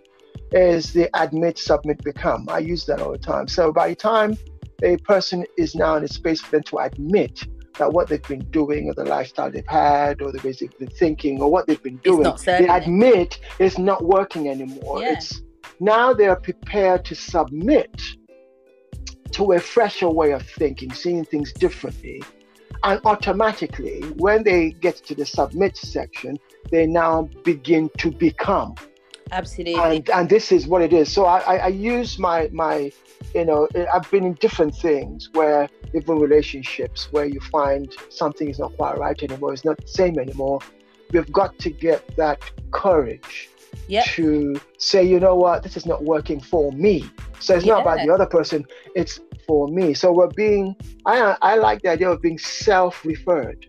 is 0.52 0.94
the 0.94 1.10
admit, 1.20 1.58
submit, 1.58 2.04
become. 2.04 2.46
I 2.50 2.60
use 2.60 2.86
that 2.86 3.02
all 3.02 3.12
the 3.12 3.18
time. 3.18 3.48
So 3.48 3.74
by 3.74 3.90
the 3.90 3.96
time 3.96 4.38
a 4.84 4.98
person 4.98 5.46
is 5.58 5.76
now 5.76 5.96
in 5.96 6.04
a 6.04 6.08
space 6.08 6.42
for 6.42 6.52
them 6.52 6.64
to 6.64 6.78
admit 6.78 7.46
that 7.78 7.92
what 7.92 8.08
they've 8.08 8.28
been 8.28 8.46
doing 8.52 8.90
or 8.90 8.94
the 8.94 9.06
lifestyle 9.06 9.50
they've 9.50 9.66
had 9.66 10.22
or 10.22 10.32
the 10.32 10.40
ways 10.46 10.60
they've 10.60 10.78
been 10.78 10.90
thinking 10.90 11.42
or 11.42 11.50
what 11.50 11.66
they've 11.66 11.82
been 11.82 11.98
doing, 11.98 12.32
they 12.46 12.68
admit 12.68 13.40
it's 13.58 13.78
not 13.78 14.04
working 14.04 14.50
anymore. 14.50 15.02
Yeah. 15.02 15.14
It's 15.14 15.42
now 15.80 16.14
they 16.14 16.28
are 16.28 16.36
prepared 16.36 17.06
to 17.06 17.16
submit 17.16 18.02
to 19.32 19.54
a 19.54 19.60
fresher 19.60 20.10
way 20.10 20.32
of 20.32 20.44
thinking, 20.44 20.92
seeing 20.92 21.24
things 21.24 21.54
differently. 21.54 22.22
And 22.84 23.00
automatically, 23.06 24.02
when 24.18 24.44
they 24.44 24.72
get 24.72 24.98
to 25.06 25.16
the 25.16 25.26
submit 25.26 25.78
section, 25.78 26.38
they 26.72 26.86
now 26.86 27.30
begin 27.44 27.90
to 27.98 28.12
become. 28.12 28.76
Absolutely. 29.32 29.76
And, 29.76 30.10
and 30.10 30.30
this 30.30 30.52
is 30.52 30.66
what 30.68 30.82
it 30.82 30.94
is. 30.94 31.12
So 31.12 31.26
I, 31.26 31.40
I, 31.40 31.56
I 31.58 31.68
use 31.68 32.18
my, 32.18 32.50
my, 32.52 32.92
you 33.34 33.46
know, 33.46 33.68
I've 33.94 34.10
been 34.12 34.26
in 34.26 34.34
different 34.36 34.76
things 34.76 35.30
where 35.34 35.70
even 35.94 36.20
relationships 36.20 37.10
where 37.12 37.26
you 37.26 37.40
find 37.40 37.94
something 38.10 38.50
is 38.50 38.60
not 38.60 38.76
quite 38.78 38.98
right 38.98 39.22
anymore, 39.22 39.54
it's 39.54 39.66
not 39.66 39.78
the 39.78 39.88
same 39.88 40.20
anymore. 40.20 40.60
We've 41.12 41.32
got 41.32 41.58
to 41.60 41.70
get 41.70 42.16
that 42.18 42.42
courage 42.72 43.50
yep. 43.88 44.06
to 44.06 44.60
say, 44.78 45.04
you 45.04 45.20
know 45.20 45.36
what, 45.36 45.64
this 45.64 45.76
is 45.78 45.86
not 45.86 46.04
working 46.04 46.40
for 46.40 46.72
me. 46.72 47.10
So 47.40 47.56
it's 47.56 47.66
yeah. 47.66 47.74
not 47.74 47.82
about 47.82 48.06
the 48.06 48.14
other 48.14 48.26
person, 48.26 48.66
it's 48.96 49.20
for 49.48 49.68
me. 49.68 49.94
So 49.94 50.12
we're 50.12 50.28
being, 50.28 50.76
I, 51.06 51.36
I 51.42 51.56
like 51.56 51.82
the 51.82 51.90
idea 51.90 52.10
of 52.10 52.22
being 52.22 52.38
self 52.38 53.04
referred 53.04 53.66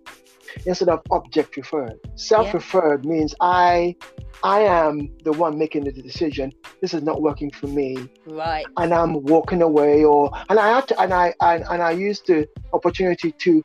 instead 0.67 0.89
of 0.89 1.01
object 1.11 1.57
referred. 1.57 1.99
Self 2.15 2.53
referred 2.55 3.05
yeah. 3.05 3.11
means 3.11 3.35
I 3.41 3.97
I 4.43 4.61
am 4.61 5.11
the 5.25 5.33
one 5.33 5.59
making 5.59 5.85
the 5.85 5.93
decision. 5.93 6.53
This 6.81 6.95
is 6.95 7.03
not 7.03 7.21
working 7.23 7.51
for 7.51 7.67
me. 7.67 8.09
Right. 8.27 8.67
And 8.79 8.95
I'm 8.95 9.23
walking 9.25 9.63
away 9.63 10.05
or 10.05 10.31
and 10.49 10.59
I 10.59 10.69
have 10.69 10.87
to 10.89 11.01
and 11.01 11.13
I 11.13 11.35
and, 11.41 11.65
and 11.71 11.83
I 11.83 11.91
use 11.93 12.21
the 12.21 12.49
opportunity 12.73 13.33
to 13.33 13.65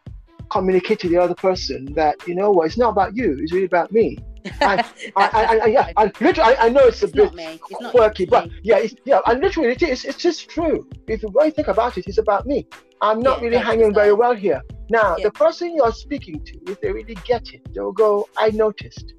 communicate 0.49 0.99
to 0.99 1.09
the 1.09 1.17
other 1.17 1.35
person 1.35 1.85
that, 1.93 2.15
you 2.27 2.35
know 2.35 2.51
what, 2.51 2.67
it's 2.67 2.77
not 2.77 2.89
about 2.89 3.15
you, 3.15 3.37
it's 3.39 3.51
really 3.51 3.65
about 3.65 3.91
me. 3.91 4.17
I, 4.61 4.85
I, 5.15 5.27
I, 5.27 5.57
I, 5.57 5.65
yeah, 5.65 5.91
I 5.97 6.11
literally, 6.21 6.55
I, 6.55 6.65
I 6.65 6.69
know 6.69 6.85
it's 6.85 7.01
a 7.01 7.07
it's 7.07 7.13
bit 7.13 7.59
quirky, 7.91 8.25
but 8.25 8.49
yeah, 8.63 8.77
it's, 8.77 8.95
yeah, 9.03 9.19
and 9.25 9.41
literally, 9.41 9.69
it 9.69 9.81
is, 9.81 10.05
it's 10.05 10.17
just 10.17 10.49
true. 10.49 10.87
If 11.07 11.23
you 11.23 11.29
really 11.33 11.51
think 11.51 11.67
about 11.67 11.97
it, 11.97 12.05
it's 12.07 12.19
about 12.19 12.45
me. 12.45 12.67
I'm 13.01 13.19
not 13.19 13.39
yeah, 13.39 13.45
really 13.45 13.57
hanging 13.57 13.93
very 13.93 14.13
well 14.13 14.35
here. 14.35 14.61
Now, 14.89 15.15
yeah. 15.17 15.25
the 15.25 15.31
person 15.31 15.75
you're 15.75 15.91
speaking 15.91 16.43
to, 16.45 16.59
if 16.67 16.79
they 16.81 16.91
really 16.91 17.15
get 17.25 17.53
it, 17.53 17.61
they'll 17.73 17.91
go, 17.91 18.29
I 18.37 18.49
noticed. 18.51 19.13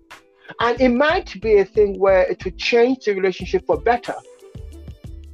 And 0.61 0.81
it 0.81 0.91
might 0.91 1.41
be 1.41 1.59
a 1.59 1.65
thing 1.65 1.99
where 1.99 2.23
it 2.23 2.45
will 2.45 2.53
change 2.53 3.05
the 3.05 3.15
relationship 3.15 3.67
for 3.67 3.81
better. 3.81 4.15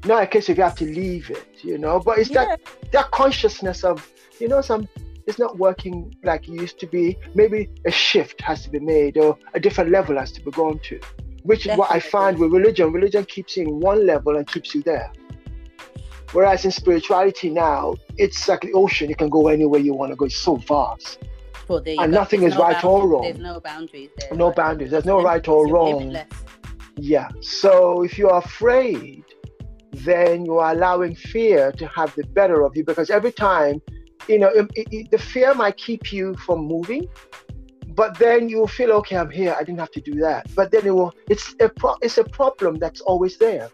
Not 0.07 0.23
a 0.23 0.27
case 0.27 0.49
if 0.49 0.57
you 0.57 0.63
have 0.65 0.75
to 0.77 0.87
leave 0.87 1.31
it, 1.31 1.63
you 1.63 1.77
know, 1.79 2.01
but 2.01 2.19
it's 2.19 2.31
yeah. 2.31 2.47
that 2.47 2.61
that 2.93 3.11
consciousness 3.11 3.85
of, 3.85 4.11
you 4.41 4.49
know, 4.49 4.61
some 4.61 4.89
it's 5.27 5.39
not 5.39 5.59
working 5.59 6.15
like 6.23 6.49
it 6.49 6.53
used 6.53 6.79
to 6.81 6.87
be. 6.87 7.19
Maybe 7.35 7.71
a 7.87 7.91
shift 7.91 8.41
has 8.41 8.63
to 8.65 8.71
be 8.71 8.81
made 8.81 9.17
or 9.17 9.39
a 9.55 9.61
different 9.61 9.91
level 9.91 10.19
has 10.19 10.33
to 10.33 10.43
be 10.43 10.51
gone 10.51 10.79
to, 10.85 11.01
which 11.43 11.65
Definitely. 11.65 11.73
is 11.73 11.79
what 11.79 11.91
I 11.93 12.01
find 12.01 12.39
with 12.39 12.53
religion. 12.53 12.93
Religion 12.93 13.25
keeps 13.25 13.57
you 13.57 13.65
in 13.65 13.81
one 13.81 14.07
level 14.07 14.37
and 14.37 14.47
keeps 14.47 14.75
you 14.75 14.83
there. 14.83 15.13
Whereas 16.33 16.65
in 16.65 16.71
spirituality 16.71 17.51
now, 17.51 17.95
it's 18.17 18.49
like 18.49 18.63
the 18.63 18.73
ocean. 18.73 19.09
You 19.09 19.17
can 19.17 19.29
go 19.29 19.49
anywhere 19.49 19.81
you 19.81 19.93
want 19.93 20.13
to 20.13 20.17
go. 20.17 20.25
It's 20.25 20.37
so 20.37 20.57
vast. 20.57 21.19
Well, 21.69 21.83
and 21.87 22.11
nothing 22.11 22.41
There's 22.41 22.55
is 22.55 22.59
no 22.59 22.65
right 22.65 22.85
or 22.85 23.09
wrong. 23.09 23.23
There's 23.23 23.39
no 23.39 23.61
boundaries 23.61 24.11
there. 24.19 24.37
No 24.37 24.51
boundaries. 24.51 24.91
There's 24.91 25.05
no 25.05 25.23
right 25.23 25.47
or 25.47 25.69
wrong. 25.69 26.17
Yeah. 26.97 27.29
So 27.41 28.03
if 28.03 28.19
you're 28.19 28.37
afraid, 28.37 29.25
then 29.93 30.45
you 30.45 30.59
are 30.59 30.73
allowing 30.73 31.15
fear 31.15 31.71
to 31.73 31.87
have 31.89 32.15
the 32.15 32.25
better 32.29 32.63
of 32.63 32.77
you 32.77 32.85
because 32.85 33.11
every 33.11 33.33
time 33.33 33.81
you 34.29 34.39
know, 34.39 34.49
it, 34.49 34.71
it, 34.75 35.11
the 35.11 35.19
fear 35.19 35.55
might 35.55 35.77
keep 35.77 36.13
you 36.13 36.35
from 36.37 36.61
moving, 36.67 37.09
but 37.95 38.19
then 38.19 38.49
you 38.49 38.67
feel, 38.67 38.93
okay, 38.93 39.17
I'm 39.17 39.31
here. 39.31 39.55
I 39.59 39.63
didn't 39.63 39.81
have 39.81 39.91
to 39.93 40.01
do 40.01 40.15
that. 40.21 40.47
But 40.55 40.71
then 40.71 40.87
it 40.87 40.95
will. 40.95 41.13
It's 41.29 41.55
a 41.61 41.69
pro, 41.69 41.95
it's 42.01 42.19
a 42.19 42.25
problem 42.25 42.77
that's 42.77 43.01
always 43.03 43.37
there 43.39 43.71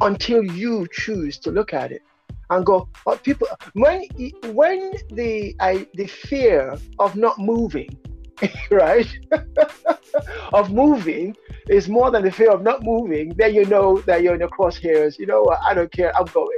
until 0.00 0.42
you 0.42 0.86
choose 0.92 1.38
to 1.40 1.50
look 1.50 1.74
at 1.74 1.92
it 1.92 2.02
and 2.50 2.64
go. 2.64 2.88
Oh, 3.06 3.16
people, 3.16 3.48
when 3.74 4.06
when 4.52 4.92
the 5.10 5.54
I, 5.60 5.86
the 5.94 6.06
fear 6.06 6.76
of 6.98 7.16
not 7.16 7.38
moving, 7.38 7.90
right, 8.70 9.08
of 10.52 10.72
moving 10.72 11.36
is 11.68 11.88
more 11.88 12.10
than 12.10 12.24
the 12.24 12.30
fear 12.30 12.50
of 12.50 12.62
not 12.62 12.82
moving, 12.82 13.34
then 13.36 13.54
you 13.54 13.66
know 13.66 14.00
that 14.02 14.22
you're 14.22 14.34
in 14.34 14.40
the 14.40 14.48
crosshairs. 14.48 15.18
You 15.18 15.26
know? 15.26 15.54
I 15.66 15.74
don't 15.74 15.92
care. 15.92 16.16
I'm 16.16 16.26
going. 16.26 16.57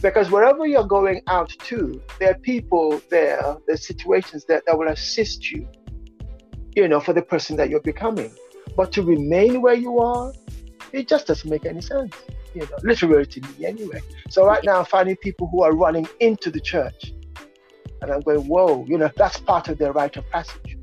Because 0.00 0.30
wherever 0.30 0.66
you're 0.66 0.86
going 0.86 1.22
out 1.26 1.50
to, 1.50 2.00
there 2.20 2.30
are 2.30 2.38
people 2.38 3.00
there, 3.10 3.56
there's 3.66 3.86
situations 3.86 4.44
that, 4.44 4.64
that 4.66 4.78
will 4.78 4.88
assist 4.88 5.50
you, 5.50 5.68
you 6.76 6.86
know, 6.86 7.00
for 7.00 7.12
the 7.12 7.22
person 7.22 7.56
that 7.56 7.68
you're 7.68 7.80
becoming. 7.80 8.30
But 8.76 8.92
to 8.92 9.02
remain 9.02 9.60
where 9.60 9.74
you 9.74 9.98
are, 9.98 10.32
it 10.92 11.08
just 11.08 11.26
doesn't 11.26 11.50
make 11.50 11.66
any 11.66 11.80
sense, 11.80 12.14
you 12.54 12.60
know, 12.60 12.76
literally 12.82 13.26
to 13.26 13.40
me 13.40 13.66
anyway. 13.66 14.00
So 14.30 14.46
right 14.46 14.62
now 14.62 14.78
I'm 14.78 14.84
finding 14.84 15.16
people 15.16 15.48
who 15.48 15.62
are 15.62 15.72
running 15.72 16.06
into 16.20 16.50
the 16.50 16.60
church. 16.60 17.12
And 18.00 18.12
I'm 18.12 18.20
going, 18.20 18.46
whoa, 18.46 18.84
you 18.86 18.96
know, 18.96 19.10
that's 19.16 19.38
part 19.40 19.68
of 19.68 19.78
their 19.78 19.92
rite 19.92 20.16
of 20.16 20.28
passage. 20.30 20.78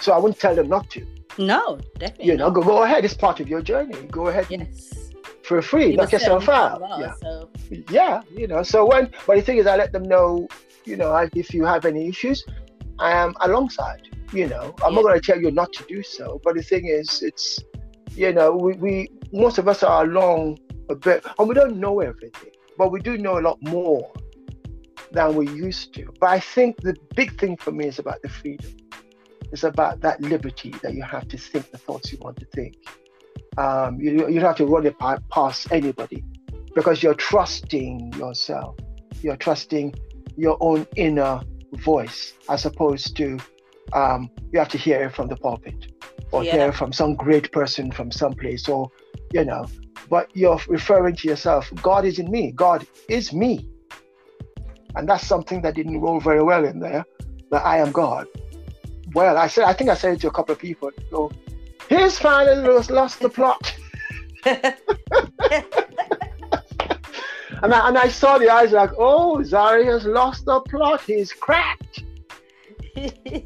So 0.00 0.12
I 0.12 0.18
wouldn't 0.18 0.40
tell 0.40 0.56
them 0.56 0.68
not 0.68 0.90
to. 0.90 1.06
No, 1.38 1.78
definitely. 1.98 2.26
You 2.26 2.36
know, 2.36 2.50
go, 2.50 2.62
go 2.62 2.82
ahead. 2.82 3.04
It's 3.04 3.14
part 3.14 3.38
of 3.38 3.48
your 3.48 3.62
journey. 3.62 3.94
Go 4.10 4.26
ahead. 4.26 4.46
Yes. 4.50 5.05
For 5.46 5.62
free. 5.62 5.94
Knock 5.94 6.10
yourself 6.10 6.48
out. 6.48 6.82
yeah. 6.98 7.14
So 7.22 7.48
yeah, 7.90 8.22
you 8.30 8.48
know. 8.48 8.64
So 8.64 8.84
when, 8.84 9.12
but 9.26 9.36
the 9.36 9.42
thing 9.42 9.58
is, 9.58 9.66
I 9.68 9.76
let 9.76 9.92
them 9.92 10.02
know, 10.02 10.48
you 10.84 10.96
know, 10.96 11.14
if 11.34 11.54
you 11.54 11.64
have 11.64 11.84
any 11.84 12.08
issues, 12.08 12.44
I 12.98 13.12
am 13.12 13.32
alongside. 13.42 14.08
You 14.32 14.48
know, 14.48 14.74
I'm 14.82 14.92
yeah. 14.92 14.96
not 14.96 15.02
going 15.02 15.20
to 15.20 15.24
tell 15.24 15.40
you 15.40 15.52
not 15.52 15.72
to 15.74 15.84
do 15.84 16.02
so. 16.02 16.40
But 16.42 16.56
the 16.56 16.62
thing 16.62 16.86
is, 16.86 17.22
it's, 17.22 17.60
you 18.10 18.32
know, 18.32 18.56
we, 18.56 18.72
we 18.74 19.08
most 19.32 19.58
of 19.58 19.68
us 19.68 19.84
are 19.84 20.04
along 20.04 20.58
a 20.90 20.96
bit, 20.96 21.24
and 21.38 21.48
we 21.48 21.54
don't 21.54 21.76
know 21.76 22.00
everything, 22.00 22.50
but 22.76 22.90
we 22.90 23.00
do 23.00 23.16
know 23.16 23.38
a 23.38 23.42
lot 23.48 23.58
more 23.62 24.12
than 25.12 25.36
we 25.36 25.48
used 25.48 25.94
to. 25.94 26.12
But 26.18 26.30
I 26.30 26.40
think 26.40 26.80
the 26.80 26.96
big 27.14 27.38
thing 27.38 27.56
for 27.56 27.70
me 27.70 27.86
is 27.86 28.00
about 28.00 28.20
the 28.22 28.28
freedom. 28.28 28.72
It's 29.52 29.62
about 29.62 30.00
that 30.00 30.20
liberty 30.20 30.74
that 30.82 30.94
you 30.94 31.04
have 31.04 31.28
to 31.28 31.38
think 31.38 31.70
the 31.70 31.78
thoughts 31.78 32.10
you 32.10 32.18
want 32.20 32.38
to 32.38 32.46
think. 32.46 32.74
Um, 33.58 33.98
you, 34.00 34.28
you 34.28 34.34
don't 34.34 34.42
have 34.42 34.56
to 34.56 34.66
run 34.66 34.86
it 34.86 34.96
past 35.30 35.72
anybody 35.72 36.24
because 36.74 37.02
you're 37.02 37.14
trusting 37.14 38.12
yourself. 38.14 38.76
You're 39.22 39.36
trusting 39.36 39.94
your 40.36 40.58
own 40.60 40.86
inner 40.96 41.40
voice 41.72 42.34
as 42.48 42.66
opposed 42.66 43.16
to 43.16 43.38
um, 43.92 44.30
you 44.52 44.58
have 44.58 44.68
to 44.68 44.78
hear 44.78 45.04
it 45.04 45.14
from 45.14 45.28
the 45.28 45.36
pulpit 45.36 45.92
or 46.32 46.44
yeah. 46.44 46.52
hear 46.52 46.68
it 46.68 46.74
from 46.74 46.92
some 46.92 47.14
great 47.14 47.50
person 47.52 47.90
from 47.90 48.10
some 48.10 48.32
place 48.32 48.68
or 48.68 48.90
you 49.32 49.44
know 49.44 49.66
but 50.08 50.28
you're 50.34 50.60
referring 50.68 51.14
to 51.14 51.28
yourself 51.28 51.70
god 51.82 52.04
is 52.04 52.18
in 52.18 52.30
me 52.30 52.50
god 52.52 52.86
is 53.08 53.32
me 53.32 53.68
and 54.96 55.08
that's 55.08 55.26
something 55.26 55.62
that 55.62 55.74
didn't 55.74 56.00
roll 56.00 56.20
very 56.20 56.42
well 56.42 56.64
in 56.64 56.78
there 56.80 57.04
that 57.50 57.64
i 57.64 57.78
am 57.78 57.92
god 57.92 58.26
well 59.14 59.36
i 59.36 59.46
said 59.46 59.64
i 59.64 59.72
think 59.72 59.88
i 59.90 59.94
said 59.94 60.14
it 60.14 60.20
to 60.20 60.28
a 60.28 60.32
couple 60.32 60.52
of 60.52 60.58
people 60.58 60.90
go 61.10 61.30
he's 61.88 62.18
finally 62.18 62.82
lost 62.90 63.20
the 63.20 63.28
plot 63.28 63.74
And 67.62 67.72
I, 67.72 67.88
and 67.88 67.98
I 67.98 68.08
saw 68.08 68.38
the 68.38 68.50
eyes 68.50 68.72
like, 68.72 68.90
oh, 68.98 69.38
Zari 69.38 69.86
has 69.86 70.04
lost 70.04 70.44
the 70.44 70.60
plot. 70.60 71.00
He's 71.02 71.32
cracked. 71.32 72.02
you 72.94 73.42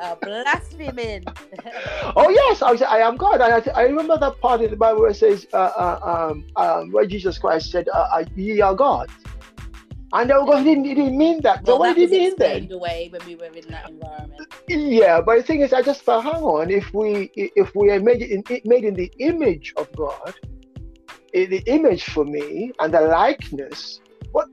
are 0.00 0.16
blaspheming. 0.16 1.24
oh 2.16 2.30
yes, 2.30 2.62
I, 2.62 2.72
was, 2.72 2.82
I 2.82 2.98
am 2.98 3.16
God. 3.16 3.40
I, 3.40 3.62
I 3.74 3.82
remember 3.82 4.18
that 4.18 4.40
part 4.40 4.62
in 4.62 4.70
the 4.70 4.76
Bible 4.76 5.02
where 5.02 5.10
it 5.10 5.16
says, 5.16 5.46
uh, 5.52 5.56
uh, 5.56 6.30
um, 6.30 6.44
um, 6.56 6.92
where 6.92 7.06
Jesus 7.06 7.38
Christ 7.38 7.70
said, 7.70 7.88
uh, 7.94 8.08
uh 8.12 8.24
"Ye 8.34 8.60
are 8.60 8.74
gods." 8.74 9.12
And 10.12 10.30
they 10.30 10.34
were 10.34 10.44
going, 10.44 10.64
he 10.64 10.74
didn't, 10.74 10.84
didn't 10.84 11.18
mean 11.18 11.40
that. 11.42 11.64
Well, 11.64 11.76
so 11.76 11.80
what 11.80 11.96
did 11.96 12.10
he 12.10 12.18
mean 12.18 12.34
then? 12.38 12.70
away 12.70 13.08
when 13.10 13.26
we 13.26 13.34
were 13.34 13.46
in 13.46 13.68
that 13.68 13.90
environment. 13.90 14.40
Yeah, 14.68 15.20
but 15.20 15.38
the 15.38 15.42
thing 15.42 15.60
is, 15.60 15.72
I 15.72 15.82
just 15.82 16.02
thought, 16.02 16.24
hang 16.24 16.42
on, 16.42 16.70
if 16.70 16.92
we 16.94 17.30
if 17.34 17.74
we 17.74 17.90
are 17.90 18.00
made 18.00 18.22
in, 18.22 18.44
made 18.64 18.84
in 18.84 18.94
the 18.94 19.12
image 19.18 19.74
of 19.76 19.90
God, 19.96 20.34
the 21.32 21.62
image 21.66 22.04
for 22.04 22.24
me 22.24 22.72
and 22.78 22.94
the 22.94 23.00
likeness, 23.00 24.00
what 24.32 24.48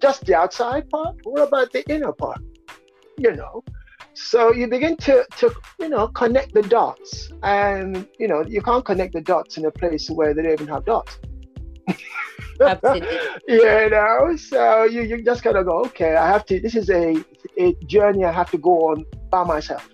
just 0.00 0.26
the 0.26 0.34
outside 0.34 0.88
part? 0.90 1.16
What 1.24 1.48
about 1.48 1.72
the 1.72 1.88
inner 1.90 2.12
part? 2.12 2.40
You 3.16 3.34
know. 3.34 3.64
So 4.14 4.52
you 4.52 4.66
begin 4.66 4.96
to, 4.98 5.24
to 5.36 5.54
you 5.78 5.88
know 5.88 6.08
connect 6.08 6.52
the 6.52 6.62
dots, 6.62 7.30
and 7.42 8.06
you 8.18 8.28
know 8.28 8.44
you 8.44 8.60
can't 8.62 8.84
connect 8.84 9.14
the 9.14 9.20
dots 9.20 9.56
in 9.56 9.64
a 9.64 9.70
place 9.70 10.10
where 10.10 10.34
they 10.34 10.42
don't 10.42 10.52
even 10.52 10.68
have 10.68 10.84
dots. 10.84 11.18
you 13.48 13.90
know, 13.90 14.36
so 14.36 14.84
you, 14.84 15.02
you 15.02 15.22
just 15.22 15.42
kind 15.42 15.56
of 15.56 15.66
go, 15.66 15.84
okay, 15.86 16.16
I 16.16 16.26
have 16.26 16.44
to. 16.46 16.60
This 16.60 16.74
is 16.74 16.90
a 16.90 17.24
a 17.56 17.74
journey 17.86 18.24
I 18.24 18.32
have 18.32 18.50
to 18.50 18.58
go 18.58 18.90
on 18.90 19.04
by 19.30 19.44
myself. 19.44 19.88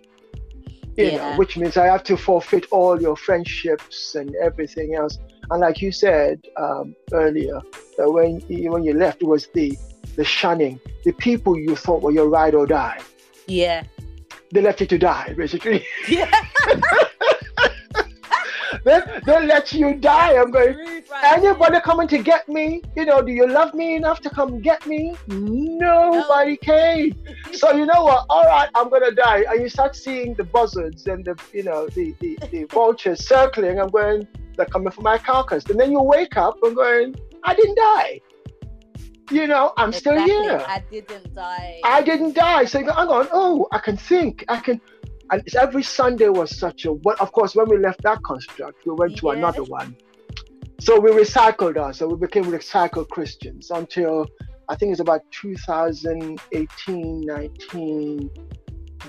You 0.97 1.07
yeah. 1.07 1.17
know, 1.17 1.37
which 1.37 1.57
means 1.57 1.77
I 1.77 1.87
have 1.87 2.05
to 2.05 2.17
forfeit 2.17 2.67
all 2.71 3.01
your 3.01 3.17
friendships 3.17 4.15
and 4.15 4.35
everything 4.37 4.95
else. 4.95 5.19
And 5.51 5.61
like 5.61 5.83
you 5.83 5.93
said 5.93 6.41
um, 6.57 6.95
earlier, 7.13 7.61
that 7.99 8.11
when 8.11 8.41
you, 8.49 8.71
when 8.71 8.85
you 8.85 8.95
left, 8.95 9.21
it 9.21 9.27
was 9.27 9.49
the 9.49 9.77
the 10.17 10.25
shunning, 10.25 10.81
the 11.05 11.13
people 11.13 11.59
you 11.59 11.77
thought 11.77 12.03
were 12.03 12.13
your 12.13 12.29
ride 12.29 12.55
or 12.55 12.67
die. 12.67 13.01
Yeah. 13.47 13.85
They 14.53 14.61
left 14.61 14.81
you 14.81 14.87
to 14.87 14.99
die, 14.99 15.35
basically. 15.37 15.85
Yeah. 16.09 16.31
they, 18.85 19.01
they 19.25 19.47
let 19.47 19.73
you 19.73 19.95
die. 19.95 20.37
I'm 20.37 20.51
going, 20.51 20.77
right 20.77 21.37
anybody 21.37 21.81
coming 21.81 22.09
to 22.09 22.19
get 22.19 22.49
me? 22.49 22.83
You 22.97 23.05
know, 23.05 23.23
do 23.23 23.33
you 23.33 23.47
love 23.47 23.75
me 23.75 23.95
enough 23.97 24.21
to 24.23 24.31
come 24.31 24.61
get 24.61 24.87
me? 24.87 25.17
Nobody 25.29 26.53
no. 26.53 26.57
came. 26.61 27.15
so 27.53 27.73
you 27.73 27.87
know 27.87 28.05
what? 28.05 28.27
All 28.31 28.45
right, 28.45 28.69
I'm 28.75 28.89
gonna 28.91 29.13
die. 29.13 29.45
And 29.49 29.61
you 29.61 29.69
start 29.69 29.97
seeing 29.97 30.35
the 30.35 30.45
buzzards 30.45 31.07
and 31.07 31.25
the 31.25 31.39
you 31.53 31.63
know 31.63 31.89
the, 31.89 32.15
the, 32.21 32.39
the 32.51 32.65
vultures 32.65 33.27
circling. 33.27 33.81
I'm 33.81 33.89
going, 33.89 34.27
they're 34.57 34.67
coming 34.67 34.91
for 34.91 35.03
my 35.03 35.19
carcass. 35.19 35.65
And 35.67 35.79
then 35.79 35.93
you 35.93 36.03
wake 36.03 36.37
up 36.37 36.57
and 36.63 36.75
going, 36.75 37.15
I 37.43 37.55
didn't 37.55 37.77
die. 37.77 38.21
You 39.31 39.47
know, 39.47 39.73
I'm 39.77 39.89
exactly. 39.89 40.23
still 40.23 40.43
here. 40.43 40.65
I 40.67 40.85
didn't 40.91 41.35
die. 41.35 41.81
I 41.83 42.03
didn't 42.03 42.35
die. 42.35 42.67
So 42.67 42.79
I'm 42.91 43.09
going, 43.09 43.29
oh, 43.33 43.67
I 43.73 43.79
can 43.79 43.97
think. 43.97 44.45
I 44.49 44.61
can. 44.61 44.81
And 45.31 45.43
every 45.55 45.83
Sunday 45.83 46.29
was 46.29 46.57
such 46.57 46.85
a. 46.85 46.93
Well, 46.93 47.17
of 47.21 47.33
course, 47.33 47.55
when 47.55 47.69
we 47.69 47.79
left 47.79 48.03
that 48.03 48.23
construct, 48.23 48.85
we 48.87 48.93
went 48.93 49.17
to 49.19 49.31
another 49.31 49.65
one. 49.65 49.97
So 50.81 51.01
we 51.01 51.11
recycled 51.11 51.77
us. 51.77 51.99
So 51.99 52.09
we 52.09 52.17
became 52.17 52.45
recycled 52.45 53.09
Christians 53.09 53.71
until 53.71 54.27
I 54.69 54.77
think 54.77 54.93
it's 54.93 55.01
about 55.01 55.23
2018, 55.31 57.21
19 57.21 58.31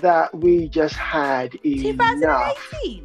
that 0.00 0.34
we 0.34 0.68
just 0.68 0.94
had 0.94 1.54
enough. 1.64 2.56
2018. 2.72 3.04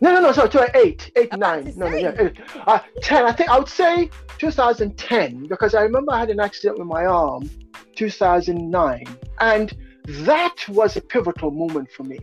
No, 0.00 0.12
no, 0.12 0.20
no. 0.20 0.32
Sorry, 0.32 0.50
sorry, 0.50 0.70
eight, 0.74 1.10
eight, 1.16 1.32
nine. 1.36 1.72
No, 1.76 1.88
no, 1.88 1.96
yeah, 1.96 2.14
eight. 2.18 2.40
Uh, 2.66 2.80
ten. 3.02 3.24
I 3.24 3.32
think 3.32 3.48
I 3.48 3.58
would 3.58 3.68
say 3.68 4.10
2010 4.38 5.46
because 5.46 5.74
I 5.74 5.82
remember 5.82 6.12
I 6.12 6.18
had 6.20 6.30
an 6.30 6.40
accident 6.40 6.78
with 6.78 6.88
my 6.88 7.06
arm, 7.06 7.48
2009, 7.96 9.06
and 9.40 9.74
that 10.04 10.56
was 10.68 10.96
a 10.96 11.00
pivotal 11.00 11.50
moment 11.50 11.90
for 11.90 12.04
me. 12.04 12.18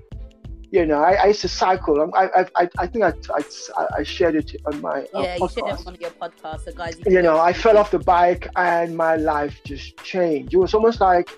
You 0.71 0.85
know, 0.85 1.03
I, 1.03 1.13
I 1.13 1.25
used 1.27 1.41
to 1.41 1.49
cycle. 1.49 2.09
I, 2.15 2.27
I, 2.27 2.45
I, 2.55 2.69
I 2.77 2.87
think 2.87 3.03
I, 3.03 3.13
I, 3.35 3.87
I 3.97 4.03
shared 4.03 4.35
it 4.35 4.55
on 4.65 4.79
my 4.79 5.05
uh, 5.13 5.21
yeah, 5.21 5.37
you 5.37 5.49
shared 5.49 5.67
it 5.67 5.79
on 5.79 5.83
one 5.83 5.93
of 5.95 6.01
your 6.01 6.11
podcasts. 6.11 6.63
So 6.63 6.71
guys, 6.71 6.97
you, 7.05 7.15
you 7.15 7.21
know, 7.21 7.39
I 7.39 7.51
fell 7.51 7.77
off 7.77 7.91
the 7.91 7.99
bike 7.99 8.47
and 8.55 8.95
my 8.95 9.17
life 9.17 9.59
just 9.65 9.97
changed. 9.97 10.53
It 10.53 10.57
was 10.57 10.73
almost 10.73 11.01
like 11.01 11.29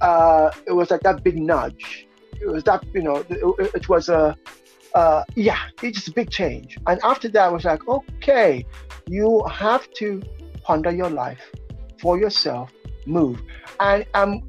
uh, 0.00 0.50
it 0.66 0.72
was 0.72 0.90
like 0.90 1.02
that 1.02 1.22
big 1.22 1.36
nudge. 1.36 2.08
It 2.40 2.46
was 2.46 2.64
that 2.64 2.82
you 2.94 3.02
know, 3.02 3.16
it, 3.28 3.74
it 3.74 3.88
was 3.90 4.08
a 4.08 4.34
uh, 4.94 5.24
yeah, 5.34 5.58
it's 5.82 5.98
just 5.98 6.08
a 6.08 6.12
big 6.12 6.30
change. 6.30 6.78
And 6.86 7.00
after 7.02 7.28
that, 7.28 7.44
I 7.44 7.48
was 7.48 7.64
like, 7.64 7.86
okay, 7.86 8.64
you 9.08 9.44
have 9.50 9.90
to 9.94 10.22
ponder 10.62 10.90
your 10.90 11.10
life 11.10 11.50
for 12.00 12.18
yourself, 12.18 12.72
move. 13.06 13.42
And 13.80 14.06
I'm, 14.14 14.42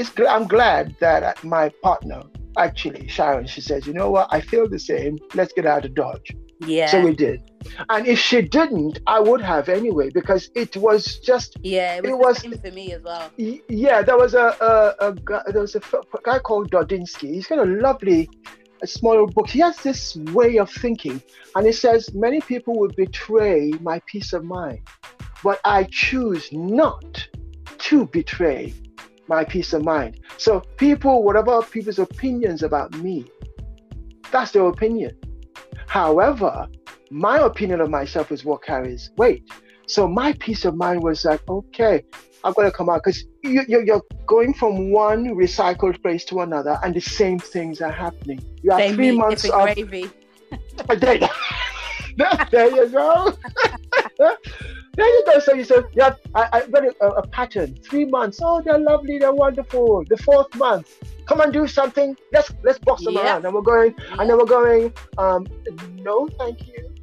it's, 0.00 0.10
I'm 0.28 0.46
glad 0.46 0.96
that 1.00 1.22
uh, 1.22 1.34
my 1.42 1.70
partner, 1.82 2.22
actually, 2.56 3.06
Sharon, 3.08 3.46
she 3.46 3.60
says, 3.60 3.86
you 3.86 3.92
know 3.92 4.10
what, 4.10 4.28
I 4.30 4.40
feel 4.40 4.68
the 4.68 4.78
same. 4.78 5.18
Let's 5.34 5.52
get 5.52 5.66
out 5.66 5.84
of 5.84 5.94
Dodge. 5.94 6.34
Yeah. 6.66 6.86
So 6.86 7.02
we 7.02 7.14
did. 7.14 7.50
And 7.88 8.06
if 8.06 8.18
she 8.18 8.42
didn't, 8.42 9.00
I 9.06 9.18
would 9.20 9.40
have 9.40 9.68
anyway, 9.68 10.10
because 10.10 10.50
it 10.54 10.76
was 10.76 11.18
just. 11.20 11.56
Yeah, 11.62 12.00
it 12.02 12.18
was, 12.18 12.44
it 12.44 12.50
was 12.50 12.60
for 12.60 12.70
me 12.70 12.92
as 12.92 13.02
well. 13.02 13.30
Yeah, 13.36 14.02
there 14.02 14.18
was 14.18 14.34
a, 14.34 14.56
a, 14.60 15.08
a 15.08 15.12
guy, 15.24 15.42
there 15.46 15.62
was 15.62 15.74
a 15.74 15.80
guy 16.22 16.38
called 16.38 16.70
Dodinsky. 16.70 17.34
He's 17.34 17.46
got 17.46 17.58
a 17.58 17.70
lovely 17.70 18.28
a 18.82 18.86
smaller 18.86 19.26
book. 19.26 19.48
He 19.48 19.60
has 19.60 19.76
this 19.78 20.16
way 20.16 20.58
of 20.58 20.70
thinking, 20.70 21.22
and 21.54 21.66
he 21.66 21.72
says, 21.72 22.12
Many 22.14 22.40
people 22.40 22.78
will 22.78 22.92
betray 22.96 23.72
my 23.80 24.00
peace 24.06 24.32
of 24.32 24.44
mind, 24.44 24.80
but 25.42 25.60
I 25.64 25.84
choose 25.90 26.48
not 26.52 27.28
to 27.78 28.06
betray 28.06 28.74
my 29.30 29.44
peace 29.44 29.72
of 29.72 29.84
mind. 29.84 30.20
So, 30.36 30.60
people, 30.76 31.22
whatever 31.22 31.62
people's 31.62 32.00
opinions 32.00 32.62
about 32.64 32.92
me, 32.94 33.24
that's 34.32 34.50
their 34.50 34.66
opinion. 34.66 35.16
However, 35.86 36.66
my 37.10 37.38
opinion 37.38 37.80
of 37.80 37.90
myself 37.90 38.32
is 38.32 38.44
what 38.44 38.62
carries 38.62 39.10
weight. 39.16 39.48
So, 39.86 40.08
my 40.08 40.32
peace 40.34 40.64
of 40.64 40.74
mind 40.74 41.02
was 41.02 41.24
like, 41.24 41.48
okay, 41.48 42.04
I'm 42.42 42.52
going 42.54 42.68
to 42.70 42.76
come 42.76 42.90
out 42.90 43.02
because 43.04 43.24
you, 43.42 43.64
you're 43.68 44.02
going 44.26 44.52
from 44.52 44.90
one 44.90 45.26
recycled 45.36 46.02
place 46.02 46.24
to 46.26 46.40
another, 46.40 46.78
and 46.82 46.92
the 46.94 47.00
same 47.00 47.38
things 47.38 47.80
are 47.80 47.92
happening. 47.92 48.40
You 48.62 48.72
have 48.72 48.94
three 48.94 49.12
months 49.12 49.44
of 49.44 49.62
gravy. 49.62 50.10
there, 50.88 51.20
there 52.50 52.70
you 52.76 52.88
go. 52.88 53.32
there 55.00 55.08
you 55.08 55.24
go. 55.24 55.38
So 55.38 55.54
you 55.54 55.64
said, 55.64 55.84
yeah, 55.94 56.14
I, 56.34 56.48
I 56.52 56.66
got 56.66 56.84
a, 56.84 57.06
a, 57.06 57.26
pattern. 57.26 57.74
Three 57.76 58.04
months. 58.04 58.40
Oh, 58.42 58.60
they're 58.60 58.78
lovely. 58.78 59.18
They're 59.18 59.32
wonderful. 59.32 60.04
The 60.08 60.16
fourth 60.18 60.54
month, 60.56 61.02
come 61.26 61.40
and 61.40 61.52
do 61.52 61.66
something. 61.66 62.16
Let's 62.32 62.52
let's 62.62 62.78
box 62.78 63.04
them 63.04 63.16
around. 63.16 63.44
And 63.44 63.54
we're 63.54 63.62
going. 63.62 63.94
And 64.18 64.28
then 64.28 64.36
we're 64.36 64.44
going. 64.44 64.92
Um, 65.16 65.46
no, 65.94 66.28
thank 66.38 66.66
you. 66.68 66.94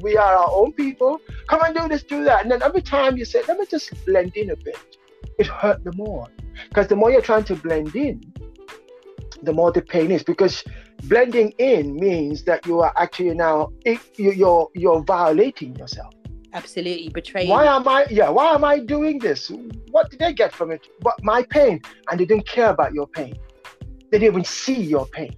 We 0.00 0.16
are 0.16 0.34
our 0.36 0.50
own 0.50 0.72
people. 0.72 1.20
Come 1.48 1.60
and 1.62 1.74
do 1.76 1.88
this, 1.88 2.02
do 2.02 2.24
that. 2.24 2.42
And 2.42 2.50
then 2.50 2.62
every 2.62 2.82
time 2.82 3.16
you 3.16 3.24
say, 3.24 3.42
let 3.48 3.58
me 3.58 3.66
just 3.66 3.92
blend 4.04 4.36
in 4.36 4.50
a 4.50 4.56
bit, 4.56 4.96
it 5.38 5.46
hurt 5.46 5.82
the 5.82 5.92
more. 5.94 6.28
Because 6.68 6.86
the 6.86 6.96
more 6.96 7.10
you're 7.10 7.20
trying 7.20 7.44
to 7.44 7.56
blend 7.56 7.96
in, 7.96 8.20
the 9.42 9.52
more 9.52 9.72
the 9.72 9.82
pain 9.82 10.10
is. 10.12 10.22
Because 10.22 10.62
blending 11.04 11.50
in 11.58 11.96
means 11.96 12.44
that 12.44 12.64
you 12.66 12.80
are 12.80 12.92
actually 12.96 13.34
now 13.34 13.72
you're 14.16 14.68
you're 14.74 15.02
violating 15.02 15.74
yourself. 15.76 16.14
Absolutely 16.52 17.08
betraying. 17.10 17.48
Why 17.48 17.66
am 17.66 17.86
I? 17.86 18.06
Yeah, 18.10 18.30
why 18.30 18.54
am 18.54 18.64
I 18.64 18.78
doing 18.78 19.18
this? 19.18 19.50
What 19.90 20.10
did 20.10 20.20
they 20.20 20.32
get 20.32 20.52
from 20.54 20.70
it? 20.70 20.86
But 21.00 21.14
my 21.22 21.42
pain, 21.50 21.80
and 22.10 22.18
they 22.18 22.24
didn't 22.24 22.46
care 22.46 22.70
about 22.70 22.94
your 22.94 23.06
pain. 23.06 23.34
They 24.10 24.18
didn't 24.18 24.34
even 24.34 24.44
see 24.44 24.80
your 24.80 25.06
pain. 25.06 25.34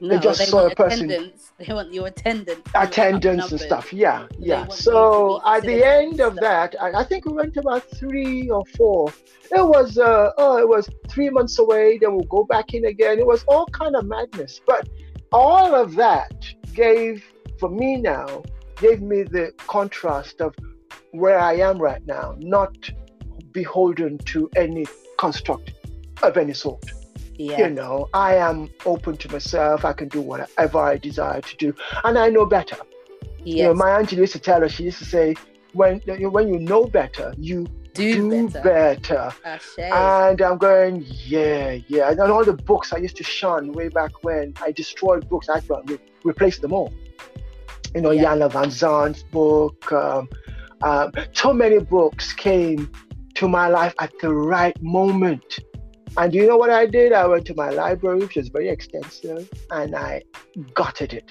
no, 0.00 0.08
they 0.08 0.18
just 0.18 0.38
they 0.38 0.46
saw 0.46 0.66
a 0.66 0.74
person- 0.74 1.10
attendance. 1.10 1.52
They 1.58 1.72
want 1.72 1.92
your 1.92 2.06
attendance. 2.06 2.60
Attendance 2.74 3.50
and 3.50 3.60
stuff. 3.60 3.92
Yeah, 3.92 4.26
yeah. 4.38 4.66
So 4.68 5.40
at 5.46 5.62
the 5.62 5.82
end 5.84 6.20
of 6.20 6.36
that, 6.36 6.74
I, 6.80 7.00
I 7.00 7.04
think 7.04 7.24
we 7.26 7.32
went 7.32 7.56
about 7.56 7.82
three 7.90 8.50
or 8.50 8.62
four. 8.76 9.12
It 9.50 9.66
was 9.74 9.96
uh 9.98 10.32
oh, 10.38 10.58
it 10.58 10.68
was 10.68 10.88
three 11.08 11.30
months 11.30 11.58
away. 11.58 11.98
Then 11.98 12.14
we'll 12.14 12.24
go 12.38 12.44
back 12.44 12.74
in 12.74 12.86
again. 12.86 13.18
It 13.18 13.26
was 13.26 13.42
all 13.48 13.66
kind 13.66 13.94
of 13.96 14.06
madness. 14.06 14.60
But 14.66 14.88
all 15.32 15.74
of 15.74 15.94
that 15.96 16.32
gave 16.74 17.24
for 17.58 17.70
me 17.70 17.96
now 17.96 18.42
gave 18.76 19.00
me 19.00 19.22
the 19.22 19.52
contrast 19.66 20.40
of 20.40 20.54
where 21.12 21.38
I 21.38 21.54
am 21.54 21.78
right 21.78 22.04
now, 22.06 22.36
not 22.38 22.90
beholden 23.52 24.18
to 24.18 24.50
any 24.56 24.86
construct 25.18 25.72
of 26.22 26.36
any 26.36 26.52
sort. 26.52 26.84
Yeah. 27.38 27.58
you 27.58 27.68
know 27.68 28.08
i 28.14 28.34
am 28.34 28.70
open 28.86 29.14
to 29.18 29.30
myself. 29.30 29.84
I 29.84 29.92
can 29.92 30.08
do 30.08 30.22
whatever 30.22 30.78
i 30.78 30.96
desire 30.96 31.42
to 31.42 31.56
do 31.64 31.74
and 32.04 32.18
i 32.18 32.30
know 32.30 32.46
better. 32.46 32.78
You 33.44 33.64
know 33.64 33.74
my 33.74 33.90
auntie 33.96 34.16
used 34.16 34.32
to 34.32 34.38
tell 34.38 34.64
us 34.64 34.72
she 34.72 34.84
used 34.84 35.00
to 35.04 35.04
say 35.04 35.34
when 35.74 36.00
when 36.36 36.48
you 36.48 36.58
know 36.58 36.84
better 36.86 37.34
you 37.36 37.66
do, 37.92 38.30
do 38.30 38.48
better. 38.48 39.30
better. 39.44 39.82
And 39.82 40.40
i'm 40.40 40.56
going 40.56 41.04
yeah 41.06 41.78
yeah. 41.88 42.10
And 42.10 42.20
all 42.20 42.44
the 42.52 42.58
books 42.70 42.94
i 42.94 42.98
used 43.06 43.18
to 43.18 43.24
shun 43.24 43.72
way 43.72 43.88
back 43.88 44.12
when 44.24 44.54
i 44.62 44.72
destroyed 44.72 45.28
books. 45.28 45.50
I 45.50 45.60
replaced 46.24 46.62
them 46.62 46.72
all 46.72 46.90
you 47.96 48.02
know 48.02 48.12
Yeah. 48.12 48.34
Iyanla 48.34 48.48
Vanzant's 48.56 49.22
book 49.24 49.92
um, 49.92 50.28
um, 50.82 51.10
so 51.32 51.52
many 51.52 51.78
books 51.80 52.32
came 52.32 52.90
to 53.34 53.48
my 53.48 53.66
life 53.68 53.94
at 53.98 54.12
the 54.20 54.32
right 54.32 54.76
moment 54.82 55.58
and 56.18 56.34
you 56.34 56.46
know 56.46 56.56
what 56.56 56.70
I 56.70 56.86
did? 56.86 57.12
I 57.12 57.26
went 57.26 57.44
to 57.46 57.54
my 57.54 57.68
library, 57.68 58.20
which 58.20 58.36
was 58.36 58.48
very 58.48 58.70
extensive, 58.70 59.50
and 59.70 59.94
I 59.94 60.22
gutted 60.72 61.12
it. 61.12 61.30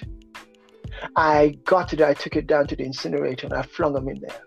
I 1.15 1.57
gutted 1.65 2.01
it. 2.01 2.07
I 2.07 2.13
took 2.13 2.35
it 2.35 2.45
down 2.45 2.67
to 2.67 2.75
the 2.75 2.83
incinerator 2.83 3.47
and 3.47 3.55
I 3.55 3.63
flung 3.63 3.93
them 3.93 4.07
in 4.07 4.19
there. 4.19 4.41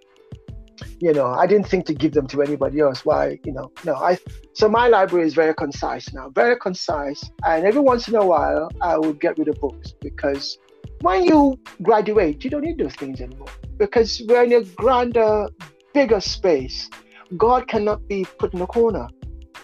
You 1.01 1.13
know, 1.13 1.27
I 1.27 1.47
didn't 1.47 1.67
think 1.69 1.87
to 1.87 1.95
give 1.95 2.13
them 2.13 2.29
to 2.29 2.43
anybody 2.43 2.79
else. 2.81 3.05
Why? 3.05 3.39
You 3.45 3.53
know, 3.53 3.73
no. 3.85 3.97
I 3.97 4.19
so 4.53 4.69
my 4.69 4.87
library 4.87 5.27
is 5.27 5.35
very 5.35 5.55
concise 5.55 6.13
now, 6.13 6.31
very 6.31 6.57
concise. 6.57 7.23
And 7.45 7.65
every 7.65 7.81
once 7.81 8.07
in 8.09 8.15
a 8.15 8.25
while, 8.25 8.71
I 8.81 8.97
will 8.97 9.13
get 9.13 9.39
rid 9.39 9.49
of 9.49 9.57
books 9.61 9.93
because 10.01 10.57
when 11.01 11.25
you 11.25 11.59
graduate, 11.83 12.43
you 12.45 12.51
don't 12.51 12.63
need 12.65 12.79
those 12.79 12.95
things 12.95 13.21
anymore 13.21 13.49
because 13.77 14.23
we're 14.29 14.45
in 14.45 14.53
a 14.53 14.63
grander, 14.63 15.49
bigger 15.95 16.21
space. 16.21 16.91
God 17.37 17.69
cannot 17.69 18.07
be 18.09 18.25
put 18.39 18.55
in 18.55 18.63
a 18.63 18.67
corner 18.67 19.09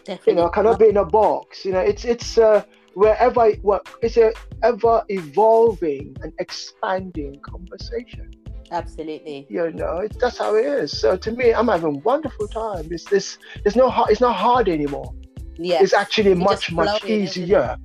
Definitely. 0.04 0.32
you 0.32 0.36
know 0.36 0.48
cannot 0.50 0.78
be 0.78 0.88
in 0.88 0.98
a 0.98 1.04
box 1.04 1.64
you 1.64 1.72
know 1.72 1.80
it's 1.80 2.04
it's 2.04 2.36
uh 2.36 2.62
wherever 2.94 3.50
what 3.62 3.88
it's 4.02 4.18
a 4.18 4.32
ever 4.62 5.02
evolving 5.08 6.14
and 6.22 6.32
expanding 6.38 7.40
conversation 7.40 8.30
Absolutely. 8.70 9.46
you 9.48 9.72
know 9.72 9.98
it's 9.98 10.16
that's 10.18 10.36
how 10.38 10.54
it 10.56 10.66
is 10.66 10.98
so 11.00 11.16
to 11.16 11.32
me 11.32 11.54
i'm 11.54 11.68
having 11.68 11.96
a 11.96 11.98
wonderful 12.00 12.46
time 12.48 12.86
it's 12.90 13.04
this 13.04 13.38
it's 13.64 13.76
no 13.76 13.88
hard 13.88 14.10
it's 14.10 14.20
not 14.20 14.36
hard 14.36 14.68
anymore 14.68 15.10
Yeah. 15.56 15.80
it's 15.82 15.94
actually 15.94 16.32
It's 16.32 16.40
much 16.40 16.70
much 16.72 17.04
easier 17.04 17.78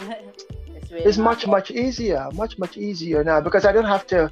really 0.94 1.06
it's 1.06 1.18
much 1.18 1.46
much 1.46 1.70
easier 1.70 2.28
much 2.34 2.58
much 2.58 2.76
easier 2.76 3.22
now 3.24 3.40
because 3.40 3.64
i 3.66 3.72
don't 3.72 3.84
have 3.96 4.06
to 4.06 4.30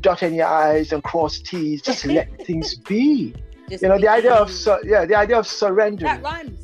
dot 0.00 0.22
any 0.22 0.40
i's 0.40 0.92
and 0.92 1.02
cross 1.02 1.40
t's 1.40 1.82
just 1.82 2.04
let 2.06 2.26
things 2.46 2.74
be 2.76 3.34
Just 3.68 3.82
you 3.82 3.88
know 3.88 3.98
the 3.98 4.08
idea 4.08 4.32
of 4.32 4.50
su- 4.50 4.82
yeah 4.84 5.04
the 5.04 5.14
idea 5.14 5.38
of 5.38 5.46
surrender. 5.46 6.04
that 6.04 6.22
rhymes. 6.22 6.60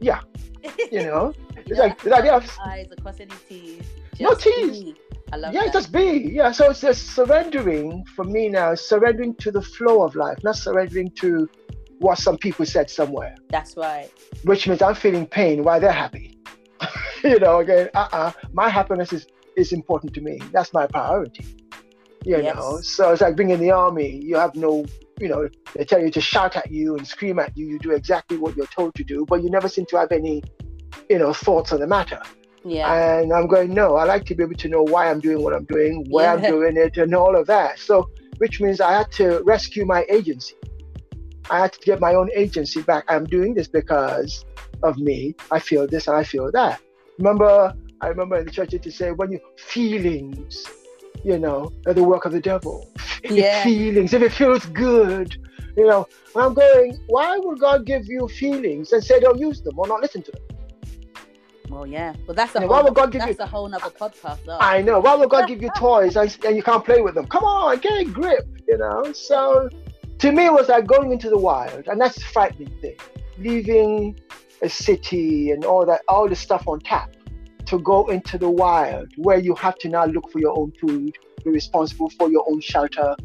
Yeah. 0.00 0.20
you 0.92 1.02
know 1.04 1.32
it's 1.56 1.78
like 1.78 2.00
the 2.02 2.14
idea 2.14 2.34
of 2.34 2.58
eyes 2.64 2.88
across 2.96 3.18
any 3.20 3.32
T's. 3.48 3.82
No 4.20 4.34
T's. 4.34 4.84
be. 4.84 4.94
I 5.32 5.36
love 5.36 5.52
yeah, 5.52 5.64
that. 5.64 5.72
just 5.72 5.90
be. 5.92 6.30
Yeah, 6.32 6.52
so 6.52 6.70
it's 6.70 6.80
just 6.80 7.10
surrendering 7.14 8.04
for 8.14 8.24
me 8.24 8.48
now, 8.48 8.74
surrendering 8.76 9.34
to 9.36 9.50
the 9.50 9.60
flow 9.62 10.02
of 10.02 10.14
life, 10.14 10.38
not 10.44 10.56
surrendering 10.56 11.10
to 11.22 11.48
what 11.98 12.18
some 12.18 12.38
people 12.38 12.64
said 12.66 12.88
somewhere, 12.88 13.34
That's 13.48 13.76
right. 13.76 14.10
which 14.44 14.68
means 14.68 14.80
I'm 14.82 14.94
feeling 14.94 15.26
pain 15.26 15.64
while 15.64 15.80
they're 15.80 15.90
happy. 15.90 16.35
you 17.32 17.38
know, 17.38 17.58
again, 17.60 17.90
uh-uh, 17.94 18.32
my 18.52 18.68
happiness 18.68 19.12
is, 19.12 19.26
is 19.56 19.72
important 19.72 20.14
to 20.14 20.20
me. 20.20 20.38
That's 20.52 20.72
my 20.72 20.86
priority. 20.86 21.44
You 22.24 22.38
Yes. 22.38 22.56
know, 22.56 22.80
so 22.80 23.12
it's 23.12 23.22
like 23.22 23.36
being 23.36 23.50
in 23.50 23.60
the 23.60 23.70
army. 23.70 24.20
You 24.22 24.36
have 24.36 24.54
no, 24.56 24.84
you 25.20 25.28
know, 25.28 25.48
they 25.74 25.84
tell 25.84 26.00
you 26.00 26.10
to 26.10 26.20
shout 26.20 26.56
at 26.56 26.70
you 26.72 26.96
and 26.96 27.06
scream 27.06 27.38
at 27.38 27.56
you. 27.56 27.66
You 27.66 27.78
do 27.78 27.92
exactly 27.92 28.36
what 28.36 28.56
you're 28.56 28.66
told 28.66 28.94
to 28.96 29.04
do, 29.04 29.24
but 29.28 29.42
you 29.42 29.50
never 29.50 29.68
seem 29.68 29.86
to 29.86 29.96
have 29.96 30.10
any, 30.10 30.42
you 31.08 31.18
know, 31.18 31.32
thoughts 31.32 31.72
on 31.72 31.80
the 31.80 31.86
matter. 31.86 32.20
Yeah. 32.64 32.92
And 32.92 33.32
I'm 33.32 33.46
going, 33.46 33.72
no, 33.72 33.94
I 33.96 34.04
like 34.04 34.24
to 34.26 34.34
be 34.34 34.42
able 34.42 34.56
to 34.56 34.68
know 34.68 34.82
why 34.82 35.08
I'm 35.08 35.20
doing 35.20 35.40
what 35.44 35.54
I'm 35.54 35.66
doing, 35.66 36.04
where 36.10 36.30
I'm 36.30 36.42
doing 36.54 36.76
it, 36.76 36.96
and 36.96 37.14
all 37.14 37.36
of 37.36 37.46
that. 37.46 37.78
So, 37.78 38.10
which 38.38 38.60
means 38.60 38.80
I 38.80 38.92
had 38.92 39.12
to 39.12 39.40
rescue 39.44 39.84
my 39.86 40.04
agency. 40.10 40.54
I 41.48 41.60
had 41.60 41.72
to 41.74 41.80
get 41.80 42.00
my 42.00 42.14
own 42.14 42.28
agency 42.34 42.82
back. 42.82 43.04
I'm 43.08 43.24
doing 43.24 43.54
this 43.54 43.68
because 43.68 44.44
of 44.82 44.98
me. 44.98 45.36
I 45.52 45.60
feel 45.60 45.86
this 45.86 46.08
and 46.08 46.16
I 46.16 46.24
feel 46.24 46.50
that. 46.50 46.80
Remember, 47.18 47.74
I 48.00 48.08
remember 48.08 48.36
in 48.36 48.44
the 48.46 48.50
church 48.50 48.70
to 48.70 48.90
say, 48.92 49.12
when 49.12 49.32
you 49.32 49.40
feelings, 49.56 50.64
you 51.24 51.38
know, 51.38 51.72
are 51.86 51.94
the 51.94 52.04
work 52.04 52.24
of 52.24 52.32
the 52.32 52.40
devil. 52.40 52.90
Yeah. 53.28 53.64
feelings, 53.64 54.12
if 54.12 54.22
it 54.22 54.32
feels 54.32 54.64
good, 54.66 55.36
you 55.76 55.86
know. 55.86 56.06
And 56.34 56.44
I'm 56.44 56.54
going, 56.54 56.96
why 57.08 57.38
would 57.38 57.58
God 57.58 57.84
give 57.86 58.06
you 58.06 58.28
feelings 58.28 58.92
and 58.92 59.02
say 59.02 59.18
don't 59.18 59.38
use 59.38 59.62
them 59.62 59.78
or 59.78 59.88
not 59.88 60.00
listen 60.00 60.22
to 60.22 60.32
them? 60.32 60.42
well, 61.68 61.84
yeah. 61.86 62.14
Well, 62.26 62.34
that's 62.34 62.54
a 62.54 62.60
whole. 62.60 62.68
why 62.68 62.82
would 62.82 62.94
God 62.94 63.10
give 63.10 63.22
that's 63.22 63.38
you- 63.38 63.44
a 63.44 63.46
whole 63.48 63.68
nother 63.68 63.90
podcast, 63.90 64.38
though. 64.46 64.58
I 64.60 64.80
know. 64.82 65.00
Why 65.00 65.14
would 65.16 65.30
God 65.30 65.48
give 65.48 65.60
you 65.60 65.70
toys 65.76 66.16
and, 66.16 66.36
and 66.44 66.54
you 66.56 66.62
can't 66.62 66.84
play 66.84 67.00
with 67.00 67.14
them? 67.16 67.26
Come 67.26 67.42
on, 67.42 67.78
get 67.78 68.00
a 68.00 68.04
grip, 68.04 68.46
you 68.68 68.78
know? 68.78 69.12
So 69.12 69.68
to 70.20 70.30
me, 70.32 70.46
it 70.46 70.52
was 70.52 70.68
like 70.68 70.86
going 70.86 71.10
into 71.10 71.28
the 71.28 71.38
wild, 71.38 71.88
and 71.88 72.00
that's 72.00 72.14
the 72.14 72.20
frightening 72.24 72.72
thing. 72.80 72.96
Leaving 73.38 74.18
a 74.62 74.68
city 74.68 75.50
and 75.50 75.64
all 75.64 75.84
that, 75.86 76.02
all 76.08 76.28
the 76.28 76.36
stuff 76.36 76.66
on 76.66 76.80
tap 76.80 77.14
to 77.66 77.78
go 77.80 78.06
into 78.08 78.38
the 78.38 78.48
wild 78.48 79.08
where 79.16 79.38
you 79.38 79.54
have 79.56 79.76
to 79.78 79.88
now 79.88 80.04
look 80.06 80.30
for 80.30 80.38
your 80.38 80.56
own 80.58 80.72
food, 80.80 81.16
be 81.44 81.50
responsible 81.50 82.10
for 82.10 82.30
your 82.30 82.44
own 82.48 82.60
shelter, 82.60 83.16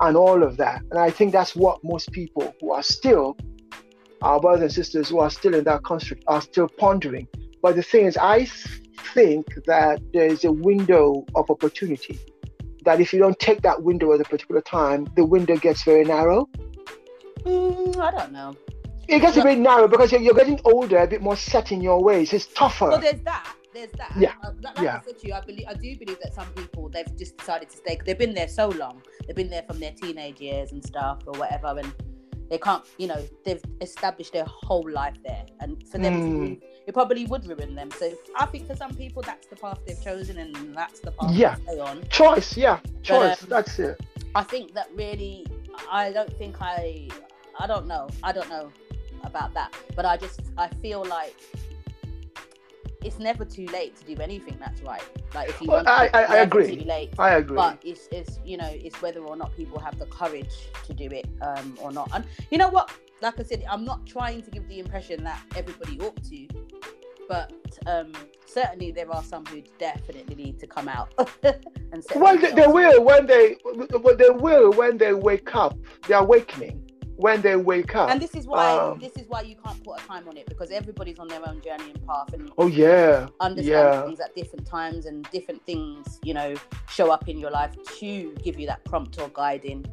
and 0.00 0.16
all 0.16 0.42
of 0.42 0.56
that. 0.56 0.82
And 0.90 0.98
I 0.98 1.10
think 1.10 1.32
that's 1.32 1.54
what 1.54 1.82
most 1.84 2.10
people 2.12 2.54
who 2.60 2.72
are 2.72 2.82
still, 2.82 3.36
our 4.22 4.40
brothers 4.40 4.62
and 4.62 4.72
sisters 4.72 5.10
who 5.10 5.18
are 5.18 5.30
still 5.30 5.54
in 5.54 5.64
that 5.64 5.82
construct, 5.84 6.24
are 6.26 6.40
still 6.40 6.68
pondering. 6.78 7.28
But 7.60 7.76
the 7.76 7.82
thing 7.82 8.06
is, 8.06 8.16
I 8.16 8.46
think 9.14 9.46
that 9.66 10.00
there 10.12 10.26
is 10.26 10.44
a 10.44 10.52
window 10.52 11.24
of 11.34 11.50
opportunity. 11.50 12.18
That 12.84 13.00
if 13.00 13.12
you 13.12 13.20
don't 13.20 13.38
take 13.38 13.62
that 13.62 13.82
window 13.82 14.12
at 14.12 14.20
a 14.20 14.24
particular 14.24 14.60
time, 14.60 15.06
the 15.14 15.24
window 15.24 15.56
gets 15.56 15.84
very 15.84 16.04
narrow. 16.04 16.48
Mm, 17.44 17.96
I 17.98 18.10
don't 18.10 18.32
know. 18.32 18.56
It 19.08 19.20
gets 19.20 19.36
a 19.36 19.42
bit 19.42 19.58
narrow 19.58 19.88
because 19.88 20.12
you're, 20.12 20.20
you're 20.20 20.34
getting 20.34 20.60
older, 20.64 20.98
a 20.98 21.06
bit 21.06 21.20
more 21.22 21.36
set 21.36 21.72
in 21.72 21.80
your 21.80 22.02
ways. 22.02 22.32
It's 22.32 22.46
tougher. 22.46 22.88
Well, 22.88 23.00
there's 23.00 23.20
that. 23.22 23.54
There's 23.74 23.90
that. 23.92 24.12
Yeah, 24.18 24.32
Uh, 24.44 24.50
like 24.62 24.76
like 24.76 24.84
yeah. 24.84 25.00
I 25.02 25.04
said 25.04 25.18
to 25.20 25.28
you, 25.28 25.34
I 25.34 25.40
believe 25.40 25.64
I 25.68 25.74
do 25.74 25.96
believe 25.96 26.18
that 26.22 26.34
some 26.34 26.46
people 26.54 26.88
they've 26.90 27.16
just 27.16 27.36
decided 27.38 27.70
to 27.70 27.76
stay. 27.78 27.98
They've 28.04 28.18
been 28.18 28.34
there 28.34 28.48
so 28.48 28.68
long. 28.68 29.02
They've 29.26 29.34
been 29.36 29.48
there 29.50 29.62
from 29.62 29.80
their 29.80 29.92
teenage 29.92 30.40
years 30.40 30.72
and 30.72 30.84
stuff 30.84 31.20
or 31.26 31.32
whatever, 31.38 31.78
and 31.78 31.92
they 32.50 32.58
can't. 32.58 32.84
You 32.98 33.06
know, 33.08 33.26
they've 33.44 33.62
established 33.80 34.34
their 34.34 34.44
whole 34.46 34.88
life 34.90 35.14
there, 35.24 35.46
and 35.60 35.82
for 35.88 35.96
them 35.98 36.14
Mm. 36.22 36.40
leave, 36.48 36.62
it 36.86 36.92
probably 36.92 37.24
would 37.26 37.46
ruin 37.46 37.74
them. 37.74 37.90
So 37.92 38.12
I 38.36 38.44
think 38.46 38.66
for 38.66 38.76
some 38.76 38.94
people, 38.94 39.22
that's 39.22 39.46
the 39.46 39.56
path 39.56 39.78
they've 39.86 40.02
chosen, 40.04 40.36
and 40.38 40.76
that's 40.76 41.00
the 41.00 41.12
path 41.12 41.32
Yeah. 41.32 41.54
they 41.66 41.72
stay 41.72 41.80
on. 41.80 42.06
Choice, 42.10 42.56
yeah, 42.58 42.78
choice. 43.02 43.42
um, 43.42 43.48
that's 43.48 43.78
it. 43.78 43.98
I 44.34 44.42
think 44.42 44.74
that 44.74 44.88
really, 44.94 45.46
I 45.90 46.12
don't 46.12 46.32
think 46.36 46.56
I, 46.60 47.08
I 47.58 47.66
don't 47.66 47.86
know, 47.86 48.08
I 48.22 48.32
don't 48.32 48.48
know 48.50 48.70
about 49.24 49.54
that, 49.54 49.74
but 49.96 50.04
I 50.04 50.16
just, 50.16 50.40
I 50.58 50.68
feel 50.68 51.04
like 51.04 51.34
it's 53.04 53.18
never 53.18 53.44
too 53.44 53.66
late 53.66 53.96
to 53.96 54.14
do 54.14 54.20
anything 54.22 54.56
that's 54.60 54.80
right. 54.82 55.02
Like 55.34 55.48
if 55.48 55.60
you, 55.60 55.68
Well, 55.68 55.78
want 55.84 55.88
I- 55.88 56.08
to, 56.08 56.16
I- 56.16 56.22
it's 56.22 56.30
I 56.30 56.36
agree. 56.38 56.76
Too 56.76 56.84
late, 56.84 57.12
I 57.18 57.34
agree. 57.34 57.56
but 57.56 57.78
it's, 57.84 58.08
it's, 58.12 58.38
you 58.44 58.56
know, 58.56 58.70
it's 58.72 59.00
whether 59.02 59.20
or 59.20 59.36
not 59.36 59.56
people 59.56 59.78
have 59.80 59.98
the 59.98 60.06
courage 60.06 60.54
to 60.86 60.94
do 60.94 61.06
it 61.06 61.26
um, 61.42 61.76
or 61.80 61.90
not. 61.90 62.10
And 62.14 62.24
you 62.50 62.58
know 62.58 62.68
what? 62.68 62.90
Like 63.20 63.38
I 63.38 63.42
said, 63.44 63.64
I'm 63.70 63.84
not 63.84 64.06
trying 64.06 64.42
to 64.42 64.50
give 64.50 64.68
the 64.68 64.78
impression 64.78 65.22
that 65.24 65.40
everybody 65.56 65.98
ought 66.00 66.22
to, 66.24 66.46
but 67.28 67.52
um, 67.86 68.12
certainly 68.46 68.90
there 68.92 69.10
are 69.12 69.22
some 69.22 69.44
who 69.46 69.62
definitely 69.78 70.34
need 70.34 70.58
to 70.60 70.66
come 70.66 70.88
out 70.88 71.12
and 71.42 72.04
well, 72.16 72.36
they, 72.36 72.52
they 72.52 72.66
will 72.66 73.02
when 73.04 73.26
they, 73.26 73.56
well, 73.64 74.16
they 74.16 74.30
will 74.30 74.72
when 74.72 74.98
they 74.98 75.12
wake 75.12 75.54
up. 75.54 75.76
They're 76.06 76.18
awakening 76.18 76.90
when 77.16 77.42
they 77.42 77.56
wake 77.56 77.94
up. 77.94 78.10
And 78.10 78.20
this 78.20 78.34
is 78.34 78.46
why 78.46 78.70
Um, 78.78 78.98
this 78.98 79.12
is 79.16 79.26
why 79.28 79.42
you 79.42 79.56
can't 79.64 79.82
put 79.84 80.00
a 80.00 80.06
time 80.06 80.26
on 80.28 80.36
it 80.36 80.46
because 80.46 80.70
everybody's 80.70 81.18
on 81.18 81.28
their 81.28 81.46
own 81.48 81.60
journey 81.60 81.90
and 81.94 82.06
path 82.06 82.32
and 82.32 82.50
oh 82.58 82.66
yeah, 82.66 83.28
understand 83.40 83.66
yeah. 83.66 84.02
things 84.02 84.20
at 84.20 84.34
different 84.34 84.66
times 84.66 85.06
and 85.06 85.28
different 85.30 85.64
things, 85.66 86.18
you 86.22 86.34
know, 86.34 86.54
show 86.88 87.10
up 87.10 87.28
in 87.28 87.38
your 87.38 87.50
life 87.50 87.74
to 88.00 88.34
give 88.42 88.58
you 88.58 88.66
that 88.66 88.84
prompt 88.84 89.20
or 89.20 89.28
guiding 89.34 89.84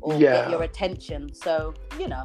or 0.00 0.14
Yeah. 0.14 0.42
get 0.42 0.50
your 0.50 0.62
attention. 0.62 1.32
So 1.34 1.74
you 1.98 2.08
know. 2.08 2.24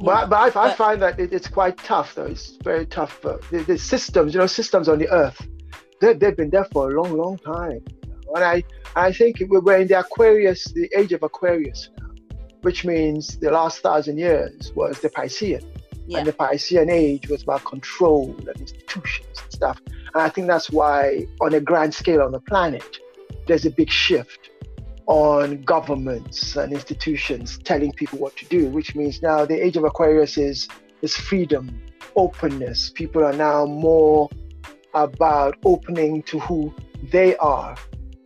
you 0.00 0.04
But, 0.04 0.22
know, 0.22 0.26
but 0.28 0.56
I, 0.56 0.66
I 0.66 0.74
find 0.74 1.00
that 1.02 1.18
it, 1.20 1.32
it's 1.32 1.48
quite 1.48 1.76
tough, 1.78 2.14
though. 2.16 2.26
It's 2.26 2.56
very 2.62 2.84
tough. 2.86 3.18
But 3.22 3.42
the, 3.50 3.58
the 3.62 3.78
systems, 3.78 4.34
you 4.34 4.40
know, 4.40 4.46
systems 4.46 4.88
on 4.88 4.98
the 4.98 5.08
earth, 5.10 5.40
they, 6.00 6.12
they've 6.14 6.36
been 6.36 6.50
there 6.50 6.66
for 6.72 6.90
a 6.90 7.00
long, 7.00 7.16
long 7.16 7.38
time. 7.38 7.80
And 8.34 8.42
I, 8.44 8.64
I 8.96 9.12
think 9.12 9.38
we- 9.38 9.58
we're 9.60 9.78
in 9.78 9.86
the 9.88 10.00
Aquarius, 10.00 10.64
the 10.72 10.90
age 10.96 11.12
of 11.12 11.22
Aquarius 11.22 11.90
which 12.64 12.84
means 12.84 13.38
the 13.38 13.50
last 13.50 13.80
thousand 13.80 14.18
years 14.18 14.72
was 14.74 15.00
the 15.00 15.10
Piscean. 15.10 15.64
Yeah. 16.06 16.18
And 16.18 16.26
the 16.26 16.32
Piscean 16.32 16.90
age 16.90 17.28
was 17.28 17.42
about 17.42 17.64
control 17.64 18.34
and 18.38 18.60
institutions 18.60 19.40
and 19.42 19.52
stuff. 19.52 19.80
And 19.86 20.22
I 20.22 20.28
think 20.28 20.46
that's 20.46 20.70
why, 20.70 21.26
on 21.40 21.54
a 21.54 21.60
grand 21.60 21.94
scale 21.94 22.22
on 22.22 22.32
the 22.32 22.40
planet, 22.40 22.98
there's 23.46 23.64
a 23.64 23.70
big 23.70 23.90
shift 23.90 24.50
on 25.06 25.62
governments 25.62 26.56
and 26.56 26.72
institutions 26.72 27.58
telling 27.64 27.92
people 27.92 28.18
what 28.18 28.36
to 28.36 28.46
do, 28.46 28.68
which 28.68 28.94
means 28.94 29.22
now 29.22 29.44
the 29.44 29.62
age 29.62 29.76
of 29.76 29.84
Aquarius 29.84 30.38
is 30.38 30.68
is 31.02 31.14
freedom, 31.14 31.82
openness. 32.16 32.90
People 32.90 33.22
are 33.24 33.34
now 33.34 33.66
more 33.66 34.30
about 34.94 35.56
opening 35.64 36.22
to 36.22 36.38
who 36.38 36.74
they 37.10 37.36
are 37.36 37.76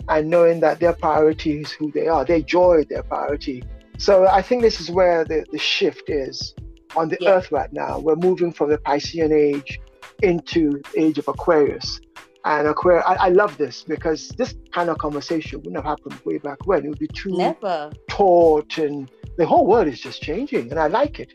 and 0.09 0.31
knowing 0.31 0.61
that 0.61 0.79
their 0.79 0.93
priority 0.93 1.61
is 1.61 1.73
who 1.73 1.91
they 1.93 2.07
are. 2.07 2.25
Their 2.25 2.41
joy, 2.41 2.85
their 2.89 3.03
priority. 3.03 3.65
So 3.99 4.27
I 4.29 4.43
think 4.43 4.63
this 4.63 4.81
is 4.81 4.91
where 4.91 5.25
the, 5.25 5.45
the 5.53 5.59
shift 5.59 6.09
is 6.09 6.55
on 6.97 7.09
the 7.09 7.19
Yeah. 7.21 7.31
earth 7.33 7.51
right 7.53 7.73
now. 7.73 7.99
We're 7.99 8.17
moving 8.17 8.53
from 8.53 8.71
the 8.71 8.79
Piscean 8.79 9.33
age 9.33 9.79
into 10.23 10.81
the 10.95 11.01
age 11.03 11.19
of 11.19 11.29
Aquarius. 11.29 12.01
And 12.45 12.69
Aquarius, 12.69 13.05
I, 13.07 13.15
I 13.15 13.29
love 13.29 13.59
this 13.59 13.83
because 13.83 14.29
this 14.31 14.55
kind 14.73 14.89
of 14.89 14.99
conversation 14.99 15.59
wouldn't 15.59 15.77
have 15.77 15.85
happened 15.85 16.19
way 16.25 16.39
back 16.39 16.59
when. 16.67 16.85
It 16.85 16.89
would 16.89 16.99
be 16.99 17.09
too 17.09 17.31
Never. 17.37 17.91
taught 18.09 18.79
and 18.79 19.11
the 19.37 19.45
whole 19.47 19.67
world 19.67 19.89
is 19.89 20.01
just 20.01 20.23
changing 20.23 20.71
and 20.71 20.79
I 20.79 20.87
like 20.87 21.19
it. 21.21 21.33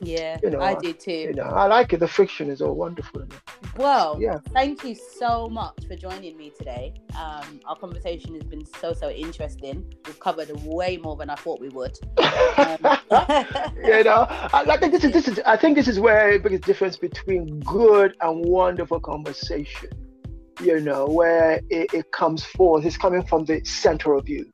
Yeah, 0.00 0.38
You 0.42 0.50
know, 0.50 0.60
I 0.60 0.74
do 0.74 0.92
too. 0.92 1.10
You 1.10 1.32
know, 1.34 1.44
I 1.44 1.66
like 1.66 1.92
it. 1.92 2.00
The 2.00 2.08
friction 2.08 2.50
is 2.50 2.60
all 2.60 2.74
wonderful. 2.74 3.24
Well, 3.76 4.18
Yeah. 4.20 4.38
thank 4.52 4.84
you 4.84 4.94
so 4.94 5.48
much 5.48 5.86
for 5.86 5.96
joining 5.96 6.36
me 6.36 6.50
today. 6.56 6.94
Um, 7.18 7.60
our 7.66 7.76
conversation 7.76 8.34
has 8.34 8.44
been 8.44 8.64
so 8.80 8.92
so 8.92 9.10
interesting. 9.10 9.84
We've 10.06 10.18
covered 10.20 10.50
way 10.64 10.96
more 10.96 11.16
than 11.16 11.30
I 11.30 11.34
thought 11.36 11.60
we 11.60 11.68
would. 11.70 11.96
Um, 12.18 12.98
you 13.84 14.04
know, 14.04 14.26
I, 14.28 14.64
I 14.68 14.76
think 14.78 14.92
this 14.92 15.04
is 15.04 15.12
this 15.12 15.28
is 15.28 15.40
I 15.46 15.56
think 15.56 15.76
this 15.76 15.88
is 15.88 15.98
where 16.00 16.32
the 16.32 16.38
biggest 16.38 16.64
difference 16.64 16.96
between 16.96 17.60
good 17.60 18.16
and 18.20 18.44
wonderful 18.44 19.00
conversation. 19.00 19.90
You 20.62 20.80
know, 20.80 21.06
where 21.06 21.60
it, 21.68 21.92
it 21.92 22.12
comes 22.12 22.44
forth, 22.44 22.84
it's 22.84 22.96
coming 22.96 23.24
from 23.24 23.44
the 23.44 23.64
center 23.64 24.14
of 24.14 24.28
you, 24.28 24.48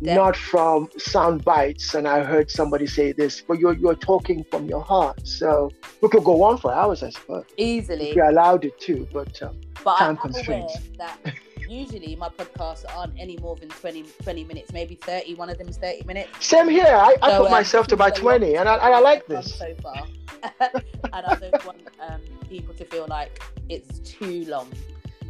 not 0.00 0.36
from 0.36 0.88
sound 0.98 1.44
bites. 1.44 1.94
And 1.94 2.06
I 2.08 2.22
heard 2.24 2.50
somebody 2.50 2.86
say 2.86 3.12
this, 3.12 3.40
but 3.40 3.58
you're 3.58 3.74
you're 3.74 3.94
talking 3.96 4.44
from 4.50 4.66
your 4.66 4.82
heart. 4.82 5.26
So 5.26 5.70
we 6.00 6.08
could 6.08 6.24
go 6.24 6.42
on 6.42 6.58
for 6.58 6.72
hours, 6.72 7.02
I 7.02 7.10
suppose, 7.10 7.44
Easily, 7.56 8.10
if 8.10 8.16
we 8.16 8.22
allowed 8.22 8.64
it 8.64 8.78
to. 8.80 9.06
But 9.12 9.42
um, 9.42 9.58
but 9.84 9.96
time 9.98 10.16
constraints. 10.16 10.78
that 10.98 11.18
usually 11.68 12.16
my 12.16 12.28
podcasts 12.30 12.84
aren't 12.96 13.12
any 13.18 13.36
more 13.38 13.54
than 13.56 13.68
20, 13.68 14.02
20 14.22 14.44
minutes, 14.44 14.72
maybe 14.72 14.94
30. 14.94 15.34
One 15.34 15.50
of 15.50 15.58
them 15.58 15.68
is 15.68 15.76
30 15.76 16.04
minutes. 16.06 16.30
same 16.46 16.68
here. 16.68 16.86
I, 16.86 17.14
I 17.22 17.30
So, 17.30 17.38
put 17.38 17.46
um, 17.46 17.50
myself 17.50 17.86
to 17.88 17.94
about 17.94 18.16
so 18.16 18.22
twenty, 18.22 18.56
and 18.56 18.68
I, 18.68 18.74
and 18.76 18.94
I 18.94 19.00
like 19.00 19.26
this. 19.26 19.54
so 19.54 19.74
far. 19.82 20.06
and 20.60 21.26
I 21.26 21.34
don't 21.34 21.66
want 21.66 21.78
um, 22.00 22.20
people 22.48 22.72
to 22.74 22.84
feel 22.84 23.06
like 23.08 23.42
it's 23.68 23.98
too 24.00 24.44
long. 24.46 24.68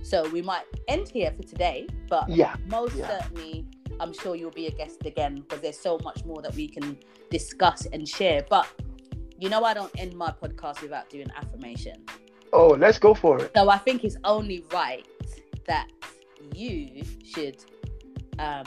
So 0.03 0.29
we 0.31 0.41
might 0.43 0.65
end 0.87 1.09
here 1.09 1.33
for 1.37 1.43
today, 1.43 1.87
but 2.09 2.29
Yeah. 2.29 2.55
most 2.71 2.95
yeah. 2.97 3.09
certainly 3.09 3.67
I'm 4.01 4.13
sure 4.13 4.37
you'll 4.37 4.51
be 4.51 4.67
a 4.67 4.71
guest 4.71 5.05
again 5.05 5.41
because 5.41 5.61
there's 5.61 5.79
so 5.79 5.99
much 6.03 6.25
more 6.25 6.43
that 6.43 6.55
we 6.55 6.69
can 6.69 6.99
discuss 7.31 7.87
and 7.87 8.09
share. 8.09 8.45
But 8.49 8.69
you 9.39 9.49
know 9.49 9.65
I 9.65 9.75
don't 9.75 9.93
end 9.99 10.15
my 10.15 10.31
podcast 10.31 10.83
without 10.83 11.09
doing 11.11 11.31
affirmation. 11.37 12.05
Oh, 12.53 12.69
let's 12.69 12.99
go 12.99 13.15
for 13.15 13.41
it. 13.43 13.53
So 13.55 13.69
I 13.69 13.79
think 13.79 14.05
it's 14.05 14.17
only 14.25 14.65
right 14.73 15.07
that 15.67 15.89
you 16.55 17.03
should 17.25 17.63
um, 18.39 18.65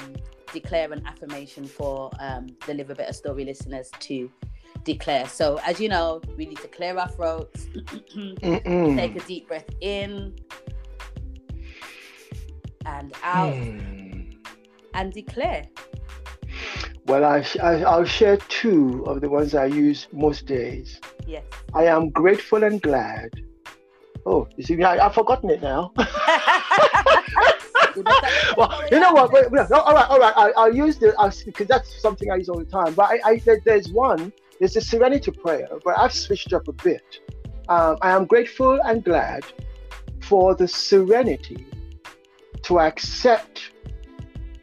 declare 0.53 0.91
an 0.91 1.05
affirmation 1.07 1.65
for 1.65 2.11
um, 2.19 2.47
the 2.67 2.73
Live 2.73 2.89
a 2.91 2.95
Better 2.95 3.13
Story 3.13 3.43
listeners 3.43 3.89
to 4.01 4.29
declare. 4.83 5.27
So 5.27 5.59
as 5.65 5.79
you 5.79 5.89
know, 5.89 6.21
we 6.37 6.45
need 6.45 6.59
to 6.59 6.67
clear 6.67 6.97
our 6.97 7.09
throats, 7.09 7.67
take 8.15 9.15
a 9.15 9.23
deep 9.25 9.47
breath 9.47 9.69
in 9.81 10.35
and 12.85 13.13
out, 13.23 13.53
Hmm. 13.55 14.20
And 14.93 15.11
declare. 15.13 15.67
Well, 17.05 17.25
I, 17.25 17.45
I, 17.61 17.83
I'll 17.83 18.05
share 18.05 18.37
two 18.37 19.03
of 19.05 19.21
the 19.21 19.29
ones 19.29 19.55
I 19.55 19.65
use 19.65 20.07
most 20.11 20.45
days. 20.45 20.99
Yes. 21.25 21.43
I 21.73 21.85
am 21.85 22.09
grateful 22.09 22.63
and 22.63 22.81
glad. 22.81 23.31
Oh, 24.25 24.47
you 24.55 24.63
see, 24.63 24.81
I, 24.83 25.05
I've 25.05 25.13
forgotten 25.15 25.49
it 25.49 25.61
now. 25.61 25.91
well, 28.57 28.83
you 28.91 28.99
know 28.99 29.13
what? 29.13 29.31
Wait, 29.31 29.49
wait, 29.49 29.69
no, 29.69 29.79
all 29.79 29.93
right, 29.93 30.09
all 30.09 30.19
right. 30.19 30.33
I, 30.35 30.51
I'll 30.51 30.73
use 30.73 30.97
the 30.97 31.15
I'll, 31.17 31.33
because 31.45 31.67
that's 31.67 32.01
something 32.01 32.31
I 32.31 32.35
use 32.35 32.49
all 32.49 32.59
the 32.59 32.65
time. 32.65 32.93
But 32.93 33.09
I, 33.11 33.19
I 33.25 33.41
there's 33.65 33.89
one. 33.91 34.31
There's 34.59 34.75
a 34.75 34.81
serenity 34.81 35.31
prayer, 35.31 35.67
but 35.83 35.97
I've 35.97 36.13
switched 36.13 36.53
up 36.53 36.67
a 36.67 36.73
bit. 36.73 37.19
Um, 37.67 37.97
I 38.01 38.11
am 38.11 38.25
grateful 38.25 38.79
and 38.83 39.03
glad 39.03 39.43
for 40.19 40.53
the 40.53 40.67
serenity 40.67 41.65
to 42.63 42.79
accept 42.79 43.71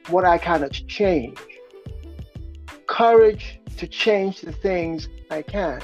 what 0.09 0.25
I 0.25 0.39
cannot 0.39 0.73
change, 0.73 1.39
courage 2.87 3.61
to 3.77 3.87
change 3.87 4.41
the 4.41 4.53
things 4.53 5.09
I 5.31 5.43
can, 5.43 5.81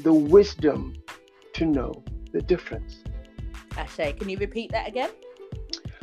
the 0.00 0.12
wisdom 0.12 0.94
to 1.54 1.66
know 1.66 2.02
the 2.32 2.42
difference. 2.42 3.04
Ashay, 3.70 4.18
can 4.18 4.28
you 4.28 4.36
repeat 4.38 4.72
that 4.72 4.88
again? 4.88 5.10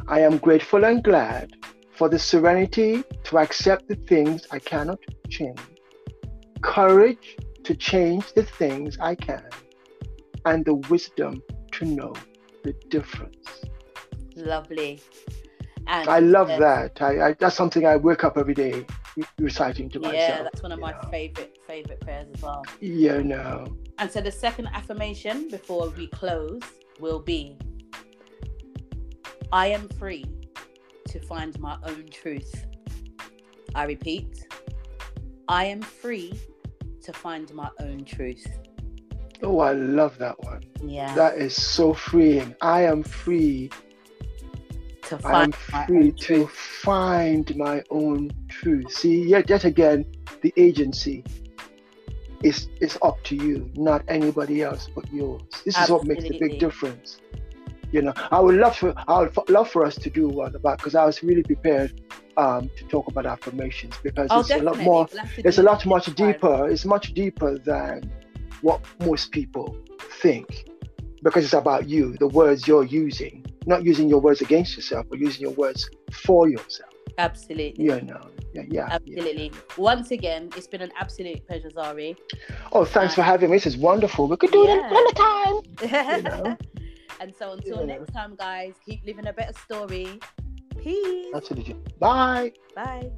I 0.07 0.21
am 0.21 0.37
grateful 0.37 0.85
and 0.85 1.03
glad 1.03 1.55
for 1.91 2.09
the 2.09 2.17
serenity 2.17 3.03
to 3.25 3.37
accept 3.37 3.87
the 3.87 3.95
things 3.95 4.47
I 4.51 4.59
cannot 4.59 4.99
change, 5.29 5.59
courage 6.61 7.37
to 7.63 7.75
change 7.75 8.33
the 8.33 8.43
things 8.43 8.97
I 8.99 9.15
can, 9.15 9.43
and 10.45 10.63
the 10.65 10.75
wisdom 10.75 11.43
to 11.73 11.85
know 11.85 12.13
the 12.63 12.73
difference. 12.89 13.65
Lovely. 14.35 15.01
And 15.89 16.07
I 16.07 16.19
love 16.19 16.51
uh, 16.51 16.59
that. 16.59 17.01
I, 17.01 17.29
I, 17.29 17.33
that's 17.33 17.55
something 17.55 17.83
I 17.83 17.95
wake 17.95 18.23
up 18.23 18.37
every 18.37 18.53
day 18.53 18.85
reciting 19.39 19.89
to 19.89 19.99
Yeah, 19.99 20.07
myself. 20.07 20.29
Yeah, 20.29 20.43
that's 20.43 20.61
one 20.61 20.71
of 20.71 20.79
my 20.79 20.91
know. 20.91 21.09
favorite 21.09 21.57
favorite 21.65 21.99
prayers 21.99 22.27
as 22.31 22.41
well. 22.43 22.63
You 22.79 23.23
know. 23.23 23.75
And 23.97 24.11
so 24.11 24.21
the 24.21 24.31
second 24.31 24.67
affirmation 24.67 25.49
before 25.49 25.89
we 25.89 26.05
close 26.07 26.61
will 26.99 27.19
be 27.19 27.57
I 29.51 29.67
am 29.67 29.89
free 29.89 30.25
to 31.07 31.19
find 31.21 31.59
my 31.59 31.75
own 31.83 32.05
truth. 32.11 32.67
I 33.73 33.85
repeat, 33.85 34.45
I 35.47 35.65
am 35.65 35.81
free 35.81 36.39
to 37.01 37.13
find 37.13 37.51
my 37.55 37.69
own 37.79 38.05
truth. 38.05 38.45
Oh, 39.41 39.59
I 39.59 39.73
love 39.73 40.19
that 40.19 40.39
one. 40.43 40.61
Yeah. 40.83 41.15
That 41.15 41.37
is 41.37 41.59
so 41.59 41.95
freeing. 41.95 42.55
I 42.61 42.83
am 42.83 43.01
free. 43.01 43.71
To 45.09 45.17
find 45.19 45.55
my 45.73 45.85
free 45.85 46.11
to 46.11 46.47
find 46.47 47.55
my 47.55 47.83
own 47.89 48.31
truth. 48.47 48.91
See, 48.91 49.23
yet, 49.27 49.49
yet 49.49 49.65
again, 49.65 50.05
the 50.41 50.53
agency 50.57 51.23
is 52.43 52.69
is 52.79 52.97
up 53.01 53.21
to 53.25 53.35
you, 53.35 53.69
not 53.75 54.03
anybody 54.07 54.61
else 54.61 54.89
but 54.95 55.11
yours. 55.11 55.41
This 55.65 55.77
is 55.79 55.89
what 55.89 56.05
makes 56.05 56.23
the 56.23 56.37
big 56.39 56.59
difference. 56.59 57.19
You 57.91 58.03
know, 58.03 58.13
I 58.31 58.39
would 58.39 58.55
love 58.55 58.77
for 58.77 58.93
I 59.07 59.19
would 59.19 59.29
f- 59.37 59.49
love 59.49 59.69
for 59.69 59.83
us 59.83 59.95
to 59.95 60.09
do 60.09 60.27
one 60.27 60.55
about 60.55 60.77
because 60.77 60.95
I 60.95 61.05
was 61.05 61.23
really 61.23 61.43
prepared 61.43 61.99
um, 62.37 62.69
to 62.77 62.83
talk 62.85 63.07
about 63.07 63.25
affirmations 63.25 63.95
because 64.03 64.27
Oh, 64.31 64.41
it's 64.41 64.51
a 64.51 64.59
lot 64.59 64.77
more. 64.79 65.07
We'll 65.11 65.25
It's 65.37 65.57
a 65.57 65.63
lot 65.63 65.85
much 65.85 66.05
time. 66.05 66.15
deeper. 66.15 66.69
It's 66.69 66.85
much 66.85 67.13
deeper 67.13 67.57
than 67.57 68.11
what 68.61 68.81
most 68.99 69.31
people 69.31 69.75
think 70.21 70.69
because 71.23 71.43
it's 71.43 71.53
about 71.53 71.89
you, 71.89 72.15
the 72.19 72.27
words 72.27 72.67
you're 72.67 72.85
using, 72.85 73.38
not 73.69 73.83
using 73.85 74.09
your 74.09 74.19
words 74.19 74.41
against 74.41 74.75
yourself, 74.75 75.05
but 75.09 75.19
using 75.19 75.41
your 75.41 75.51
words 75.63 75.89
for 76.11 76.49
yourself. 76.49 76.91
Absolutely. 77.17 77.85
You 77.85 78.01
know, 78.01 78.29
yeah, 78.53 78.63
yeah. 78.69 78.87
yeah. 78.87 78.87
Absolutely. 78.91 79.51
Once 79.77 80.11
again, 80.11 80.49
it's 80.55 80.67
been 80.67 80.81
an 80.81 80.91
absolute 80.99 81.45
pleasure, 81.47 81.69
Zari. 81.69 82.17
Oh, 82.71 82.85
thanks 82.85 83.13
for 83.15 83.21
having 83.21 83.49
me. 83.51 83.57
This 83.57 83.67
is 83.67 83.77
wonderful. 83.77 84.27
We 84.27 84.37
could 84.37 84.51
do 84.51 84.63
it 84.65 84.69
another 84.69 85.13
time. 85.27 85.55
You 86.17 86.23
know? 86.23 86.57
and 87.21 87.33
so 87.35 87.51
until 87.53 87.79
Yeah. 87.79 87.97
next 87.97 88.11
time, 88.13 88.35
guys, 88.35 88.73
keep 88.85 88.99
living 89.05 89.27
a 89.27 89.33
better 89.33 89.53
story. 89.65 90.19
Peace. 90.77 91.33
Absolutely. 91.35 91.75
Bye. 91.99 92.53
Bye. 92.75 93.11